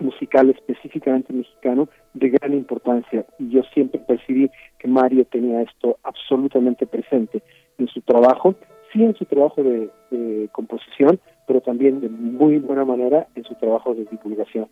[0.00, 3.24] musical específicamente mexicano de gran importancia.
[3.38, 7.42] Y yo siempre percibí que Mario tenía esto absolutamente presente
[7.78, 8.56] en su trabajo,
[8.94, 13.54] sí en su trabajo de, de composición, pero también de muy buena manera en su
[13.56, 14.68] trabajo de divulgación.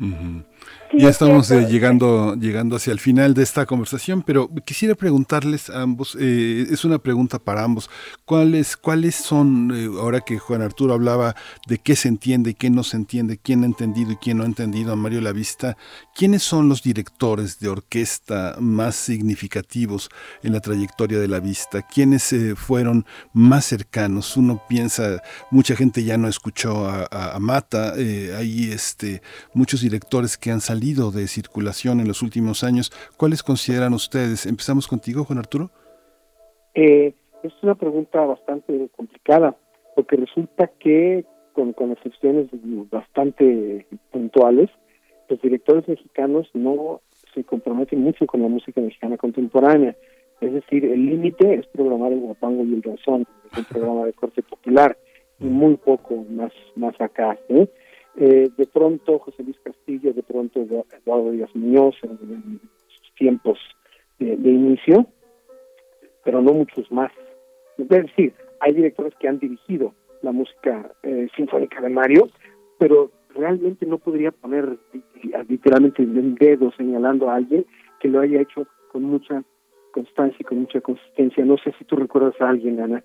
[0.00, 0.44] Uh -huh.
[0.92, 5.70] sí, ya estamos eh, llegando, llegando hacia el final de esta conversación, pero quisiera preguntarles
[5.70, 7.90] a ambos, eh, es una pregunta para ambos,
[8.24, 11.34] ¿cuáles, cuáles son, eh, ahora que Juan Arturo hablaba
[11.66, 14.44] de qué se entiende y qué no se entiende, quién ha entendido y quién no
[14.44, 15.76] ha entendido a Mario Lavista,
[16.14, 20.10] quiénes son los directores de orquesta más significativos
[20.44, 24.36] en la trayectoria de la vista, quiénes fueron más cercanos?
[24.36, 29.22] Uno piensa, mucha gente ya no escuchó a, a, a Mata, hay este,
[29.54, 32.90] muchos directores que han salido de circulación en los últimos años.
[33.16, 34.46] ¿Cuáles consideran ustedes?
[34.46, 35.70] Empezamos contigo, Juan Arturo.
[36.74, 39.56] Eh, es una pregunta bastante complicada,
[39.96, 42.48] porque resulta que, con, con excepciones
[42.90, 44.68] bastante puntuales,
[45.28, 47.00] los directores mexicanos no
[47.34, 49.96] se comprometen mucho con la música mexicana contemporánea.
[50.40, 54.12] Es decir, el límite es programar el guapango y el razón, es un programa de
[54.12, 54.96] corte popular,
[55.40, 57.38] y muy poco más, más acá.
[57.48, 57.68] ¿eh?
[58.20, 63.60] Eh, de pronto José Luis Castillo, de pronto Eduardo Díaz Muñoz en, sus tiempos
[64.18, 65.06] de, inicio,
[66.24, 67.12] pero no muchos más.
[67.76, 72.28] Es decir, hay directores que han dirigido la música eh, sinfónica de Mario,
[72.76, 74.78] pero realmente no podría poner
[75.48, 77.66] literalmente un dedo señalando a alguien
[78.00, 79.44] que lo haya hecho con mucha
[79.92, 81.44] constancia y con mucha consistencia.
[81.44, 83.04] No sé si tú recuerdas a alguien, Ana.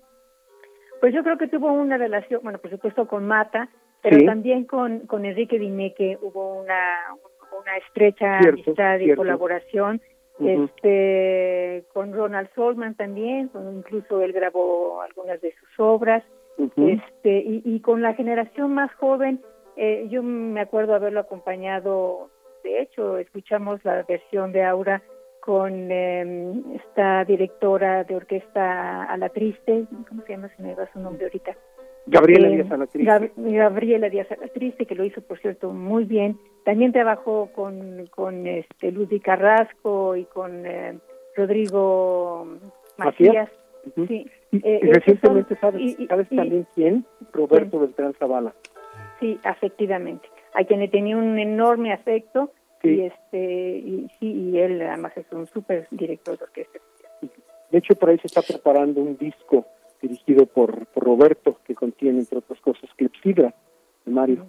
[1.00, 3.68] Pues yo creo que tuvo una relación, bueno, por supuesto con Mata,
[4.04, 4.26] pero sí.
[4.26, 7.16] también con, con Enrique Dimeque hubo una,
[7.58, 9.22] una estrecha cierto, amistad y cierto.
[9.22, 10.00] colaboración.
[10.38, 10.64] Uh -huh.
[10.68, 16.22] este con Ronald Solman también, incluso él grabó algunas de sus obras.
[16.58, 17.00] Uh -huh.
[17.00, 19.40] este y, y, con la generación más joven,
[19.76, 22.28] eh, yo me acuerdo haberlo acompañado,
[22.62, 25.02] de hecho, escuchamos la versión de Aura
[25.40, 30.48] con eh, esta directora de orquesta a la triste, ¿cómo se llama?
[30.56, 31.56] Se me va su nombre ahorita.
[32.06, 33.10] Gabriela eh, Díaz Alatriste.
[33.10, 36.38] Gab Gabriela Díaz Alatriste, que lo hizo, por cierto, muy bien.
[36.64, 40.98] También trabajó con, con este Ludwig Carrasco y con eh,
[41.36, 42.46] Rodrigo
[42.98, 43.50] Macías.
[43.84, 44.08] Uh -huh.
[44.08, 44.30] sí.
[44.50, 47.04] Y, eh, y recientemente, son, ¿sabes, y, ¿sabes y, también quién?
[47.32, 47.80] Roberto.
[47.80, 48.54] Beltrán Zavala.
[49.20, 50.28] Sí, efectivamente.
[50.54, 52.52] A quien le tenía un enorme afecto
[52.82, 52.88] sí.
[52.88, 56.78] y este y sí y él además es un súper director de orquesta.
[57.70, 59.66] De hecho, por ahí se está preparando un disco
[60.00, 63.54] dirigido por, por, Roberto, que contiene, entre otras cosas, Clepsidra,
[64.04, 64.46] de Mario.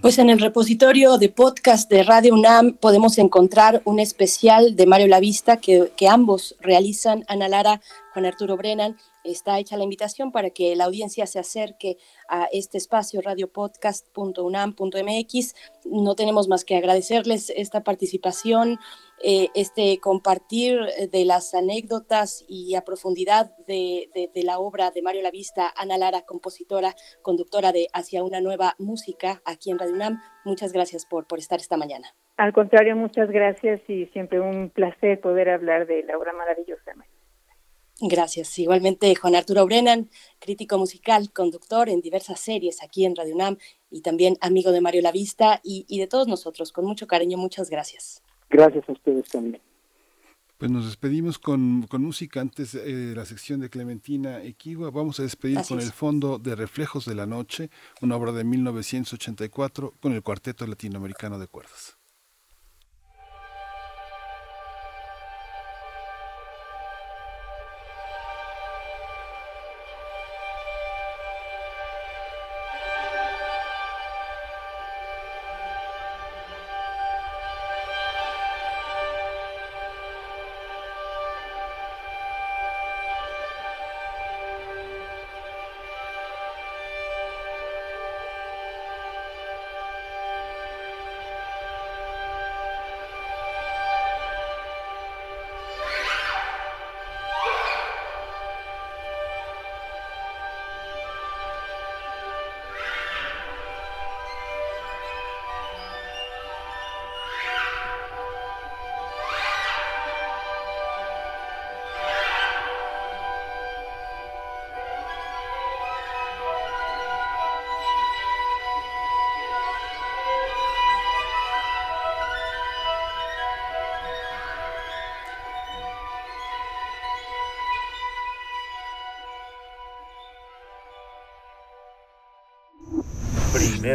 [0.00, 5.08] Pues en el repositorio de podcast de Radio UNAM podemos encontrar un especial de Mario
[5.08, 7.80] Lavista que, que ambos realizan, Ana Lara,
[8.14, 11.96] Juan Arturo Brennan, está hecha la invitación para que la audiencia se acerque
[12.28, 15.54] a este espacio radiopodcast.unam.mx.
[15.84, 18.78] No tenemos más que agradecerles esta participación,
[19.22, 20.78] eh, este compartir
[21.10, 26.94] de las anécdotas y a profundidad de, la obra de Mario Lavista, Ana Lara, compositora,
[27.20, 30.22] conductora de Hacia una nueva música aquí en Radio UNAM.
[30.44, 32.14] Muchas gracias por, por estar esta mañana.
[32.36, 36.92] Al contrario, muchas gracias y siempre un placer poder hablar de la obra maravillosa.
[38.00, 38.58] Gracias.
[38.58, 43.56] Igualmente, Juan Arturo Brennan, crítico musical, conductor en diversas series aquí en Radio UNAM
[43.90, 46.72] y también amigo de Mario Lavista y, y de todos nosotros.
[46.72, 48.22] Con mucho cariño, muchas gracias.
[48.50, 49.62] Gracias a ustedes también.
[50.58, 54.90] Pues nos despedimos con, con música antes de la sección de Clementina Equigua.
[54.90, 59.94] Vamos a despedir con el Fondo de Reflejos de la Noche, una obra de 1984
[60.00, 61.98] con el Cuarteto Latinoamericano de Cuerdas.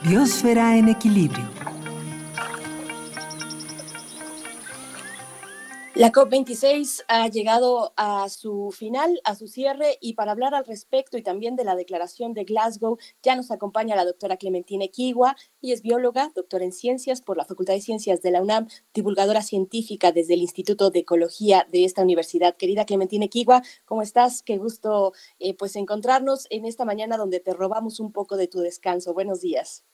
[0.07, 1.64] Biosfera en equilibrio.
[5.95, 11.17] La COP26 ha llegado a su final, a su cierre, y para hablar al respecto
[11.17, 15.71] y también de la declaración de Glasgow, ya nos acompaña la doctora Clementina Equigua, y
[15.71, 20.11] es bióloga, doctora en ciencias por la Facultad de Ciencias de la UNAM, divulgadora científica
[20.11, 22.57] desde el Instituto de Ecología de esta universidad.
[22.57, 24.43] Querida Clementina Equigua, ¿cómo estás?
[24.43, 28.59] Qué gusto eh, pues encontrarnos en esta mañana donde te robamos un poco de tu
[28.59, 29.13] descanso.
[29.13, 29.85] Buenos días.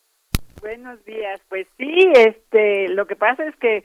[0.61, 1.39] Buenos días.
[1.47, 3.83] Pues sí, este, lo que pasa es que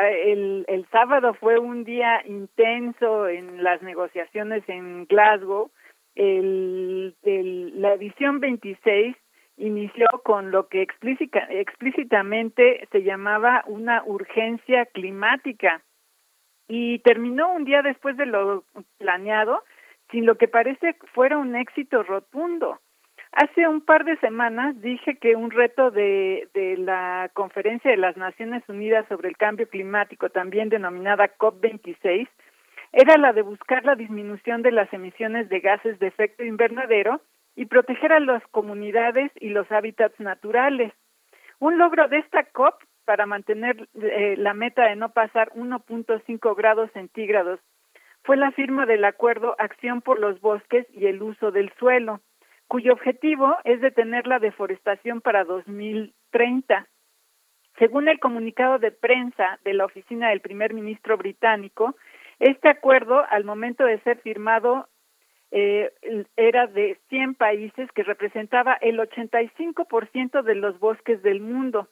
[0.00, 5.70] el, el sábado fue un día intenso en las negociaciones en Glasgow.
[6.14, 9.16] El, la edición 26
[9.58, 15.82] inició con lo que explícitamente se llamaba una urgencia climática
[16.68, 18.64] y terminó un día después de lo
[18.98, 19.62] planeado
[20.10, 22.80] sin lo que parece fuera un éxito rotundo.
[23.32, 26.48] Hace un par de semanas dije que un reto de,
[26.78, 32.28] la Conferencia de las Naciones Unidas sobre el Cambio Climático, también denominada COP26,
[32.92, 37.20] era la de buscar la disminución de las emisiones de gases de efecto invernadero
[37.56, 40.92] y proteger a las comunidades y los hábitats naturales.
[41.58, 42.74] Un logro de esta COP
[43.04, 47.60] para mantener eh, la meta de no pasar 1.5 grados centígrados
[48.24, 52.20] fue la firma del acuerdo Acción por los Bosques y el Uso del Suelo,
[52.68, 56.86] cuyo objetivo es detener la deforestación para 2030.
[57.78, 61.94] Según el comunicado de prensa de la oficina del primer ministro británico,
[62.38, 64.88] este acuerdo, al momento de ser firmado,
[65.50, 65.92] eh,
[66.36, 71.88] era de 100 países que representaba el 85% de los bosques del mundo.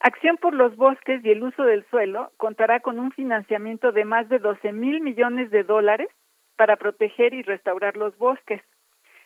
[0.00, 4.28] Acción por los bosques y el uso del suelo contará con un financiamiento de más
[4.28, 6.08] de 12 mil millones de dólares
[6.56, 8.60] para proteger y restaurar los bosques.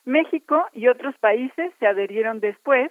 [0.09, 2.91] México y otros países se adherieron después.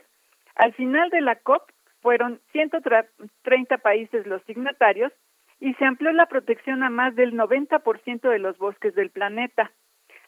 [0.55, 1.63] Al final de la COP
[2.01, 5.11] fueron 130 países los signatarios
[5.59, 9.71] y se amplió la protección a más del 90% de los bosques del planeta.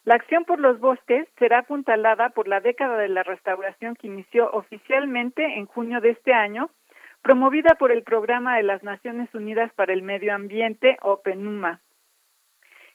[0.04, 4.50] La acción por los bosques será apuntalada por la década de la restauración que inició
[4.50, 6.70] oficialmente en junio de este año,
[7.22, 11.80] promovida por el Programa de las Naciones Unidas para el Medio Ambiente o PNUMA.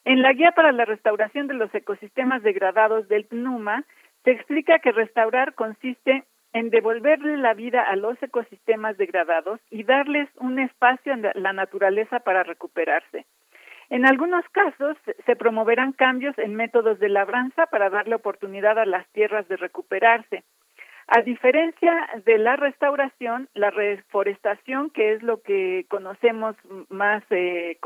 [0.06, 3.84] En la guía para la restauración de los ecosistemas degradados del PNUMA
[4.24, 10.30] Se explica que restaurar consiste en devolverle la vida a los ecosistemas degradados y darles
[10.38, 13.26] un espacio en la naturaleza para recuperarse.
[13.90, 19.08] En algunos casos se promoverán cambios en métodos de labranza para darle oportunidad a las
[19.10, 20.44] tierras de recuperarse.
[21.08, 21.94] A diferencia
[22.26, 26.56] de la restauración, la reforestación, que es lo que conocemos
[26.90, 27.78] más, eh,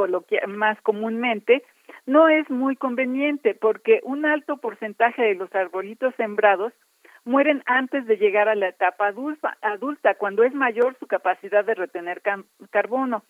[0.48, 1.64] más comúnmente,
[2.06, 6.74] no es muy conveniente porque un alto porcentaje de los arbolitos sembrados
[7.26, 9.08] mueren antes de llegar a la etapa
[9.62, 12.22] adulta, cuando es mayor su capacidad de retener
[12.72, 13.24] carbono.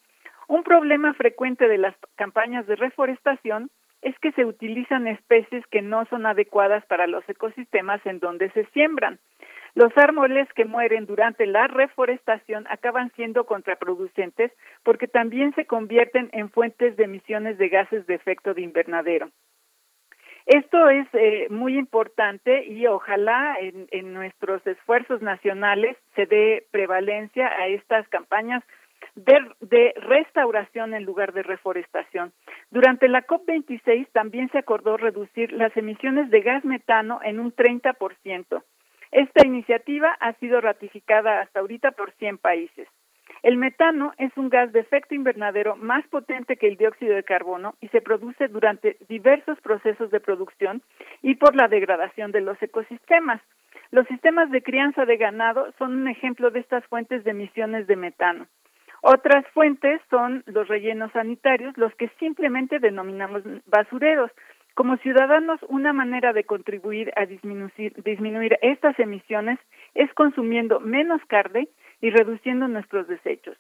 [0.48, 3.70] Un problema frecuente de las campañas de reforestación
[4.02, 8.66] es que se utilizan especies que no son adecuadas para los ecosistemas en donde se
[8.68, 9.20] siembran.
[9.76, 14.52] Los árboles que mueren durante la reforestación acaban siendo contraproducentes
[14.84, 19.30] porque también se convierten en fuentes de emisiones de gases de efecto de invernadero.
[20.46, 27.48] Esto es eh, muy importante y ojalá en, en, nuestros esfuerzos nacionales se dé prevalencia
[27.48, 28.64] a estas campañas
[29.16, 32.34] de, restauración en lugar de reforestación.
[32.72, 38.64] Durante la COP26 también se acordó reducir las emisiones de gas metano en un 30%.
[39.12, 42.88] Esta iniciativa ha sido ratificada hasta ahorita por 100 países.
[43.42, 47.76] El metano es un gas de efecto invernadero más potente que el dióxido de carbono
[47.80, 50.82] y se produce durante diversos procesos de producción
[51.22, 53.42] y por la degradación de los ecosistemas.
[53.92, 57.96] Los sistemas de crianza de ganado son un ejemplo de estas fuentes de emisiones de
[57.96, 58.48] metano.
[59.02, 64.32] Otras fuentes son los rellenos sanitarios, los que simplemente denominamos basureros,
[64.80, 69.60] como ciudadanos, una manera de contribuir a disminuir, estas emisiones
[69.94, 71.68] es consumiendo menos carne
[72.00, 73.58] y reduciendo nuestros desechos.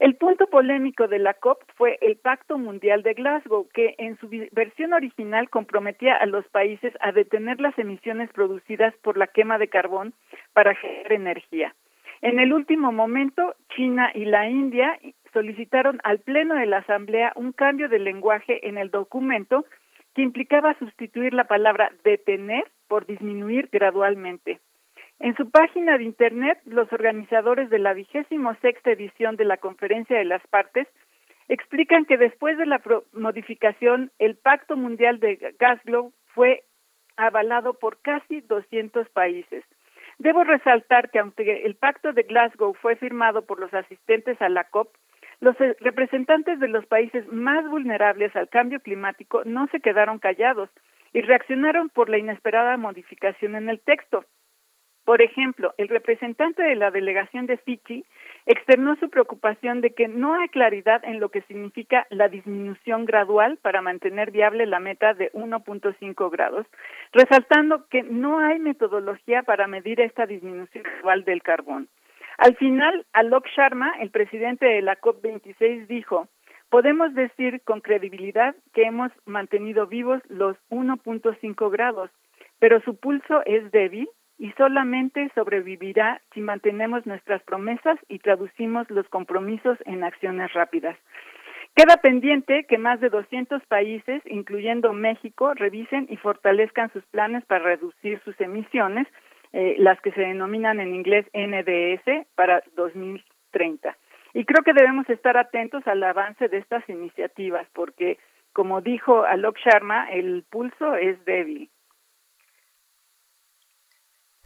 [0.00, 4.28] El punto polémico de la COP fue el Pacto Mundial de Glasgow, que en su
[4.50, 9.68] versión original comprometía a los países a detener las emisiones producidas por la quema de
[9.68, 10.12] carbón
[10.54, 11.74] para generar energía.
[12.20, 14.98] En el último momento, China y la India
[15.32, 19.64] solicitaron al Pleno de la Asamblea un cambio de lenguaje en el documento
[20.14, 24.58] que implicaba sustituir la palabra detener por disminuir gradualmente.
[25.20, 30.16] En su página de Internet, los organizadores de la vigésimo sexta edición de la Conferencia
[30.16, 30.88] de las Partes
[31.48, 32.80] explican que después de la
[33.12, 36.64] modificación, el Pacto Mundial de Glasgow fue
[37.16, 39.64] avalado por casi 200 países.
[40.18, 44.64] Debo resaltar que aunque el Pacto de Glasgow fue firmado por los asistentes a la
[44.64, 44.94] COP,
[45.40, 50.68] los eh, representantes de los países más vulnerables al cambio climático no se quedaron callados
[51.12, 54.24] y reaccionaron por la inesperada modificación en el texto.
[55.04, 58.04] Por ejemplo, el representante de la delegación de Fiji
[58.48, 63.58] externó su preocupación de que no hay claridad en lo que significa la disminución gradual
[63.60, 66.66] para mantener viable la meta de 1.5 grados,
[67.12, 71.88] resaltando que no hay metodología para medir esta disminución gradual del carbón.
[72.38, 76.26] Al final, Alok Sharma, el presidente de la COP26, dijo,
[76.70, 82.08] podemos decir con credibilidad que hemos mantenido vivos los 1.5 grados,
[82.58, 89.08] pero su pulso es débil y solamente sobrevivirá si mantenemos nuestras promesas y traducimos los
[89.08, 90.96] compromisos en acciones rápidas.
[91.74, 97.64] Queda pendiente que más de 200 países, incluyendo México, revisen y fortalezcan sus planes para
[97.64, 99.06] reducir sus emisiones
[99.52, 103.96] eh, las que se denominan en inglés NDS para 2030.
[104.34, 108.18] Y creo que debemos estar atentos al avance de estas iniciativas porque,
[108.52, 111.70] como dijo Alok Sharma, el pulso es débil.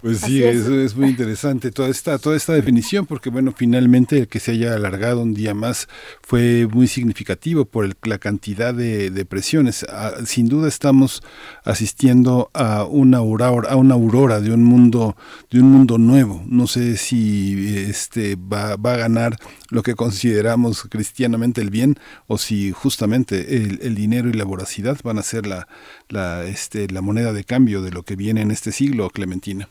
[0.03, 0.67] Pues sí, es.
[0.67, 0.97] es.
[0.97, 5.23] muy interesante toda esta, toda esta definición, porque bueno, finalmente el que se haya alargado
[5.23, 5.87] un día más
[6.23, 9.87] fue muy significativo por la cantidad de, presiones.
[9.89, 11.23] Ah, sin duda estamos
[11.63, 15.17] asistiendo a una aurora, a una aurora de un mundo,
[15.53, 16.43] de un mundo nuevo.
[16.49, 19.37] No sé si este va, va a ganar
[19.71, 24.99] lo que consideramos cristianamente el bien, o si justamente el, el dinero y la voracidad
[25.05, 25.69] van a ser la,
[26.09, 29.69] la, este, la moneda de cambio de lo que viene en este siglo, Clementina.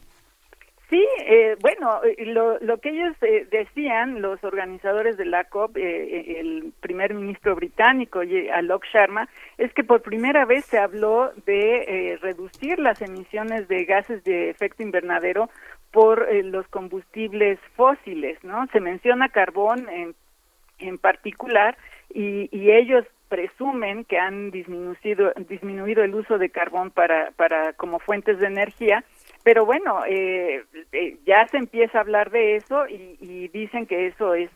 [1.34, 6.74] Eh, bueno, eh, lo, lo que ellos eh, decían, los organizadores de la COP, el
[6.82, 8.20] primer ministro británico,
[8.54, 14.22] Alok Sharma, es que por primera vez se habló de reducir las emisiones de gases
[14.26, 15.50] de efecto invernadero
[15.92, 18.68] por los combustibles fósiles, ¿no?
[18.74, 20.14] Se menciona carbón en,
[20.80, 21.78] en particular
[22.14, 28.00] y, y ellos presumen que han disminuido, disminuido el uso de carbón para, para como
[28.00, 29.06] fuentes de energía
[29.44, 34.08] pero bueno, eh, eh, ya se empieza a hablar de eso y, y dicen que
[34.08, 34.50] eso es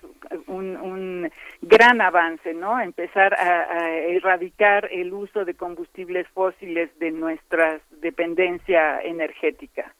[0.47, 1.31] un,
[1.61, 2.79] gran avance, ¿no?
[2.79, 9.93] Empezar a, erradicar el uso de combustibles fósiles de nuestra dependencia energética.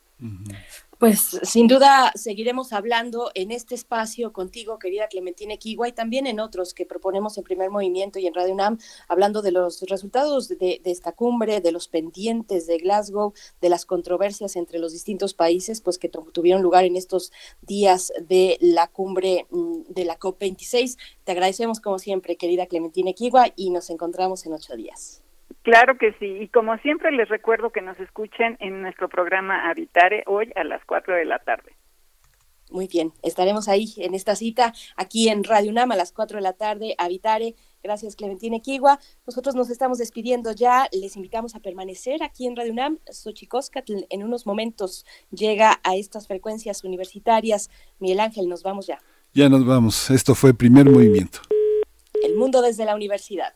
[0.99, 6.39] Pues sin duda seguiremos hablando en este espacio contigo, querida Clementina Kiwa, y también en
[6.39, 8.77] otros que proponemos en Primer Movimiento y en Radio UNAM,
[9.09, 14.55] hablando de los resultados de, esta cumbre, de los pendientes de Glasgow, de las controversias
[14.55, 19.81] entre los distintos países, pues que tuvieron lugar en estos días de la cumbre mm,
[19.89, 20.97] de la COP26.
[21.25, 25.24] Te agradecemos como siempre, querida Clementina Kiwa, y nos encontramos en ocho días.
[25.65, 30.23] Claro que sí, y como siempre les recuerdo que nos escuchen en nuestro programa Habitare
[30.27, 31.75] hoy a las 4 de la tarde.
[32.69, 36.43] Muy bien, estaremos ahí en esta cita, aquí en Radio UNAM a las 4 de
[36.43, 37.55] la tarde, Habitare.
[37.81, 38.99] Gracias, Clementina Equigua.
[39.25, 40.87] Nosotros nos estamos despidiendo ya.
[40.91, 42.99] Les invitamos a permanecer aquí en Radio UNAM.
[43.09, 47.71] Xochicóscatl en unos momentos llega a estas frecuencias universitarias.
[47.97, 49.01] Miguel Ángel, nos vamos ya.
[49.33, 50.11] Ya nos vamos.
[50.11, 51.39] Esto fue Primer Movimiento.
[52.23, 53.55] El mundo desde la universidad.